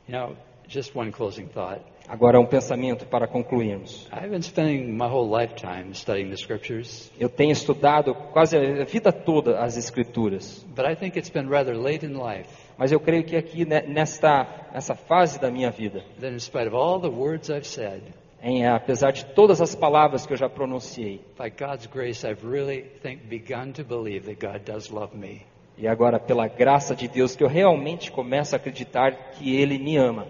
You 0.08 0.14
know, 0.14 0.36
just 0.68 0.94
one 0.96 1.10
closing 1.10 1.46
thought. 1.48 1.82
Agora 2.08 2.40
um 2.40 2.46
pensamento 2.46 3.04
para 3.06 3.26
concluirmos. 3.26 4.08
I've 4.12 4.30
been 4.30 4.42
spending 4.42 4.96
my 4.96 5.06
whole 5.06 5.28
lifetime 5.28 5.94
studying 5.94 6.30
the 6.30 6.36
scriptures, 6.36 7.12
Eu 7.18 7.28
tenho 7.28 7.52
estudado 7.52 8.14
quase 8.14 8.56
a 8.56 8.84
vida 8.84 9.12
toda 9.12 9.58
as 9.58 9.76
escrituras, 9.76 10.64
but 10.74 10.86
I 10.86 10.94
think 10.94 11.18
it's 11.18 11.30
been 11.30 11.48
rather 11.48 11.76
late 11.76 12.06
in 12.06 12.14
life 12.14 12.67
mas 12.78 12.92
eu 12.92 13.00
creio 13.00 13.24
que 13.24 13.36
aqui 13.36 13.64
né, 13.64 13.82
nesta 13.82 14.46
nessa 14.72 14.94
fase 14.94 15.40
da 15.40 15.50
minha 15.50 15.70
vida, 15.70 16.02
that, 16.20 16.32
in 16.32 16.38
spite 16.38 16.68
of 16.68 16.76
all 16.76 17.00
the 17.00 17.08
words 17.08 17.50
I've 17.50 17.66
said, 17.66 18.02
em, 18.42 18.66
apesar 18.66 19.10
de 19.12 19.24
todas 19.26 19.60
as 19.60 19.74
palavras 19.74 20.24
que 20.24 20.32
eu 20.32 20.36
já 20.36 20.48
pronunciei, 20.48 21.20
by 21.38 21.50
God's 21.50 21.86
grace, 21.86 22.24
I've 22.26 22.46
really 22.46 22.82
think 23.02 23.22
begun 23.26 23.72
to 23.72 23.84
believe 23.84 24.32
that 24.32 24.38
God 24.46 24.64
does 24.64 24.88
love 24.90 25.16
me. 25.16 25.42
e 25.80 25.86
agora 25.86 26.18
pela 26.18 26.48
graça 26.48 26.94
de 26.94 27.06
Deus 27.06 27.36
que 27.36 27.44
eu 27.44 27.48
realmente 27.48 28.10
começo 28.10 28.54
a 28.54 28.56
acreditar 28.56 29.12
que 29.32 29.54
Ele 29.56 29.78
me 29.78 29.96
ama. 29.96 30.26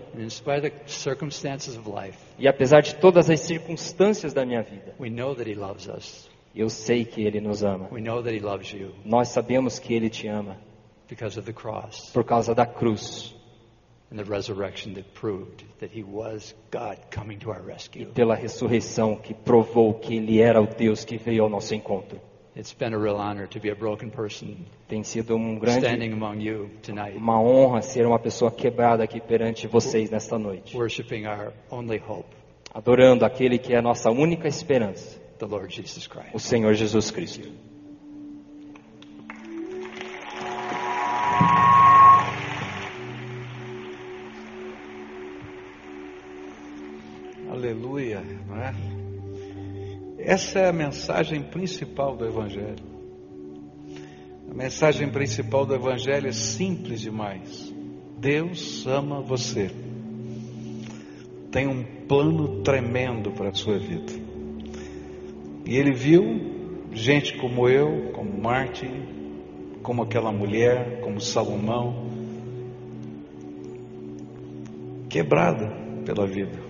Life, 1.86 2.18
E 2.38 2.46
apesar 2.46 2.82
de 2.82 2.94
todas 2.96 3.30
as 3.30 3.40
circunstâncias 3.40 4.34
da 4.34 4.44
minha 4.44 4.62
vida, 4.62 4.94
we 5.01 5.09
know 5.09 5.34
that 5.34 5.51
He 5.51 5.55
loves 5.55 5.88
us. 5.88 6.28
eu 6.55 6.68
sei 6.68 7.05
que 7.05 7.22
Ele 7.22 7.40
nos 7.40 7.62
ama. 7.62 7.88
We 7.90 8.01
know 8.01 8.22
that 8.22 8.34
He 8.36 8.40
loves 8.40 8.72
you 8.72 8.92
Nós 9.05 9.28
sabemos 9.28 9.78
que 9.78 9.94
Ele 9.94 10.11
te 10.11 10.28
ama 10.28 10.57
because 11.09 11.38
of 11.38 11.46
the 11.46 11.52
cross 11.52 12.11
por 12.12 12.24
causa 12.24 12.54
da 12.54 12.66
cruz 12.66 13.34
and 14.11 14.16
the 14.18 14.24
resurrection 14.24 14.94
that 14.94 15.04
proved 15.14 15.64
that 15.80 15.90
He 15.92 16.02
was 16.02 16.54
God 16.70 16.98
coming 17.11 17.38
to 17.40 17.50
our 17.50 17.61
e 17.62 17.66
rescue. 17.66 18.06
pela 18.06 18.34
ressurreição 18.34 19.16
que 19.16 19.34
provou 19.34 19.94
que 19.94 20.16
Ele 20.16 20.40
era 20.40 20.61
o 20.61 20.66
Deus 20.66 21.04
que 21.04 21.16
veio 21.18 21.44
ao 21.44 21.50
nosso 21.50 21.74
encontro. 21.74 22.20
It's 22.56 22.72
been 22.72 22.92
a 22.92 22.98
real 22.98 23.18
honor 23.18 23.46
to 23.48 23.61
be 23.61 23.70
a 23.70 23.74
broken 23.74 24.11
person 24.11 24.56
Tem 24.88 25.04
sido 25.04 25.36
um 25.36 25.59
grande, 25.61 25.86
standing 25.86 26.12
among 26.12 26.42
you 26.42 26.70
tonight, 26.82 27.16
uma 27.16 27.40
honra 27.40 27.82
ser 27.82 28.04
uma 28.04 28.18
pessoa 28.18 28.50
quebrada 28.50 29.04
aqui 29.04 29.20
perante 29.20 29.68
vocês 29.68 30.11
nesta 30.11 30.36
noite, 30.38 30.76
worshiping 30.76 31.26
our 31.26 31.52
only 31.70 32.02
hope, 32.04 32.28
adorando 32.74 33.24
aquele 33.24 33.59
que 33.59 33.74
é 33.74 33.78
a 33.78 33.82
nossa 33.82 34.11
única 34.11 34.48
esperança, 34.48 35.20
the 35.38 35.46
Lord 35.46 35.72
Jesus 35.72 36.09
Christ. 36.09 36.30
o 36.34 36.40
Senhor 36.40 36.74
Jesus 36.74 37.11
Cristo. 37.12 37.48
Aleluia, 47.59 48.22
não 48.46 48.56
é? 48.56 48.72
Essa 50.16 50.61
é 50.61 50.68
a 50.68 50.72
mensagem 50.72 51.42
principal 51.42 52.16
do 52.16 52.24
Evangelho. 52.24 52.84
A 54.48 54.54
mensagem 54.54 55.11
principal 55.11 55.66
do 55.66 55.74
Evangelho 55.74 56.28
é 56.28 56.32
simples 56.32 57.00
demais. 57.00 57.74
Deus 58.16 58.86
ama 58.86 59.20
você. 59.20 59.72
Tem 61.50 61.66
um 61.66 61.82
plano 62.06 62.62
tremendo 62.62 63.32
para 63.32 63.48
a 63.48 63.54
sua 63.54 63.76
vida. 63.76 64.12
E 65.66 65.76
Ele 65.76 65.92
viu 65.92 66.86
gente 66.92 67.36
como 67.38 67.68
eu, 67.68 68.12
como 68.12 68.40
Martin, 68.40 69.02
como 69.82 70.04
aquela 70.04 70.30
mulher, 70.30 71.00
como 71.00 71.20
Salomão, 71.20 72.06
quebrada 75.09 75.66
pela 76.04 76.24
vida 76.24 76.68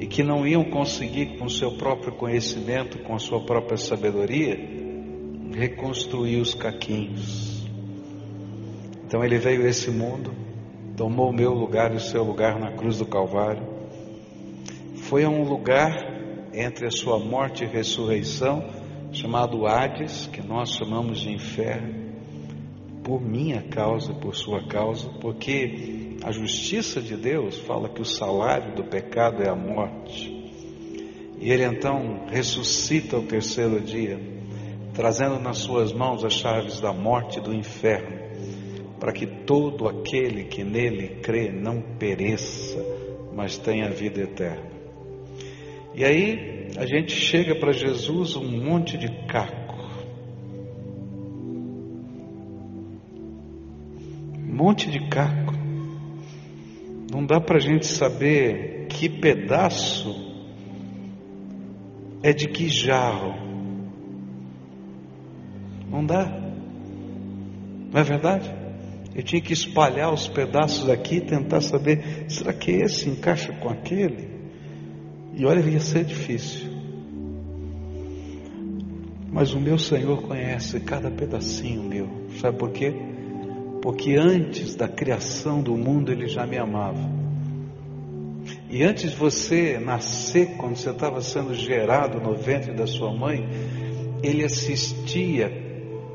e 0.00 0.06
que 0.06 0.22
não 0.22 0.46
iam 0.46 0.64
conseguir, 0.64 1.38
com 1.38 1.48
seu 1.48 1.72
próprio 1.72 2.12
conhecimento, 2.12 2.98
com 3.00 3.18
sua 3.18 3.40
própria 3.40 3.76
sabedoria, 3.76 4.58
reconstruir 5.52 6.40
os 6.40 6.54
caquinhos. 6.54 7.66
Então 9.04 9.24
ele 9.24 9.38
veio 9.38 9.64
a 9.64 9.68
esse 9.68 9.90
mundo, 9.90 10.32
tomou 10.96 11.30
o 11.30 11.32
meu 11.32 11.52
lugar 11.52 11.92
e 11.92 11.96
o 11.96 12.00
seu 12.00 12.22
lugar 12.22 12.60
na 12.60 12.72
cruz 12.72 12.98
do 12.98 13.06
Calvário, 13.06 13.66
foi 14.94 15.24
a 15.24 15.28
um 15.28 15.42
lugar 15.42 15.90
entre 16.52 16.86
a 16.86 16.90
sua 16.90 17.18
morte 17.18 17.64
e 17.64 17.66
ressurreição, 17.66 18.62
chamado 19.10 19.66
Hades, 19.66 20.26
que 20.26 20.46
nós 20.46 20.70
chamamos 20.70 21.20
de 21.20 21.32
inferno, 21.32 22.08
por 23.02 23.20
minha 23.20 23.62
causa 23.62 24.12
por 24.12 24.36
sua 24.36 24.62
causa, 24.66 25.08
porque 25.20 26.07
a 26.22 26.32
justiça 26.32 27.00
de 27.00 27.16
Deus 27.16 27.58
fala 27.58 27.88
que 27.88 28.00
o 28.00 28.04
salário 28.04 28.74
do 28.74 28.84
pecado 28.84 29.42
é 29.42 29.48
a 29.48 29.54
morte. 29.54 30.36
E 31.40 31.50
ele 31.50 31.64
então 31.64 32.26
ressuscita 32.28 33.16
ao 33.16 33.22
terceiro 33.22 33.80
dia, 33.80 34.18
trazendo 34.94 35.38
nas 35.38 35.58
suas 35.58 35.92
mãos 35.92 36.24
as 36.24 36.32
chaves 36.32 36.80
da 36.80 36.92
morte 36.92 37.38
e 37.38 37.42
do 37.42 37.54
inferno, 37.54 38.18
para 38.98 39.12
que 39.12 39.26
todo 39.26 39.86
aquele 39.88 40.44
que 40.44 40.64
nele 40.64 41.20
crê 41.22 41.52
não 41.52 41.80
pereça, 41.80 42.84
mas 43.32 43.56
tenha 43.56 43.88
vida 43.88 44.20
eterna. 44.20 44.68
E 45.94 46.04
aí 46.04 46.68
a 46.76 46.84
gente 46.84 47.12
chega 47.12 47.54
para 47.54 47.72
Jesus 47.72 48.34
um 48.34 48.64
monte 48.64 48.98
de 48.98 49.08
caco. 49.26 49.78
Um 54.36 54.56
monte 54.56 54.90
de 54.90 55.08
caco. 55.08 55.47
Dá 57.28 57.38
para 57.38 57.58
a 57.58 57.60
gente 57.60 57.86
saber 57.86 58.86
que 58.88 59.06
pedaço 59.06 60.16
é 62.22 62.32
de 62.32 62.48
que 62.48 62.68
jarro. 62.68 63.34
Não 65.90 66.06
dá. 66.06 66.24
Não 67.92 68.00
é 68.00 68.02
verdade? 68.02 68.50
Eu 69.14 69.22
tinha 69.22 69.42
que 69.42 69.52
espalhar 69.52 70.10
os 70.10 70.26
pedaços 70.26 70.88
aqui 70.88 71.16
e 71.16 71.20
tentar 71.20 71.60
saber, 71.60 72.24
será 72.30 72.54
que 72.54 72.70
esse 72.70 73.10
encaixa 73.10 73.52
com 73.52 73.68
aquele? 73.68 74.26
E 75.34 75.44
olha, 75.44 75.60
ia 75.60 75.80
ser 75.80 76.04
difícil. 76.04 76.66
Mas 79.30 79.52
o 79.52 79.60
meu 79.60 79.76
Senhor 79.76 80.22
conhece 80.22 80.80
cada 80.80 81.10
pedacinho 81.10 81.82
meu. 81.82 82.08
Sabe 82.40 82.56
por 82.56 82.70
quê? 82.70 82.94
Porque 83.82 84.16
antes 84.16 84.74
da 84.74 84.88
criação 84.88 85.62
do 85.62 85.76
mundo 85.76 86.10
Ele 86.10 86.26
já 86.26 86.46
me 86.46 86.56
amava. 86.56 87.17
E 88.70 88.82
antes 88.82 89.12
de 89.12 89.16
você 89.16 89.78
nascer, 89.78 90.56
quando 90.58 90.76
você 90.76 90.90
estava 90.90 91.22
sendo 91.22 91.54
gerado 91.54 92.20
no 92.20 92.34
ventre 92.34 92.72
da 92.74 92.86
sua 92.86 93.10
mãe, 93.10 93.48
Ele 94.22 94.44
assistia 94.44 95.50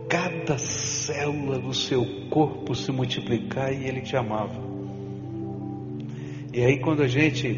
cada 0.07 0.57
célula 0.59 1.57
do 1.57 1.73
seu 1.73 2.05
corpo 2.29 2.75
se 2.75 2.91
multiplicar 2.91 3.73
e 3.73 3.87
Ele 3.87 4.01
te 4.01 4.15
amava. 4.15 4.61
E 6.53 6.63
aí, 6.63 6.79
quando 6.79 7.01
a 7.01 7.07
gente 7.07 7.51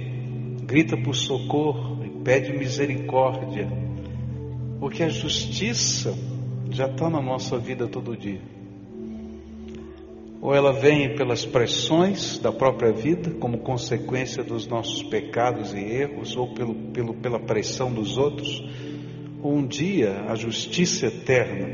grita 0.63 0.95
por 0.95 1.13
socorro 1.13 2.05
e 2.05 2.09
pede 2.23 2.57
misericórdia, 2.57 3.67
porque 4.79 5.03
a 5.03 5.09
justiça 5.09 6.17
já 6.69 6.87
está 6.87 7.09
na 7.09 7.21
nossa 7.21 7.57
vida 7.57 7.85
todo 7.87 8.15
dia. 8.15 8.54
Ou 10.45 10.53
ela 10.53 10.71
vem 10.71 11.15
pelas 11.15 11.43
pressões 11.43 12.37
da 12.37 12.51
própria 12.51 12.93
vida, 12.93 13.31
como 13.31 13.57
consequência 13.57 14.43
dos 14.43 14.67
nossos 14.67 15.01
pecados 15.01 15.73
e 15.73 15.79
erros, 15.79 16.37
ou 16.37 16.53
pelo, 16.53 16.75
pelo, 16.91 17.15
pela 17.15 17.39
pressão 17.39 17.91
dos 17.91 18.15
outros, 18.15 18.63
ou 19.41 19.55
um 19.55 19.65
dia 19.65 20.23
a 20.27 20.35
justiça 20.35 21.07
eterna 21.07 21.67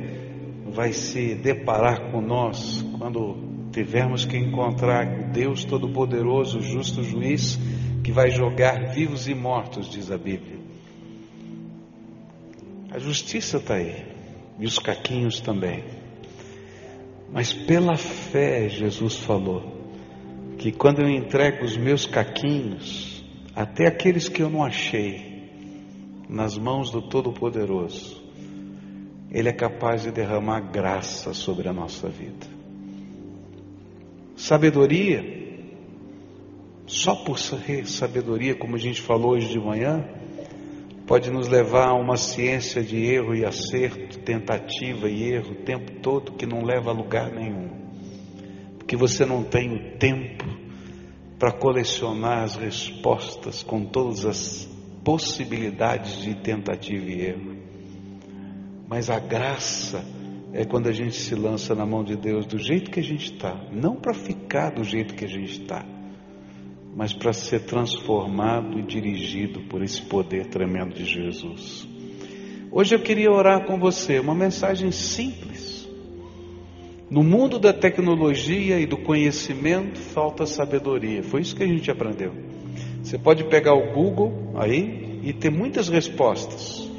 vai 0.67 0.93
se 0.93 1.35
deparar 1.35 2.13
com 2.13 2.21
nós 2.21 2.81
quando 2.97 3.67
tivermos 3.73 4.23
que 4.23 4.37
encontrar 4.37 5.31
Deus 5.33 5.65
Todo-Poderoso, 5.65 6.61
justo 6.61 7.03
juiz, 7.03 7.59
que 8.01 8.13
vai 8.13 8.29
jogar 8.31 8.93
vivos 8.93 9.27
e 9.27 9.35
mortos, 9.35 9.89
diz 9.89 10.09
a 10.09 10.17
Bíblia. 10.17 10.61
A 12.89 12.97
justiça 12.99 13.57
está 13.57 13.73
aí, 13.73 14.05
e 14.57 14.65
os 14.65 14.79
caquinhos 14.79 15.41
também. 15.41 16.00
Mas 17.31 17.53
pela 17.53 17.95
fé, 17.95 18.67
Jesus 18.67 19.17
falou 19.17 19.79
que 20.57 20.71
quando 20.71 21.01
eu 21.01 21.09
entrego 21.09 21.63
os 21.63 21.77
meus 21.77 22.05
caquinhos, 22.05 23.23
até 23.55 23.87
aqueles 23.87 24.27
que 24.27 24.41
eu 24.41 24.49
não 24.49 24.63
achei, 24.63 25.31
nas 26.27 26.57
mãos 26.57 26.91
do 26.91 27.01
Todo-Poderoso, 27.01 28.21
Ele 29.31 29.49
é 29.49 29.53
capaz 29.53 30.03
de 30.03 30.11
derramar 30.11 30.71
graça 30.71 31.33
sobre 31.33 31.67
a 31.67 31.73
nossa 31.73 32.09
vida. 32.09 32.47
Sabedoria, 34.35 35.23
só 36.85 37.15
por 37.15 37.37
sabedoria, 37.39 38.55
como 38.55 38.75
a 38.75 38.79
gente 38.79 39.01
falou 39.01 39.31
hoje 39.31 39.47
de 39.47 39.59
manhã, 39.59 40.05
pode 41.11 41.29
nos 41.29 41.49
levar 41.49 41.89
a 41.89 41.93
uma 41.93 42.15
ciência 42.15 42.81
de 42.81 42.95
erro 42.95 43.35
e 43.35 43.43
acerto, 43.43 44.17
tentativa 44.19 45.09
e 45.09 45.23
erro 45.33 45.51
o 45.51 45.55
tempo 45.55 45.99
todo 45.99 46.31
que 46.37 46.45
não 46.45 46.63
leva 46.63 46.89
a 46.89 46.93
lugar 46.93 47.29
nenhum. 47.33 47.69
Porque 48.77 48.95
você 48.95 49.25
não 49.25 49.43
tem 49.43 49.73
o 49.73 49.97
tempo 49.97 50.45
para 51.37 51.51
colecionar 51.51 52.43
as 52.43 52.55
respostas 52.55 53.61
com 53.61 53.83
todas 53.83 54.25
as 54.25 54.65
possibilidades 55.03 56.21
de 56.21 56.33
tentativa 56.33 57.03
e 57.03 57.25
erro. 57.25 57.57
Mas 58.87 59.09
a 59.09 59.19
graça 59.19 60.05
é 60.53 60.63
quando 60.63 60.87
a 60.87 60.93
gente 60.93 61.17
se 61.17 61.35
lança 61.35 61.75
na 61.75 61.85
mão 61.85 62.05
de 62.05 62.15
Deus 62.15 62.45
do 62.45 62.57
jeito 62.57 62.89
que 62.89 63.01
a 63.01 63.03
gente 63.03 63.33
está, 63.33 63.61
não 63.69 63.97
para 63.97 64.13
ficar 64.13 64.69
do 64.69 64.85
jeito 64.85 65.13
que 65.13 65.25
a 65.25 65.29
gente 65.29 65.59
está 65.59 65.85
mas 66.95 67.13
para 67.13 67.33
ser 67.33 67.61
transformado 67.61 68.77
e 68.79 68.83
dirigido 68.83 69.61
por 69.61 69.81
esse 69.81 70.01
poder 70.01 70.47
tremendo 70.47 70.93
de 70.93 71.05
Jesus. 71.05 71.87
Hoje 72.71 72.95
eu 72.95 72.99
queria 72.99 73.31
orar 73.31 73.65
com 73.65 73.77
você, 73.79 74.19
uma 74.19 74.35
mensagem 74.35 74.91
simples. 74.91 75.89
No 77.09 77.23
mundo 77.23 77.59
da 77.59 77.73
tecnologia 77.73 78.79
e 78.79 78.85
do 78.85 78.97
conhecimento 78.97 79.99
falta 79.99 80.45
sabedoria. 80.45 81.21
Foi 81.21 81.41
isso 81.41 81.55
que 81.55 81.63
a 81.63 81.67
gente 81.67 81.91
aprendeu. 81.91 82.33
Você 83.03 83.17
pode 83.17 83.43
pegar 83.45 83.73
o 83.73 83.91
Google 83.93 84.53
aí 84.55 85.19
e 85.23 85.33
ter 85.33 85.49
muitas 85.49 85.89
respostas. 85.89 86.89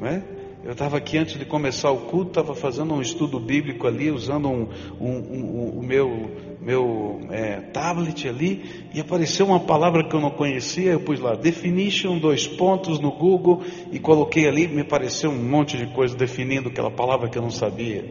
Não 0.00 0.08
é? 0.08 0.24
Eu 0.64 0.72
estava 0.72 0.96
aqui 0.96 1.18
antes 1.18 1.38
de 1.38 1.44
começar 1.44 1.90
o 1.90 2.02
culto, 2.06 2.30
estava 2.30 2.54
fazendo 2.54 2.94
um 2.94 3.00
estudo 3.00 3.40
bíblico 3.40 3.86
ali, 3.86 4.10
usando 4.10 4.48
um, 4.48 4.68
um, 5.00 5.10
um, 5.10 5.78
o 5.78 5.82
meu, 5.82 6.30
meu 6.62 7.20
é, 7.30 7.60
tablet 7.60 8.28
ali, 8.28 8.86
e 8.94 9.00
apareceu 9.00 9.46
uma 9.46 9.60
palavra 9.60 10.08
que 10.08 10.14
eu 10.14 10.20
não 10.20 10.30
conhecia. 10.30 10.92
Eu 10.92 11.00
pus 11.00 11.18
lá, 11.18 11.34
definition, 11.34 12.18
dois 12.18 12.46
pontos 12.46 13.00
no 13.00 13.10
Google, 13.10 13.62
e 13.90 13.98
coloquei 13.98 14.46
ali, 14.46 14.68
me 14.68 14.82
apareceu 14.82 15.30
um 15.30 15.42
monte 15.42 15.76
de 15.76 15.86
coisa 15.92 16.16
definindo 16.16 16.68
aquela 16.68 16.90
palavra 16.90 17.28
que 17.28 17.36
eu 17.36 17.42
não 17.42 17.50
sabia. 17.50 18.04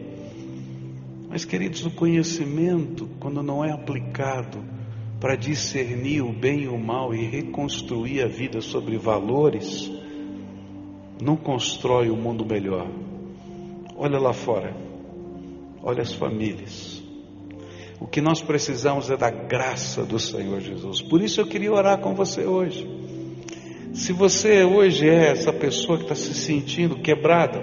Mas, 1.30 1.46
queridos, 1.46 1.86
o 1.86 1.90
conhecimento, 1.90 3.08
quando 3.18 3.42
não 3.42 3.64
é 3.64 3.72
aplicado 3.72 4.62
para 5.18 5.34
discernir 5.34 6.20
o 6.20 6.30
bem 6.30 6.64
e 6.64 6.68
o 6.68 6.76
mal 6.76 7.14
e 7.14 7.24
reconstruir 7.24 8.22
a 8.22 8.28
vida 8.28 8.60
sobre 8.60 8.98
valores, 8.98 9.90
não 11.22 11.36
constrói 11.36 12.10
o 12.10 12.14
um 12.14 12.20
mundo 12.20 12.44
melhor. 12.44 12.86
Olha 13.96 14.18
lá 14.18 14.34
fora, 14.34 14.76
olha 15.82 16.02
as 16.02 16.12
famílias. 16.12 17.01
O 18.02 18.06
que 18.08 18.20
nós 18.20 18.42
precisamos 18.42 19.10
é 19.10 19.16
da 19.16 19.30
graça 19.30 20.04
do 20.04 20.18
Senhor 20.18 20.60
Jesus. 20.60 21.00
Por 21.00 21.22
isso 21.22 21.40
eu 21.40 21.46
queria 21.46 21.72
orar 21.72 22.00
com 22.00 22.16
você 22.16 22.44
hoje. 22.44 22.84
Se 23.94 24.12
você 24.12 24.64
hoje 24.64 25.08
é 25.08 25.30
essa 25.30 25.52
pessoa 25.52 25.98
que 25.98 26.04
está 26.04 26.16
se 26.16 26.34
sentindo 26.34 26.96
quebrada, 26.96 27.62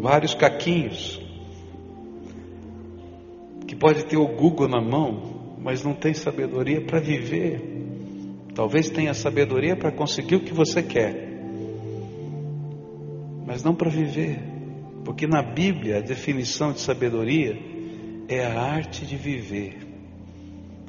vários 0.00 0.34
caquinhos, 0.34 1.22
que 3.68 3.76
pode 3.76 4.04
ter 4.04 4.16
o 4.16 4.26
Google 4.26 4.66
na 4.66 4.80
mão, 4.80 5.54
mas 5.62 5.84
não 5.84 5.94
tem 5.94 6.12
sabedoria 6.12 6.80
para 6.80 6.98
viver, 6.98 7.62
talvez 8.52 8.90
tenha 8.90 9.14
sabedoria 9.14 9.76
para 9.76 9.92
conseguir 9.92 10.34
o 10.34 10.40
que 10.40 10.52
você 10.52 10.82
quer, 10.82 11.40
mas 13.46 13.62
não 13.62 13.76
para 13.76 13.90
viver, 13.90 14.40
porque 15.04 15.24
na 15.24 15.40
Bíblia 15.40 15.98
a 15.98 16.00
definição 16.00 16.72
de 16.72 16.80
sabedoria 16.80 17.67
é 18.28 18.44
a 18.44 18.60
arte 18.60 19.06
de 19.06 19.16
viver, 19.16 19.78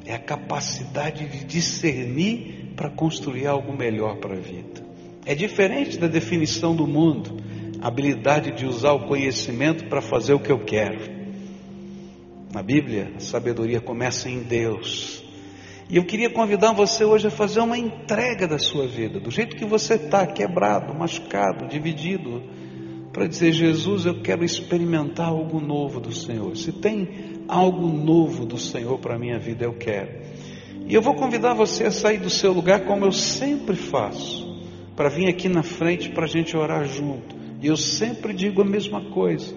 é 0.06 0.14
a 0.14 0.20
capacidade 0.20 1.26
de 1.26 1.46
discernir 1.46 2.74
para 2.76 2.90
construir 2.90 3.48
algo 3.48 3.76
melhor 3.76 4.18
para 4.18 4.36
a 4.36 4.40
vida. 4.40 4.84
É 5.26 5.34
diferente 5.34 5.98
da 5.98 6.08
definição 6.08 6.76
do 6.76 6.86
mundo, 6.86 7.38
a 7.82 7.88
habilidade 7.88 8.52
de 8.52 8.66
usar 8.66 8.94
o 8.94 9.08
conhecimento 9.08 9.86
para 9.86 10.02
fazer 10.02 10.34
o 10.34 10.40
que 10.40 10.52
eu 10.52 10.60
quero. 10.60 11.20
Na 12.54 12.62
Bíblia, 12.62 13.14
a 13.16 13.20
sabedoria 13.20 13.80
começa 13.80 14.30
em 14.30 14.42
Deus. 14.42 15.24
E 15.90 15.98
eu 15.98 16.06
queria 16.06 16.30
convidar 16.30 16.74
você 16.74 17.04
hoje 17.04 17.28
a 17.28 17.32
fazer 17.32 17.62
uma 17.62 17.78
entrega 17.78 18.48
da 18.48 18.60
sua 18.60 18.88
vida, 18.88 19.20
do 19.20 19.32
jeito 19.32 19.56
que 19.56 19.66
você 19.66 19.96
está, 19.96 20.26
quebrado, 20.26 20.94
machucado, 20.94 21.68
dividido, 21.68 22.44
para 23.12 23.28
dizer: 23.28 23.52
Jesus, 23.52 24.06
eu 24.06 24.22
quero 24.22 24.44
experimentar 24.44 25.30
algo 25.30 25.60
novo 25.60 26.00
do 26.00 26.12
Senhor. 26.12 26.56
Se 26.56 26.72
tem 26.72 27.29
algo 27.50 27.88
novo 27.88 28.46
do 28.46 28.58
Senhor 28.58 29.00
para 29.00 29.16
a 29.16 29.20
minha 29.20 29.40
vida, 29.40 29.66
eu 29.66 29.74
quero. 29.74 30.12
E 30.88 30.94
eu 30.94 31.02
vou 31.02 31.16
convidar 31.16 31.54
você 31.54 31.86
a 31.86 31.92
sair 31.92 32.20
do 32.20 32.30
seu 32.30 32.54
lugar, 32.54 32.86
como 32.86 33.06
eu 33.06 33.12
sempre 33.12 33.76
faço, 33.76 34.48
para 34.96 35.10
vir 35.10 35.28
aqui 35.28 35.50
na 35.50 35.64
frente 35.64 36.10
para 36.10 36.26
a 36.26 36.28
gente 36.28 36.56
orar 36.56 36.86
junto. 36.86 37.36
E 37.62 37.68
eu 37.68 37.76
sempre 37.76 38.34
digo 38.34 38.62
a 38.62 38.66
mesma 38.66 39.02
coisa. 39.12 39.54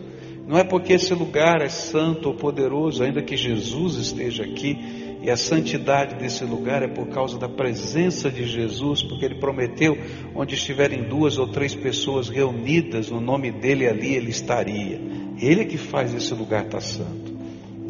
Não 0.47 0.59
é 0.59 0.65
porque 0.65 0.95
esse 0.95 1.15
lugar 1.15 1.63
é 1.63 1.69
santo 1.69 2.29
ou 2.29 2.35
poderoso, 2.35 3.03
ainda 3.03 3.23
que 3.23 3.37
Jesus 3.37 3.97
esteja 3.97 4.43
aqui, 4.43 4.77
e 5.23 5.31
a 5.31 5.37
santidade 5.37 6.17
desse 6.17 6.45
lugar 6.45 6.83
é 6.83 6.89
por 6.89 7.07
causa 7.07 7.39
da 7.39 7.49
presença 7.49 8.29
de 8.29 8.45
Jesus, 8.45 9.05
porque 9.05 9.25
ele 9.25 9.37
prometeu: 9.37 9.97
onde 10.35 10.55
estiverem 10.57 11.05
duas 11.05 11.39
ou 11.39 11.47
três 11.47 11.77
pessoas 11.77 12.29
reunidas 12.29 13.09
no 13.09 13.21
nome 13.21 13.53
dele 13.53 13.87
ali, 13.87 14.17
ele 14.17 14.31
estaria. 14.31 15.01
Ele 15.41 15.61
é 15.61 15.65
que 15.65 15.79
faz 15.79 16.13
esse 16.13 16.35
lugar 16.35 16.65
estar 16.65 16.81
santo. 16.81 17.32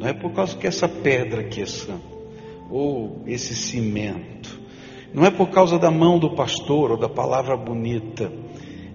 Não 0.02 0.08
é 0.08 0.12
por 0.12 0.32
causa 0.32 0.56
que 0.56 0.66
essa 0.66 0.88
pedra 0.88 1.42
aqui 1.42 1.62
é 1.62 1.66
santa, 1.66 2.02
ou 2.68 3.22
esse 3.24 3.54
cimento. 3.54 4.60
Não 5.14 5.24
é 5.24 5.30
por 5.30 5.50
causa 5.50 5.78
da 5.78 5.92
mão 5.92 6.18
do 6.18 6.34
pastor 6.34 6.90
ou 6.90 6.96
da 6.96 7.08
palavra 7.08 7.56
bonita. 7.56 8.32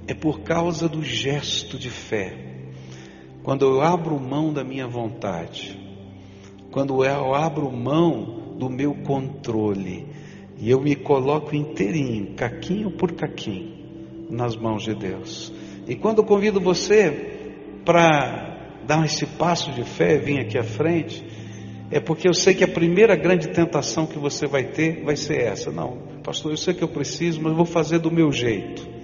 É 0.06 0.14
por 0.14 0.42
causa 0.42 0.90
do 0.90 1.02
gesto 1.02 1.80
de 1.80 1.90
fé. 1.90 2.66
Quando 3.42 3.64
eu 3.64 3.82
abro 3.82 4.20
mão 4.20 4.52
da 4.52 4.66
minha 4.66 4.86
vontade, 4.86 5.80
quando 6.72 7.06
eu 7.06 7.34
abro 7.34 7.72
mão 7.72 8.56
do 8.58 8.70
meu 8.70 8.94
controle. 8.94 10.08
E 10.58 10.70
eu 10.70 10.82
me 10.82 10.94
coloco 10.94 11.56
inteirinho, 11.56 12.34
caquinho 12.36 12.92
por 12.92 13.14
caquinho, 13.14 14.28
nas 14.30 14.58
mãos 14.58 14.84
de 14.84 14.94
Deus. 14.94 15.54
E 15.88 15.96
quando 15.96 16.18
eu 16.18 16.26
convido 16.26 16.60
você 16.60 17.80
para 17.86 18.57
dar 18.88 19.06
esse 19.06 19.26
passo 19.26 19.72
de 19.72 19.84
fé, 19.84 20.18
vir 20.18 20.40
aqui 20.40 20.58
à 20.58 20.64
frente, 20.64 21.24
é 21.92 22.00
porque 22.00 22.28
eu 22.28 22.34
sei 22.34 22.54
que 22.54 22.64
a 22.64 22.68
primeira 22.68 23.16
grande 23.16 23.50
tentação 23.50 24.08
que 24.08 24.18
você 24.18 24.48
vai 24.48 24.64
ter 24.64 25.04
vai 25.04 25.16
ser 25.16 25.42
essa. 25.42 25.72
Não, 25.72 25.98
pastor, 26.24 26.52
eu 26.52 26.58
sei 26.58 26.74
que 26.74 26.84
eu 26.84 26.88
preciso, 26.88 27.42
mas 27.42 27.52
eu 27.52 27.58
vou 27.58 27.66
fazer 27.66 28.00
do 28.00 28.10
meu 28.10 28.32
jeito. 28.32 28.98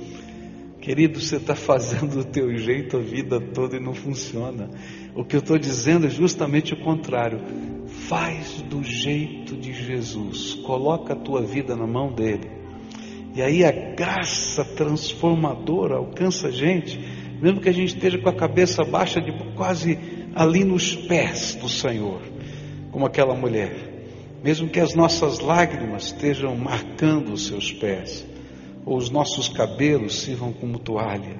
Querido, 0.81 1.19
você 1.19 1.37
está 1.37 1.55
fazendo 1.55 2.17
do 2.17 2.25
teu 2.25 2.57
jeito 2.57 2.97
a 2.97 2.99
vida 2.99 3.39
toda 3.39 3.77
e 3.77 3.79
não 3.79 3.93
funciona. 3.93 4.69
O 5.15 5.23
que 5.23 5.35
eu 5.35 5.39
estou 5.39 5.57
dizendo 5.57 6.07
é 6.07 6.09
justamente 6.09 6.73
o 6.73 6.83
contrário. 6.83 7.39
Faz 7.87 8.61
do 8.63 8.83
jeito 8.83 9.55
de 9.55 9.71
Jesus. 9.71 10.55
Coloca 10.55 11.13
a 11.13 11.15
tua 11.15 11.41
vida 11.41 11.73
na 11.73 11.87
mão 11.87 12.11
dele. 12.11 12.51
E 13.33 13.41
aí 13.41 13.63
a 13.63 13.71
graça 13.71 14.65
transformadora 14.65 15.95
alcança 15.95 16.49
a 16.49 16.51
gente, 16.51 16.99
mesmo 17.43 17.59
que 17.59 17.67
a 17.67 17.73
gente 17.73 17.93
esteja 17.93 18.17
com 18.17 18.29
a 18.29 18.33
cabeça 18.33 18.85
baixa, 18.85 19.19
de 19.19 19.33
quase 19.53 19.99
ali 20.33 20.63
nos 20.63 20.95
pés 20.95 21.55
do 21.55 21.67
Senhor, 21.67 22.21
como 22.89 23.05
aquela 23.05 23.35
mulher. 23.35 23.75
Mesmo 24.41 24.69
que 24.69 24.79
as 24.79 24.95
nossas 24.95 25.39
lágrimas 25.39 26.05
estejam 26.05 26.55
marcando 26.55 27.33
os 27.33 27.47
seus 27.47 27.69
pés 27.73 28.25
ou 28.85 28.95
os 28.95 29.09
nossos 29.09 29.49
cabelos 29.49 30.21
sirvam 30.21 30.53
como 30.53 30.79
toalha, 30.79 31.37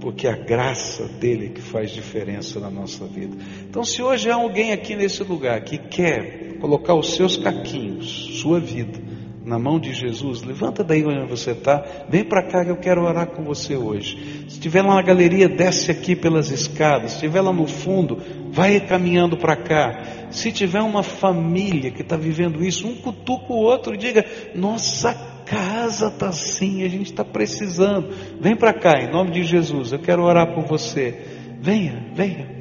porque 0.00 0.26
a 0.26 0.34
graça 0.34 1.04
dele 1.08 1.50
que 1.50 1.60
faz 1.60 1.90
diferença 1.90 2.58
na 2.58 2.70
nossa 2.70 3.04
vida. 3.04 3.36
Então, 3.68 3.84
se 3.84 4.02
hoje 4.02 4.30
há 4.30 4.36
alguém 4.36 4.72
aqui 4.72 4.96
nesse 4.96 5.22
lugar 5.24 5.60
que 5.60 5.76
quer 5.76 6.56
colocar 6.58 6.94
os 6.94 7.14
seus 7.16 7.36
caquinhos, 7.36 8.40
sua 8.40 8.58
vida, 8.58 8.98
na 9.44 9.58
mão 9.58 9.78
de 9.78 9.92
Jesus, 9.92 10.42
levanta 10.42 10.82
daí 10.82 11.04
onde 11.04 11.28
você 11.28 11.50
está, 11.50 11.84
vem 12.08 12.24
para 12.24 12.42
cá 12.42 12.64
que 12.64 12.70
eu 12.70 12.76
quero 12.76 13.04
orar 13.04 13.26
com 13.26 13.44
você 13.44 13.76
hoje. 13.76 14.46
Se 14.48 14.54
estiver 14.54 14.82
lá 14.82 14.94
na 14.94 15.02
galeria, 15.02 15.48
desce 15.48 15.90
aqui 15.90 16.16
pelas 16.16 16.50
escadas. 16.50 17.10
Se 17.10 17.16
estiver 17.16 17.42
lá 17.42 17.52
no 17.52 17.66
fundo, 17.66 18.18
vai 18.50 18.80
caminhando 18.80 19.36
para 19.36 19.56
cá. 19.56 20.28
Se 20.30 20.50
tiver 20.50 20.80
uma 20.80 21.02
família 21.02 21.90
que 21.90 22.00
está 22.00 22.16
vivendo 22.16 22.64
isso, 22.64 22.88
um 22.88 22.96
cutuca 22.96 23.52
o 23.52 23.56
outro 23.56 23.94
e 23.94 23.98
diga: 23.98 24.24
Nossa 24.54 25.12
casa 25.44 26.08
está 26.08 26.28
assim, 26.28 26.82
a 26.82 26.88
gente 26.88 27.10
está 27.10 27.24
precisando. 27.24 28.08
Vem 28.40 28.56
para 28.56 28.72
cá, 28.72 28.98
em 28.98 29.10
nome 29.10 29.30
de 29.32 29.42
Jesus, 29.42 29.92
eu 29.92 29.98
quero 29.98 30.22
orar 30.22 30.54
por 30.54 30.64
você. 30.64 31.22
Venha, 31.60 32.10
venha, 32.14 32.60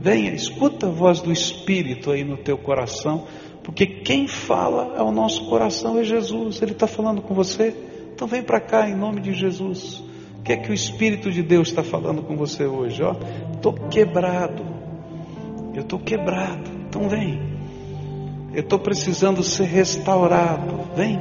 venha, 0.00 0.32
escuta 0.32 0.86
a 0.86 0.90
voz 0.90 1.20
do 1.20 1.32
Espírito 1.32 2.10
aí 2.10 2.24
no 2.24 2.36
teu 2.36 2.56
coração, 2.56 3.26
porque 3.62 3.86
quem 3.86 4.26
fala 4.26 4.94
é 4.96 5.02
o 5.02 5.12
nosso 5.12 5.46
coração, 5.48 5.98
é 5.98 6.04
Jesus, 6.04 6.62
Ele 6.62 6.72
está 6.72 6.86
falando 6.86 7.20
com 7.20 7.34
você. 7.34 7.74
Então 8.14 8.26
vem 8.26 8.42
para 8.42 8.60
cá, 8.60 8.88
em 8.88 8.94
nome 8.94 9.20
de 9.20 9.32
Jesus. 9.32 10.02
O 10.38 10.42
que 10.42 10.52
é 10.52 10.56
que 10.56 10.70
o 10.70 10.74
Espírito 10.74 11.30
de 11.30 11.42
Deus 11.42 11.68
está 11.68 11.82
falando 11.82 12.22
com 12.22 12.36
você 12.36 12.64
hoje? 12.64 13.02
Ó, 13.02 13.14
estou 13.54 13.74
quebrado, 13.90 14.64
eu 15.74 15.82
estou 15.82 15.98
quebrado, 15.98 16.70
então 16.88 17.08
vem. 17.08 17.50
Eu 18.52 18.60
estou 18.60 18.78
precisando 18.78 19.42
ser 19.42 19.64
restaurado, 19.64 20.80
vem. 20.96 21.18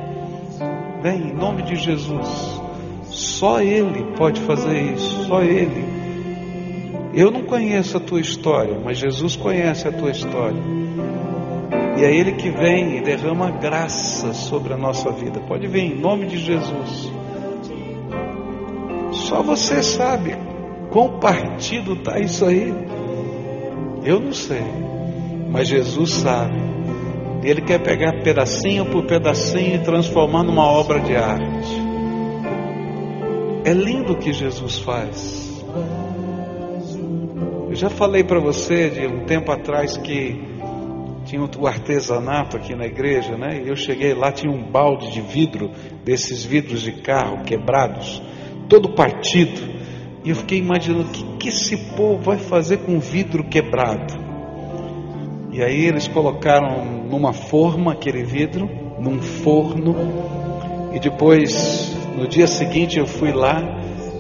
Vem, 1.04 1.30
em 1.30 1.34
nome 1.34 1.64
de 1.64 1.76
Jesus. 1.76 2.60
Só 3.06 3.62
Ele 3.62 4.16
pode 4.18 4.42
fazer 4.42 4.94
isso, 4.94 5.26
só 5.26 5.42
Ele. 5.42 5.86
Eu 7.14 7.32
não 7.32 7.44
conheço 7.44 7.98
a 7.98 8.00
tua 8.00 8.22
história, 8.22 8.80
mas 8.84 8.98
Jesus 8.98 9.36
conhece 9.36 9.88
a 9.88 9.92
tua 9.92 10.12
história. 10.12 10.62
E 12.00 12.06
é 12.06 12.16
Ele 12.16 12.32
que 12.32 12.50
vem 12.50 12.96
e 12.96 13.02
derrama 13.02 13.52
graça 13.52 14.34
sobre 14.34 14.74
a 14.74 14.78
nossa 14.78 15.12
vida. 15.12 15.42
Pode 15.42 15.68
vir, 15.68 15.84
em 15.84 16.00
nome 16.00 16.28
de 16.28 16.38
Jesus. 16.38 17.12
Só 19.12 19.44
você 19.44 19.84
sabe 19.84 20.34
quão 20.92 21.20
partido 21.20 21.96
está 21.96 22.18
isso 22.18 22.46
aí. 22.46 22.74
Eu 24.06 24.22
não 24.22 24.32
sei, 24.32 24.64
mas 25.52 25.68
Jesus 25.68 26.12
sabe. 26.12 26.56
Ele 27.44 27.60
quer 27.60 27.80
pegar 27.80 28.24
pedacinho 28.24 28.86
por 28.86 29.06
pedacinho 29.06 29.76
e 29.76 29.84
transformar 29.84 30.44
numa 30.44 30.66
obra 30.66 31.02
de 31.02 31.18
arte. 31.18 31.82
É 33.66 33.74
lindo 33.74 34.14
o 34.14 34.18
que 34.18 34.32
Jesus 34.32 34.80
faz. 34.80 35.66
Eu 37.68 37.76
já 37.76 37.90
falei 37.90 38.24
para 38.24 38.40
você 38.40 38.90
de 38.90 39.06
um 39.06 39.26
tempo 39.26 39.52
atrás 39.52 39.98
que 39.98 40.59
tinha 41.30 41.48
o 41.60 41.68
artesanato 41.68 42.58
aqui 42.58 42.74
na 42.74 42.88
igreja, 42.88 43.38
né? 43.38 43.62
E 43.64 43.68
eu 43.68 43.76
cheguei 43.76 44.16
lá, 44.16 44.32
tinha 44.32 44.52
um 44.52 44.64
balde 44.64 45.12
de 45.12 45.22
vidro, 45.22 45.70
desses 46.04 46.44
vidros 46.44 46.82
de 46.82 46.92
carro 46.92 47.44
quebrados, 47.44 48.20
todo 48.68 48.96
partido. 48.96 49.62
E 50.26 50.32
eu 50.32 50.36
fiquei 50.36 50.58
imaginando 50.58 51.04
o 51.04 51.12
que, 51.12 51.24
que 51.38 51.50
esse 51.50 51.78
povo 51.96 52.18
vai 52.18 52.40
fazer 52.40 52.78
com 52.78 53.00
vidro 53.00 53.44
quebrado. 53.44 54.12
E 55.52 55.62
aí 55.62 55.86
eles 55.86 56.08
colocaram 56.08 56.84
numa 57.08 57.32
forma 57.32 57.92
aquele 57.92 58.24
vidro, 58.24 58.68
num 59.00 59.22
forno, 59.22 59.96
e 60.92 61.00
depois, 61.00 61.96
no 62.18 62.28
dia 62.28 62.48
seguinte, 62.48 62.98
eu 62.98 63.06
fui 63.06 63.32
lá 63.32 63.62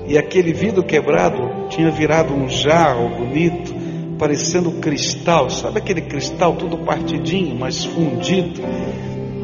e 0.08 0.16
aquele 0.16 0.54
vidro 0.54 0.84
quebrado 0.84 1.68
tinha 1.70 1.90
virado 1.90 2.36
um 2.36 2.48
jarro 2.48 3.10
bonito, 3.10 3.79
parecendo 4.20 4.74
cristal, 4.74 5.50
sabe 5.50 5.80
aquele 5.80 6.02
cristal 6.02 6.54
todo 6.56 6.78
partidinho, 6.80 7.58
mas 7.58 7.86
fundido? 7.86 8.62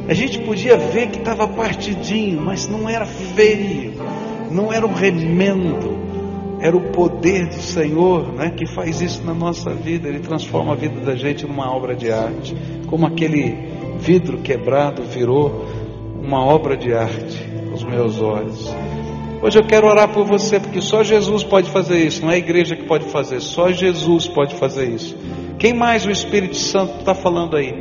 A 0.08 0.14
gente 0.14 0.38
podia 0.40 0.78
ver 0.78 1.08
que 1.08 1.20
estava 1.20 1.48
partidinho, 1.48 2.40
mas 2.42 2.68
não 2.68 2.88
era 2.88 3.06
feio, 3.06 3.94
não 4.52 4.72
era 4.72 4.86
um 4.86 4.94
remendo, 4.94 5.98
era 6.60 6.76
o 6.76 6.92
poder 6.92 7.48
do 7.48 7.62
Senhor 7.62 8.34
né, 8.34 8.52
que 8.52 8.68
faz 8.68 9.02
isso 9.02 9.24
na 9.24 9.34
nossa 9.34 9.74
vida. 9.74 10.10
Ele 10.10 10.20
transforma 10.20 10.74
a 10.74 10.76
vida 10.76 11.00
da 11.00 11.16
gente 11.16 11.48
numa 11.48 11.74
obra 11.74 11.96
de 11.96 12.12
arte, 12.12 12.56
como 12.88 13.08
aquele 13.08 13.56
vidro 13.98 14.40
quebrado 14.40 15.04
virou 15.04 15.66
uma 16.22 16.46
obra 16.46 16.76
de 16.76 16.94
arte 16.94 17.50
aos 17.72 17.84
meus 17.84 18.22
olhos. 18.22 18.76
Hoje 19.42 19.60
eu 19.60 19.64
quero 19.66 19.88
orar 19.88 20.12
por 20.12 20.26
você, 20.26 20.60
porque 20.60 20.82
só 20.82 21.04
Jesus 21.04 21.44
pode 21.44 21.70
fazer 21.70 22.06
isso, 22.06 22.22
não 22.22 22.32
é 22.32 22.36
a 22.36 22.38
igreja 22.38 22.76
que 22.76 22.86
pode 22.86 23.06
fazer, 23.06 23.40
só 23.42 23.72
Jesus 23.72 24.28
pode 24.28 24.56
fazer 24.56 24.90
isso. 24.90 25.16
Quem 25.60 25.74
mais 25.74 26.06
o 26.06 26.10
Espírito 26.12 26.56
Santo 26.56 27.00
está 27.00 27.14
falando 27.14 27.56
aí? 27.56 27.72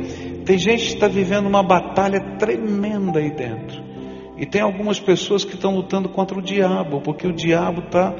Tem 0.45 0.57
gente 0.57 0.85
que 0.85 0.93
está 0.93 1.07
vivendo 1.07 1.47
uma 1.47 1.63
batalha 1.63 2.19
tremenda 2.37 3.19
aí 3.19 3.31
dentro. 3.31 3.83
E 4.37 4.45
tem 4.45 4.61
algumas 4.61 4.99
pessoas 4.99 5.43
que 5.45 5.55
estão 5.55 5.75
lutando 5.75 6.09
contra 6.09 6.37
o 6.37 6.41
diabo, 6.41 7.01
porque 7.01 7.25
o 7.25 7.33
diabo 7.33 7.81
está 7.81 8.13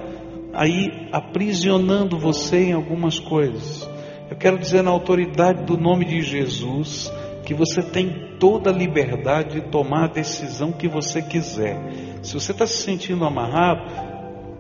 aí 0.54 1.08
aprisionando 1.12 2.18
você 2.18 2.70
em 2.70 2.74
algumas 2.74 3.20
coisas. 3.20 3.88
Eu 4.30 4.38
quero 4.38 4.58
dizer 4.58 4.82
na 4.82 4.90
autoridade 4.90 5.64
do 5.66 5.78
nome 5.78 6.06
de 6.06 6.22
Jesus 6.22 7.12
que 7.46 7.54
você 7.54 7.82
tem 7.82 8.36
toda 8.40 8.72
a 8.72 8.74
liberdade 8.74 9.62
de 9.62 9.68
tomar 9.70 10.06
a 10.06 10.08
decisão 10.08 10.72
que 10.72 10.88
você 10.88 11.22
quiser. 11.22 11.78
Se 12.24 12.34
você 12.34 12.52
está 12.52 12.66
se 12.66 12.78
sentindo 12.78 13.24
amarrado, 13.24 13.84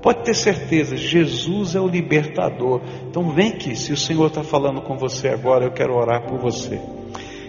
pode 0.01 0.23
ter 0.23 0.35
certeza, 0.35 0.95
Jesus 0.95 1.75
é 1.75 1.81
o 1.81 1.87
libertador. 1.87 2.81
Então 3.09 3.29
vem 3.31 3.49
aqui, 3.49 3.75
se 3.75 3.91
o 3.91 3.97
Senhor 3.97 4.27
está 4.27 4.43
falando 4.43 4.81
com 4.81 4.95
você 4.95 5.29
agora, 5.29 5.65
eu 5.65 5.71
quero 5.71 5.95
orar 5.95 6.27
por 6.27 6.37
você. 6.39 6.79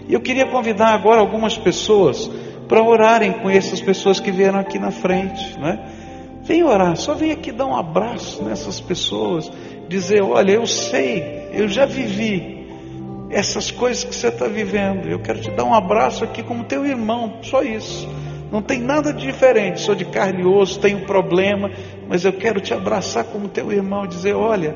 E 0.07 0.13
eu 0.13 0.19
queria 0.19 0.47
convidar 0.47 0.93
agora 0.93 1.21
algumas 1.21 1.57
pessoas 1.57 2.29
para 2.67 2.81
orarem 2.83 3.33
com 3.33 3.49
essas 3.49 3.79
pessoas 3.79 4.19
que 4.19 4.31
vieram 4.31 4.59
aqui 4.59 4.79
na 4.79 4.91
frente, 4.91 5.57
né? 5.59 5.93
Vem 6.43 6.63
orar, 6.63 6.95
só 6.95 7.13
vem 7.13 7.31
aqui 7.31 7.51
dar 7.51 7.65
um 7.65 7.75
abraço 7.75 8.41
nessas 8.41 8.79
pessoas, 8.79 9.51
dizer: 9.87 10.21
Olha, 10.23 10.53
eu 10.53 10.65
sei, 10.65 11.49
eu 11.51 11.67
já 11.67 11.85
vivi 11.85 12.56
essas 13.29 13.71
coisas 13.71 14.03
que 14.03 14.15
você 14.15 14.27
está 14.27 14.47
vivendo. 14.47 15.07
Eu 15.07 15.19
quero 15.19 15.39
te 15.39 15.51
dar 15.51 15.63
um 15.63 15.73
abraço 15.73 16.23
aqui 16.23 16.43
como 16.43 16.63
teu 16.63 16.85
irmão, 16.85 17.39
só 17.41 17.61
isso. 17.61 18.07
Não 18.51 18.61
tem 18.61 18.79
nada 18.79 19.11
de 19.11 19.25
diferente, 19.25 19.81
sou 19.81 19.93
de 19.93 20.05
carne 20.05 20.41
e 20.41 20.45
osso, 20.45 20.79
tenho 20.79 21.05
problema, 21.05 21.69
mas 22.07 22.23
eu 22.23 22.31
quero 22.31 22.61
te 22.61 22.73
abraçar 22.73 23.25
como 23.25 23.49
teu 23.49 23.71
irmão 23.71 24.05
e 24.05 24.07
dizer: 24.07 24.33
Olha, 24.33 24.73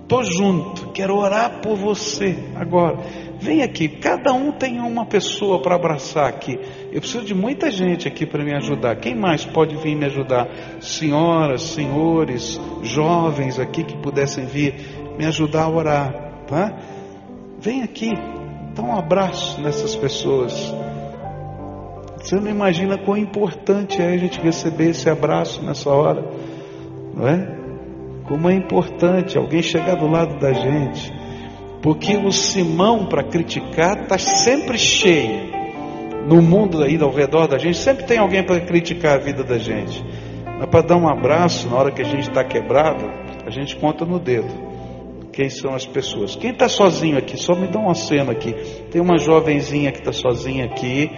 estou 0.00 0.22
junto, 0.22 0.92
quero 0.92 1.16
orar 1.16 1.60
por 1.60 1.76
você 1.76 2.36
agora. 2.54 2.98
Vem 3.40 3.62
aqui, 3.62 3.88
cada 3.88 4.32
um 4.32 4.52
tem 4.52 4.78
uma 4.78 5.04
pessoa 5.04 5.60
para 5.60 5.74
abraçar 5.74 6.28
aqui. 6.28 6.58
Eu 6.92 7.00
preciso 7.00 7.24
de 7.24 7.34
muita 7.34 7.70
gente 7.70 8.06
aqui 8.06 8.24
para 8.24 8.44
me 8.44 8.54
ajudar. 8.54 8.96
Quem 8.96 9.14
mais 9.14 9.44
pode 9.44 9.76
vir 9.76 9.96
me 9.96 10.06
ajudar? 10.06 10.48
Senhoras, 10.80 11.62
senhores, 11.62 12.60
jovens 12.82 13.58
aqui 13.58 13.82
que 13.82 13.96
pudessem 13.96 14.46
vir 14.46 14.74
me 15.18 15.26
ajudar 15.26 15.64
a 15.64 15.68
orar, 15.68 16.44
tá? 16.46 16.78
Vem 17.64 17.82
aqui, 17.82 18.12
dá 18.74 18.82
um 18.82 18.94
abraço 18.94 19.58
nessas 19.62 19.96
pessoas. 19.96 20.52
Você 22.18 22.36
não 22.36 22.50
imagina 22.50 22.98
quão 22.98 23.16
importante 23.16 24.02
é 24.02 24.12
a 24.12 24.16
gente 24.18 24.38
receber 24.38 24.90
esse 24.90 25.08
abraço 25.08 25.62
nessa 25.62 25.88
hora, 25.88 26.22
não 27.14 27.26
é? 27.26 27.58
Como 28.28 28.50
é 28.50 28.54
importante 28.54 29.38
alguém 29.38 29.62
chegar 29.62 29.96
do 29.96 30.06
lado 30.06 30.38
da 30.38 30.52
gente 30.52 31.10
porque 31.80 32.16
o 32.16 32.30
Simão 32.32 33.06
para 33.06 33.22
criticar 33.22 34.02
está 34.02 34.16
sempre 34.18 34.78
cheio. 34.78 35.52
no 36.26 36.40
mundo 36.40 36.82
aí 36.82 36.98
ao 36.98 37.10
redor 37.10 37.46
da 37.46 37.58
gente, 37.58 37.76
sempre 37.76 38.04
tem 38.04 38.16
alguém 38.16 38.42
para 38.42 38.58
criticar 38.60 39.14
a 39.14 39.18
vida 39.18 39.44
da 39.44 39.58
gente. 39.58 40.02
Mas 40.58 40.66
para 40.70 40.80
dar 40.80 40.96
um 40.96 41.06
abraço 41.06 41.68
na 41.68 41.76
hora 41.76 41.90
que 41.90 42.00
a 42.00 42.04
gente 42.04 42.28
está 42.28 42.42
quebrado, 42.42 43.04
a 43.46 43.50
gente 43.50 43.76
conta 43.76 44.06
no 44.06 44.18
dedo. 44.18 44.73
Quem 45.34 45.50
são 45.50 45.74
as 45.74 45.84
pessoas? 45.84 46.36
Quem 46.36 46.50
está 46.50 46.68
sozinho 46.68 47.18
aqui? 47.18 47.36
Só 47.36 47.54
me 47.54 47.66
dá 47.66 47.78
uma 47.78 47.94
cena 47.94 48.32
aqui. 48.32 48.52
Tem 48.90 49.00
uma 49.00 49.18
jovenzinha 49.18 49.90
que 49.90 49.98
está 49.98 50.12
sozinha 50.12 50.66
aqui. 50.66 51.10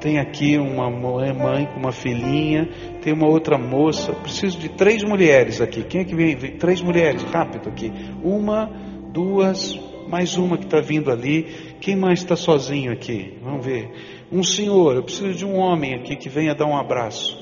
Tem 0.00 0.18
aqui 0.18 0.56
uma 0.56 0.90
mãe 0.90 1.66
com 1.66 1.80
uma 1.80 1.92
filhinha. 1.92 2.66
Tem 3.02 3.12
uma 3.12 3.28
outra 3.28 3.58
moça. 3.58 4.12
Preciso 4.12 4.58
de 4.58 4.70
três 4.70 5.04
mulheres 5.04 5.60
aqui. 5.60 5.82
Quem 5.82 6.00
é 6.00 6.04
que 6.04 6.14
vem? 6.14 6.36
Três 6.56 6.80
mulheres, 6.80 7.22
rápido 7.24 7.68
aqui. 7.68 7.92
Uma, 8.22 8.70
duas, 9.12 9.78
mais 10.08 10.38
uma 10.38 10.56
que 10.56 10.64
está 10.64 10.80
vindo 10.80 11.10
ali. 11.10 11.44
Quem 11.80 11.94
mais 11.94 12.20
está 12.20 12.36
sozinho 12.36 12.90
aqui? 12.90 13.34
Vamos 13.42 13.66
ver. 13.66 13.90
Um 14.32 14.42
senhor, 14.42 14.96
eu 14.96 15.02
preciso 15.02 15.34
de 15.34 15.44
um 15.44 15.58
homem 15.58 15.94
aqui 15.94 16.16
que 16.16 16.30
venha 16.30 16.54
dar 16.54 16.66
um 16.66 16.76
abraço. 16.76 17.36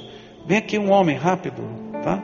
Vem 0.47 0.59
aqui 0.59 0.79
um 0.79 0.91
homem, 0.91 1.17
rápido, 1.17 1.63
tá? 2.03 2.23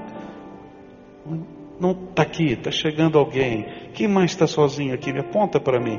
Não 1.81 1.91
está 1.91 2.23
aqui, 2.23 2.53
está 2.53 2.71
chegando 2.71 3.19
alguém. 3.19 3.67
Quem 3.93 4.09
mais 4.09 4.31
está 4.31 4.47
sozinho 4.47 4.95
aqui? 4.95 5.13
Me 5.13 5.21
aponta 5.21 5.61
para 5.61 5.81
mim. 5.81 5.99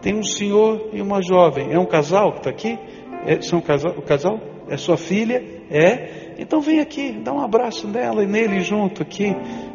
Tem 0.00 0.14
um 0.14 0.22
senhor 0.22 0.90
e 0.92 1.00
uma 1.00 1.22
jovem. 1.22 1.72
É 1.72 1.78
um 1.78 1.86
casal 1.86 2.32
que 2.32 2.38
está 2.38 2.50
aqui? 2.50 2.78
É, 3.26 3.40
são 3.40 3.60
casal, 3.60 3.92
o 3.96 4.02
casal? 4.02 4.40
É 4.68 4.76
sua 4.76 4.96
filha? 4.96 5.42
É? 5.70 6.34
Então 6.38 6.60
vem 6.60 6.80
aqui, 6.80 7.12
dá 7.12 7.32
um 7.32 7.40
abraço 7.40 7.88
nela 7.88 8.22
e 8.22 8.26
nele 8.26 8.60
junto 8.60 9.02
aqui. 9.02 9.34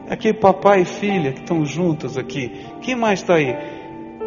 Aqui 0.10 0.34
papai 0.34 0.82
e 0.82 0.86
filha 0.86 1.32
que 1.34 1.42
estão 1.42 1.66
juntas 1.66 2.18
aqui. 2.18 2.52
Quem 2.82 2.96
mais 2.96 3.20
está 3.22 3.36
aí? 3.36 3.56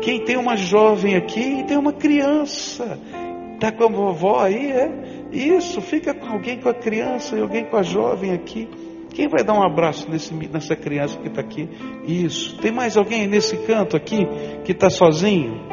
Quem 0.01 0.25
tem 0.25 0.37
uma 0.37 0.57
jovem 0.57 1.17
aqui 1.17 1.61
e 1.61 1.65
tem 1.65 1.77
uma 1.77 1.93
criança. 1.93 2.99
Está 3.55 3.71
com 3.71 3.85
a 3.85 3.89
vovó 3.89 4.41
aí, 4.41 4.71
é? 4.71 4.91
Isso, 5.33 5.81
fica 5.81 6.13
com 6.13 6.27
alguém 6.27 6.61
com 6.61 6.69
a 6.69 6.75
criança 6.75 7.37
e 7.37 7.41
alguém 7.41 7.65
com 7.65 7.77
a 7.77 7.83
jovem 7.83 8.33
aqui. 8.33 8.69
Quem 9.15 9.29
vai 9.29 9.45
dar 9.45 9.55
um 9.55 9.63
abraço 9.63 10.11
nesse, 10.11 10.35
nessa 10.35 10.75
criança 10.75 11.17
que 11.21 11.29
está 11.29 11.41
aqui? 11.41 11.69
Isso. 12.05 12.59
Tem 12.59 12.73
mais 12.73 12.97
alguém 12.97 13.29
nesse 13.29 13.57
canto 13.59 13.97
aqui 13.97 14.27
que 14.65 14.73
está 14.73 14.91
sozinho? 14.91 15.69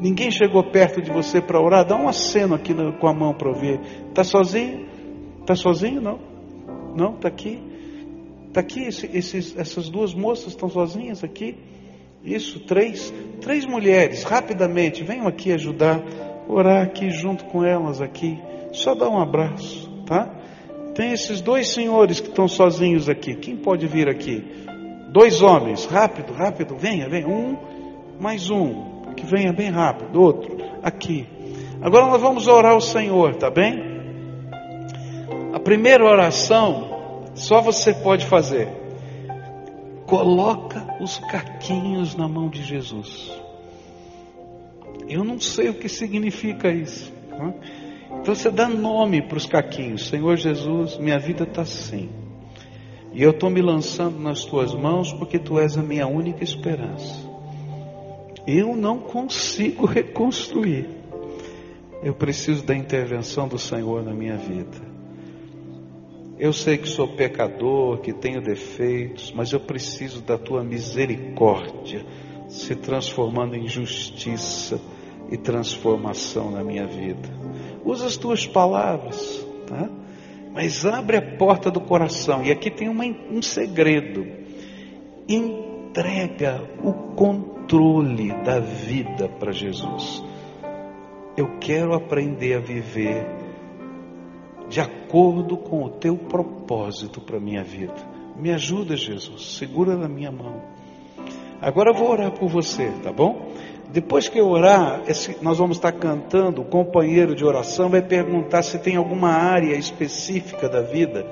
Ninguém 0.00 0.30
chegou 0.30 0.64
perto 0.64 1.02
de 1.02 1.10
você 1.10 1.40
para 1.42 1.60
orar? 1.60 1.84
Dá 1.84 1.94
um 1.94 2.08
aceno 2.08 2.54
aqui 2.54 2.72
no, 2.72 2.94
com 2.94 3.06
a 3.06 3.12
mão 3.12 3.34
para 3.34 3.50
eu 3.50 3.54
ver. 3.54 3.80
Está 4.08 4.24
sozinho? 4.24 4.86
Está 5.42 5.54
sozinho? 5.54 6.00
Não? 6.00 6.18
Não? 6.96 7.14
Está 7.14 7.28
aqui? 7.28 7.62
Está 8.48 8.60
aqui? 8.60 8.84
Esse, 8.84 9.06
esses, 9.12 9.56
essas 9.58 9.90
duas 9.90 10.14
moças 10.14 10.48
estão 10.48 10.70
sozinhas 10.70 11.22
aqui? 11.22 11.58
Isso, 12.24 12.60
três. 12.60 13.12
Três 13.42 13.66
mulheres, 13.66 14.24
rapidamente, 14.24 15.04
venham 15.04 15.26
aqui 15.26 15.52
ajudar. 15.52 16.02
Orar 16.48 16.84
aqui 16.84 17.10
junto 17.10 17.44
com 17.44 17.62
elas 17.62 18.00
aqui. 18.00 18.40
Só 18.72 18.94
dar 18.94 19.10
um 19.10 19.20
abraço, 19.20 19.90
tá? 20.06 20.43
Tem 20.94 21.12
esses 21.12 21.40
dois 21.40 21.68
senhores 21.68 22.20
que 22.20 22.28
estão 22.28 22.46
sozinhos 22.46 23.08
aqui. 23.08 23.34
Quem 23.34 23.56
pode 23.56 23.86
vir 23.86 24.08
aqui? 24.08 24.44
Dois 25.10 25.42
homens, 25.42 25.86
rápido, 25.86 26.32
rápido, 26.32 26.76
venha, 26.76 27.08
venha. 27.08 27.26
Um, 27.26 27.56
mais 28.20 28.48
um, 28.48 29.12
que 29.16 29.26
venha 29.26 29.52
bem 29.52 29.70
rápido. 29.70 30.20
Outro, 30.20 30.56
aqui. 30.82 31.26
Agora 31.82 32.06
nós 32.06 32.20
vamos 32.20 32.46
orar 32.46 32.72
ao 32.72 32.80
Senhor, 32.80 33.34
tá 33.34 33.50
bem? 33.50 33.94
A 35.52 35.58
primeira 35.58 36.04
oração, 36.04 37.24
só 37.34 37.60
você 37.60 37.92
pode 37.92 38.26
fazer. 38.26 38.68
Coloca 40.06 40.86
os 41.00 41.18
caquinhos 41.18 42.14
na 42.14 42.28
mão 42.28 42.48
de 42.48 42.62
Jesus. 42.62 43.32
Eu 45.08 45.24
não 45.24 45.40
sei 45.40 45.70
o 45.70 45.74
que 45.74 45.88
significa 45.88 46.70
isso. 46.70 47.12
Não 47.30 47.48
é? 47.48 47.83
Então 48.20 48.34
você 48.34 48.50
dá 48.50 48.68
nome 48.68 49.22
para 49.22 49.36
os 49.36 49.46
caquinhos. 49.46 50.08
Senhor 50.08 50.36
Jesus, 50.36 50.96
minha 50.98 51.18
vida 51.18 51.44
está 51.44 51.62
assim. 51.62 52.08
E 53.12 53.22
eu 53.22 53.30
estou 53.30 53.48
me 53.48 53.62
lançando 53.62 54.18
nas 54.18 54.44
tuas 54.44 54.74
mãos 54.74 55.12
porque 55.12 55.38
tu 55.38 55.58
és 55.58 55.76
a 55.76 55.82
minha 55.82 56.06
única 56.06 56.42
esperança. 56.42 57.30
Eu 58.46 58.74
não 58.76 58.98
consigo 58.98 59.86
reconstruir. 59.86 60.88
Eu 62.02 62.14
preciso 62.14 62.64
da 62.64 62.74
intervenção 62.74 63.48
do 63.48 63.58
Senhor 63.58 64.02
na 64.02 64.12
minha 64.12 64.36
vida. 64.36 64.94
Eu 66.38 66.52
sei 66.52 66.76
que 66.76 66.88
sou 66.88 67.08
pecador, 67.08 67.98
que 67.98 68.12
tenho 68.12 68.42
defeitos, 68.42 69.32
mas 69.32 69.52
eu 69.52 69.60
preciso 69.60 70.20
da 70.20 70.36
tua 70.36 70.64
misericórdia 70.64 72.04
se 72.48 72.74
transformando 72.74 73.54
em 73.54 73.68
justiça 73.68 74.80
e 75.30 75.36
transformação 75.36 76.50
na 76.50 76.62
minha 76.62 76.86
vida. 76.86 77.28
Usa 77.84 78.06
as 78.06 78.16
tuas 78.16 78.46
palavras, 78.46 79.44
tá? 79.66 79.88
mas 80.54 80.86
abre 80.86 81.16
a 81.16 81.36
porta 81.36 81.68
do 81.68 81.80
coração. 81.80 82.44
E 82.44 82.52
aqui 82.52 82.70
tem 82.70 82.88
uma, 82.88 83.04
um 83.04 83.42
segredo: 83.42 84.24
entrega 85.28 86.62
o 86.82 86.92
controle 87.14 88.32
da 88.44 88.60
vida 88.60 89.28
para 89.28 89.50
Jesus. 89.50 90.22
Eu 91.36 91.58
quero 91.58 91.94
aprender 91.94 92.54
a 92.54 92.60
viver 92.60 93.26
de 94.68 94.80
acordo 94.80 95.56
com 95.56 95.84
o 95.84 95.90
teu 95.90 96.16
propósito 96.16 97.20
para 97.20 97.38
a 97.38 97.40
minha 97.40 97.64
vida. 97.64 97.94
Me 98.36 98.52
ajuda, 98.52 98.96
Jesus, 98.96 99.56
segura 99.56 99.96
na 99.96 100.08
minha 100.08 100.30
mão. 100.30 100.62
Agora 101.60 101.90
eu 101.90 101.94
vou 101.94 102.10
orar 102.10 102.30
por 102.32 102.48
você, 102.48 102.90
tá 103.02 103.12
bom? 103.12 103.53
Depois 103.94 104.28
que 104.28 104.40
eu 104.40 104.48
orar, 104.48 105.02
nós 105.40 105.58
vamos 105.58 105.76
estar 105.76 105.92
cantando, 105.92 106.62
o 106.62 106.64
companheiro 106.64 107.32
de 107.32 107.44
oração 107.44 107.88
vai 107.88 108.02
perguntar 108.02 108.64
se 108.64 108.76
tem 108.76 108.96
alguma 108.96 109.28
área 109.28 109.76
específica 109.76 110.68
da 110.68 110.82
vida 110.82 111.24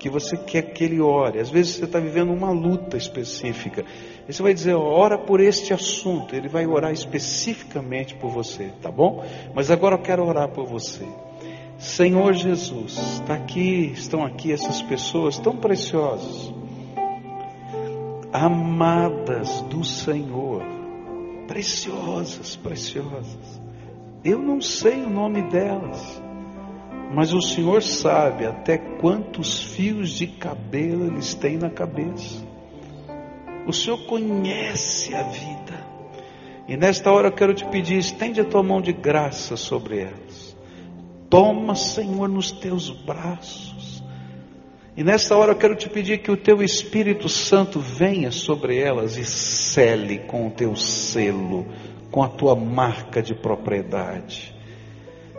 que 0.00 0.10
você 0.10 0.36
quer 0.36 0.62
que 0.62 0.82
ele 0.82 1.00
ore. 1.00 1.38
Às 1.38 1.48
vezes 1.48 1.76
você 1.76 1.84
está 1.84 2.00
vivendo 2.00 2.32
uma 2.32 2.50
luta 2.50 2.96
específica. 2.96 3.84
E 4.28 4.32
você 4.32 4.42
vai 4.42 4.52
dizer, 4.52 4.74
ora 4.74 5.16
por 5.16 5.40
este 5.40 5.72
assunto. 5.72 6.34
Ele 6.34 6.48
vai 6.48 6.66
orar 6.66 6.90
especificamente 6.90 8.16
por 8.16 8.30
você, 8.32 8.72
tá 8.82 8.90
bom? 8.90 9.24
Mas 9.54 9.70
agora 9.70 9.94
eu 9.94 10.02
quero 10.02 10.26
orar 10.26 10.48
por 10.48 10.66
você. 10.66 11.06
Senhor 11.78 12.32
Jesus, 12.32 12.98
está 12.98 13.34
aqui, 13.34 13.92
estão 13.94 14.24
aqui 14.24 14.52
essas 14.52 14.82
pessoas 14.82 15.38
tão 15.38 15.56
preciosas, 15.56 16.52
amadas 18.32 19.62
do 19.70 19.84
Senhor 19.84 20.71
preciosas, 21.52 22.56
preciosas. 22.56 23.60
Eu 24.24 24.38
não 24.38 24.62
sei 24.62 25.02
o 25.02 25.10
nome 25.10 25.42
delas, 25.50 26.22
mas 27.14 27.34
o 27.34 27.42
Senhor 27.42 27.82
sabe 27.82 28.46
até 28.46 28.78
quantos 28.78 29.62
fios 29.62 30.12
de 30.12 30.26
cabelo 30.26 31.08
eles 31.08 31.34
têm 31.34 31.58
na 31.58 31.68
cabeça. 31.68 32.42
O 33.66 33.72
Senhor 33.72 33.98
conhece 34.06 35.14
a 35.14 35.24
vida. 35.24 35.86
E 36.66 36.74
nesta 36.74 37.12
hora 37.12 37.28
eu 37.28 37.32
quero 37.32 37.52
te 37.52 37.66
pedir, 37.66 37.98
estende 37.98 38.40
a 38.40 38.46
tua 38.46 38.62
mão 38.62 38.80
de 38.80 38.94
graça 38.94 39.54
sobre 39.54 39.98
elas. 39.98 40.56
Toma, 41.28 41.74
Senhor, 41.74 42.30
nos 42.30 42.50
teus 42.50 42.88
braços 42.88 44.01
e 44.94 45.02
nessa 45.02 45.36
hora 45.36 45.52
eu 45.52 45.56
quero 45.56 45.74
te 45.74 45.88
pedir 45.88 46.18
que 46.18 46.30
o 46.30 46.36
teu 46.36 46.62
Espírito 46.62 47.26
Santo 47.28 47.80
venha 47.80 48.30
sobre 48.30 48.78
elas 48.78 49.16
e 49.16 49.24
cele 49.24 50.18
com 50.18 50.46
o 50.46 50.50
teu 50.50 50.76
selo, 50.76 51.66
com 52.10 52.22
a 52.22 52.28
tua 52.28 52.54
marca 52.54 53.22
de 53.22 53.34
propriedade. 53.34 54.54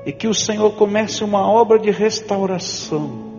E 0.05 0.11
que 0.11 0.27
o 0.27 0.33
Senhor 0.33 0.71
comece 0.71 1.23
uma 1.23 1.47
obra 1.47 1.77
de 1.77 1.91
restauração, 1.91 3.31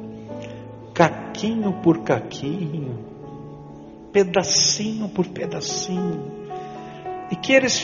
caquinho 0.94 1.72
por 1.82 2.04
caquinho, 2.04 3.04
pedacinho 4.12 5.08
por 5.08 5.26
pedacinho. 5.26 6.32
E 7.28 7.34
que 7.34 7.52
eles 7.52 7.80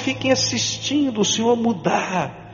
fiquem 0.00 0.30
assistindo 0.30 1.22
o 1.22 1.24
Senhor 1.24 1.56
mudar, 1.56 2.52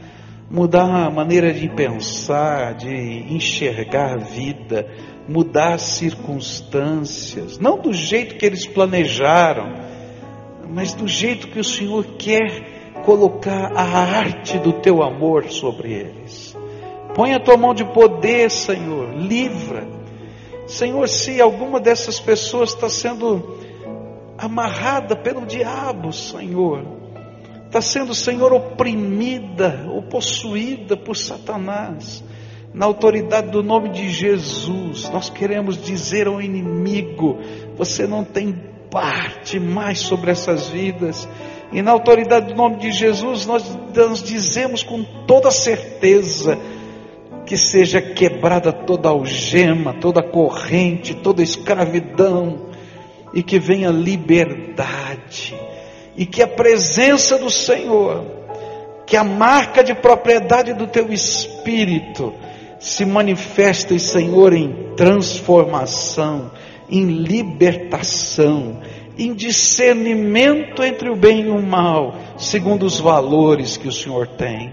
mudar 0.48 1.06
a 1.06 1.10
maneira 1.10 1.52
de 1.52 1.68
pensar, 1.68 2.74
de 2.74 2.94
enxergar 3.34 4.14
a 4.14 4.18
vida, 4.18 4.86
mudar 5.28 5.74
as 5.74 5.82
circunstâncias, 5.82 7.58
não 7.58 7.78
do 7.78 7.92
jeito 7.92 8.36
que 8.36 8.46
eles 8.46 8.66
planejaram, 8.66 9.74
mas 10.68 10.94
do 10.94 11.06
jeito 11.08 11.48
que 11.48 11.58
o 11.58 11.64
Senhor 11.64 12.04
quer 12.18 13.02
colocar 13.04 13.72
a 13.74 13.82
arte 13.82 14.58
do 14.58 14.72
teu 14.74 15.02
amor 15.02 15.50
sobre 15.50 15.92
eles. 15.92 16.56
Põe 17.14 17.34
a 17.34 17.40
tua 17.40 17.56
mão 17.56 17.72
de 17.72 17.84
poder, 17.84 18.50
Senhor, 18.50 19.14
livra. 19.14 19.86
Senhor, 20.66 21.08
se 21.08 21.40
alguma 21.40 21.80
dessas 21.80 22.20
pessoas 22.20 22.74
está 22.74 22.88
sendo 22.88 23.58
amarrada 24.36 25.16
pelo 25.16 25.46
diabo, 25.46 26.12
Senhor, 26.12 26.84
está 27.64 27.80
sendo, 27.80 28.14
Senhor, 28.14 28.52
oprimida 28.52 29.86
ou 29.88 30.02
possuída 30.02 30.96
por 30.96 31.16
Satanás, 31.16 32.22
na 32.76 32.84
autoridade 32.84 33.48
do 33.48 33.62
nome 33.62 33.88
de 33.88 34.10
Jesus, 34.10 35.08
nós 35.08 35.30
queremos 35.30 35.80
dizer 35.80 36.26
ao 36.26 36.42
inimigo: 36.42 37.38
você 37.74 38.06
não 38.06 38.22
tem 38.22 38.54
parte 38.90 39.58
mais 39.58 40.00
sobre 40.00 40.30
essas 40.30 40.68
vidas. 40.68 41.26
E 41.72 41.80
na 41.80 41.92
autoridade 41.92 42.48
do 42.48 42.54
nome 42.54 42.76
de 42.76 42.92
Jesus, 42.92 43.46
nós, 43.46 43.64
nós 43.94 44.22
dizemos 44.22 44.82
com 44.82 45.02
toda 45.26 45.50
certeza 45.50 46.58
que 47.46 47.56
seja 47.56 48.02
quebrada 48.02 48.70
toda 48.70 49.08
algema, 49.08 49.94
toda 49.94 50.22
corrente, 50.22 51.14
toda 51.14 51.42
escravidão, 51.42 52.66
e 53.32 53.42
que 53.42 53.58
venha 53.58 53.88
liberdade, 53.88 55.54
e 56.14 56.26
que 56.26 56.42
a 56.42 56.46
presença 56.46 57.38
do 57.38 57.48
Senhor, 57.48 58.26
que 59.06 59.16
a 59.16 59.24
marca 59.24 59.82
de 59.82 59.94
propriedade 59.94 60.74
do 60.74 60.86
teu 60.86 61.10
espírito, 61.10 62.34
se 62.78 63.04
manifeste, 63.04 63.98
Senhor, 63.98 64.52
em 64.52 64.94
transformação, 64.96 66.50
em 66.88 67.04
libertação, 67.04 68.80
em 69.18 69.34
discernimento 69.34 70.82
entre 70.82 71.10
o 71.10 71.16
bem 71.16 71.46
e 71.46 71.48
o 71.48 71.62
mal, 71.62 72.14
segundo 72.36 72.84
os 72.84 73.00
valores 73.00 73.76
que 73.76 73.88
o 73.88 73.92
Senhor 73.92 74.26
tem. 74.26 74.72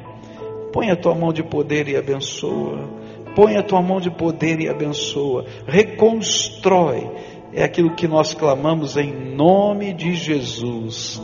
Põe 0.71 0.89
a 0.89 0.95
tua 0.95 1.13
mão 1.13 1.31
de 1.31 1.43
poder 1.43 1.87
e 1.87 1.95
abençoa. 1.95 2.89
Põe 3.35 3.57
a 3.57 3.63
tua 3.63 3.81
mão 3.81 3.99
de 3.99 4.11
poder 4.11 4.59
e 4.59 4.69
abençoa. 4.69 5.45
Reconstrói. 5.67 7.09
É 7.53 7.63
aquilo 7.63 7.95
que 7.95 8.07
nós 8.07 8.33
clamamos 8.33 8.97
em 8.97 9.35
nome 9.35 9.93
de 9.93 10.15
Jesus. 10.15 11.21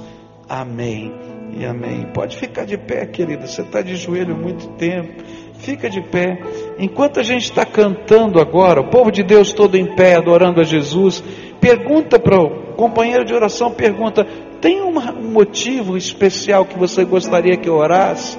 Amém 0.47 1.11
e 1.57 1.65
amém. 1.65 2.07
Pode 2.13 2.37
ficar 2.37 2.65
de 2.65 2.77
pé, 2.77 3.05
querida. 3.05 3.47
Você 3.47 3.61
está 3.61 3.81
de 3.81 3.95
joelho 3.95 4.35
muito 4.35 4.67
tempo. 4.69 5.23
Fica 5.59 5.89
de 5.89 6.01
pé. 6.01 6.41
Enquanto 6.77 7.19
a 7.19 7.23
gente 7.23 7.43
está 7.43 7.65
cantando 7.65 8.39
agora, 8.39 8.81
o 8.81 8.89
povo 8.89 9.11
de 9.11 9.23
Deus 9.23 9.51
todo 9.53 9.75
em 9.75 9.95
pé, 9.95 10.15
adorando 10.15 10.61
a 10.61 10.63
Jesus, 10.63 11.23
pergunta 11.59 12.17
para 12.17 12.39
o 12.39 12.73
companheiro 12.75 13.25
de 13.25 13.33
oração, 13.33 13.71
pergunta, 13.71 14.25
tem 14.61 14.81
um 14.81 14.91
motivo 15.31 15.97
especial 15.97 16.65
que 16.65 16.77
você 16.77 17.03
gostaria 17.03 17.57
que 17.57 17.67
eu 17.67 17.75
orasse? 17.75 18.37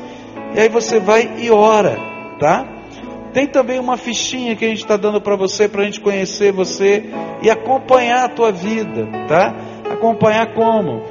E 0.54 0.60
aí 0.60 0.68
você 0.68 0.98
vai 0.98 1.30
e 1.38 1.50
ora, 1.50 1.96
tá? 2.38 2.66
Tem 3.32 3.46
também 3.46 3.78
uma 3.78 3.96
fichinha 3.96 4.56
que 4.56 4.64
a 4.64 4.68
gente 4.68 4.78
está 4.78 4.96
dando 4.96 5.20
para 5.20 5.36
você, 5.36 5.68
para 5.68 5.82
a 5.82 5.84
gente 5.84 6.00
conhecer 6.00 6.52
você 6.52 7.04
e 7.42 7.50
acompanhar 7.50 8.24
a 8.24 8.28
tua 8.28 8.50
vida, 8.50 9.06
tá? 9.28 9.54
Acompanhar 9.90 10.54
como? 10.54 11.02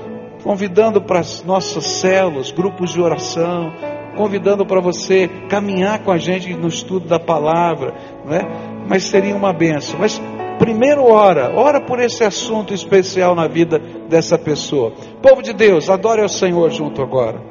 Convidando 0.44 1.02
para 1.02 1.20
as 1.20 1.44
nossas 1.44 1.86
células, 1.86 2.52
grupos 2.52 2.92
de 2.92 3.02
oração, 3.02 3.72
convidando 4.20 4.66
para 4.66 4.82
você 4.82 5.30
caminhar 5.48 6.00
com 6.00 6.12
a 6.12 6.18
gente 6.18 6.54
no 6.54 6.68
estudo 6.68 7.08
da 7.08 7.18
palavra, 7.18 7.94
não 8.26 8.36
é? 8.36 8.42
Mas 8.86 9.06
seria 9.06 9.34
uma 9.34 9.54
benção. 9.54 9.98
Mas 9.98 10.22
primeiro 10.58 11.06
ora, 11.06 11.54
ora 11.56 11.80
por 11.80 12.02
esse 12.02 12.22
assunto 12.26 12.74
especial 12.74 13.34
na 13.34 13.48
vida 13.48 13.80
dessa 14.10 14.38
pessoa. 14.38 14.92
Povo 15.22 15.42
de 15.42 15.54
Deus, 15.54 15.90
adore 15.90 16.22
ao 16.22 16.28
Senhor 16.28 16.70
junto 16.70 17.02
agora. 17.02 17.49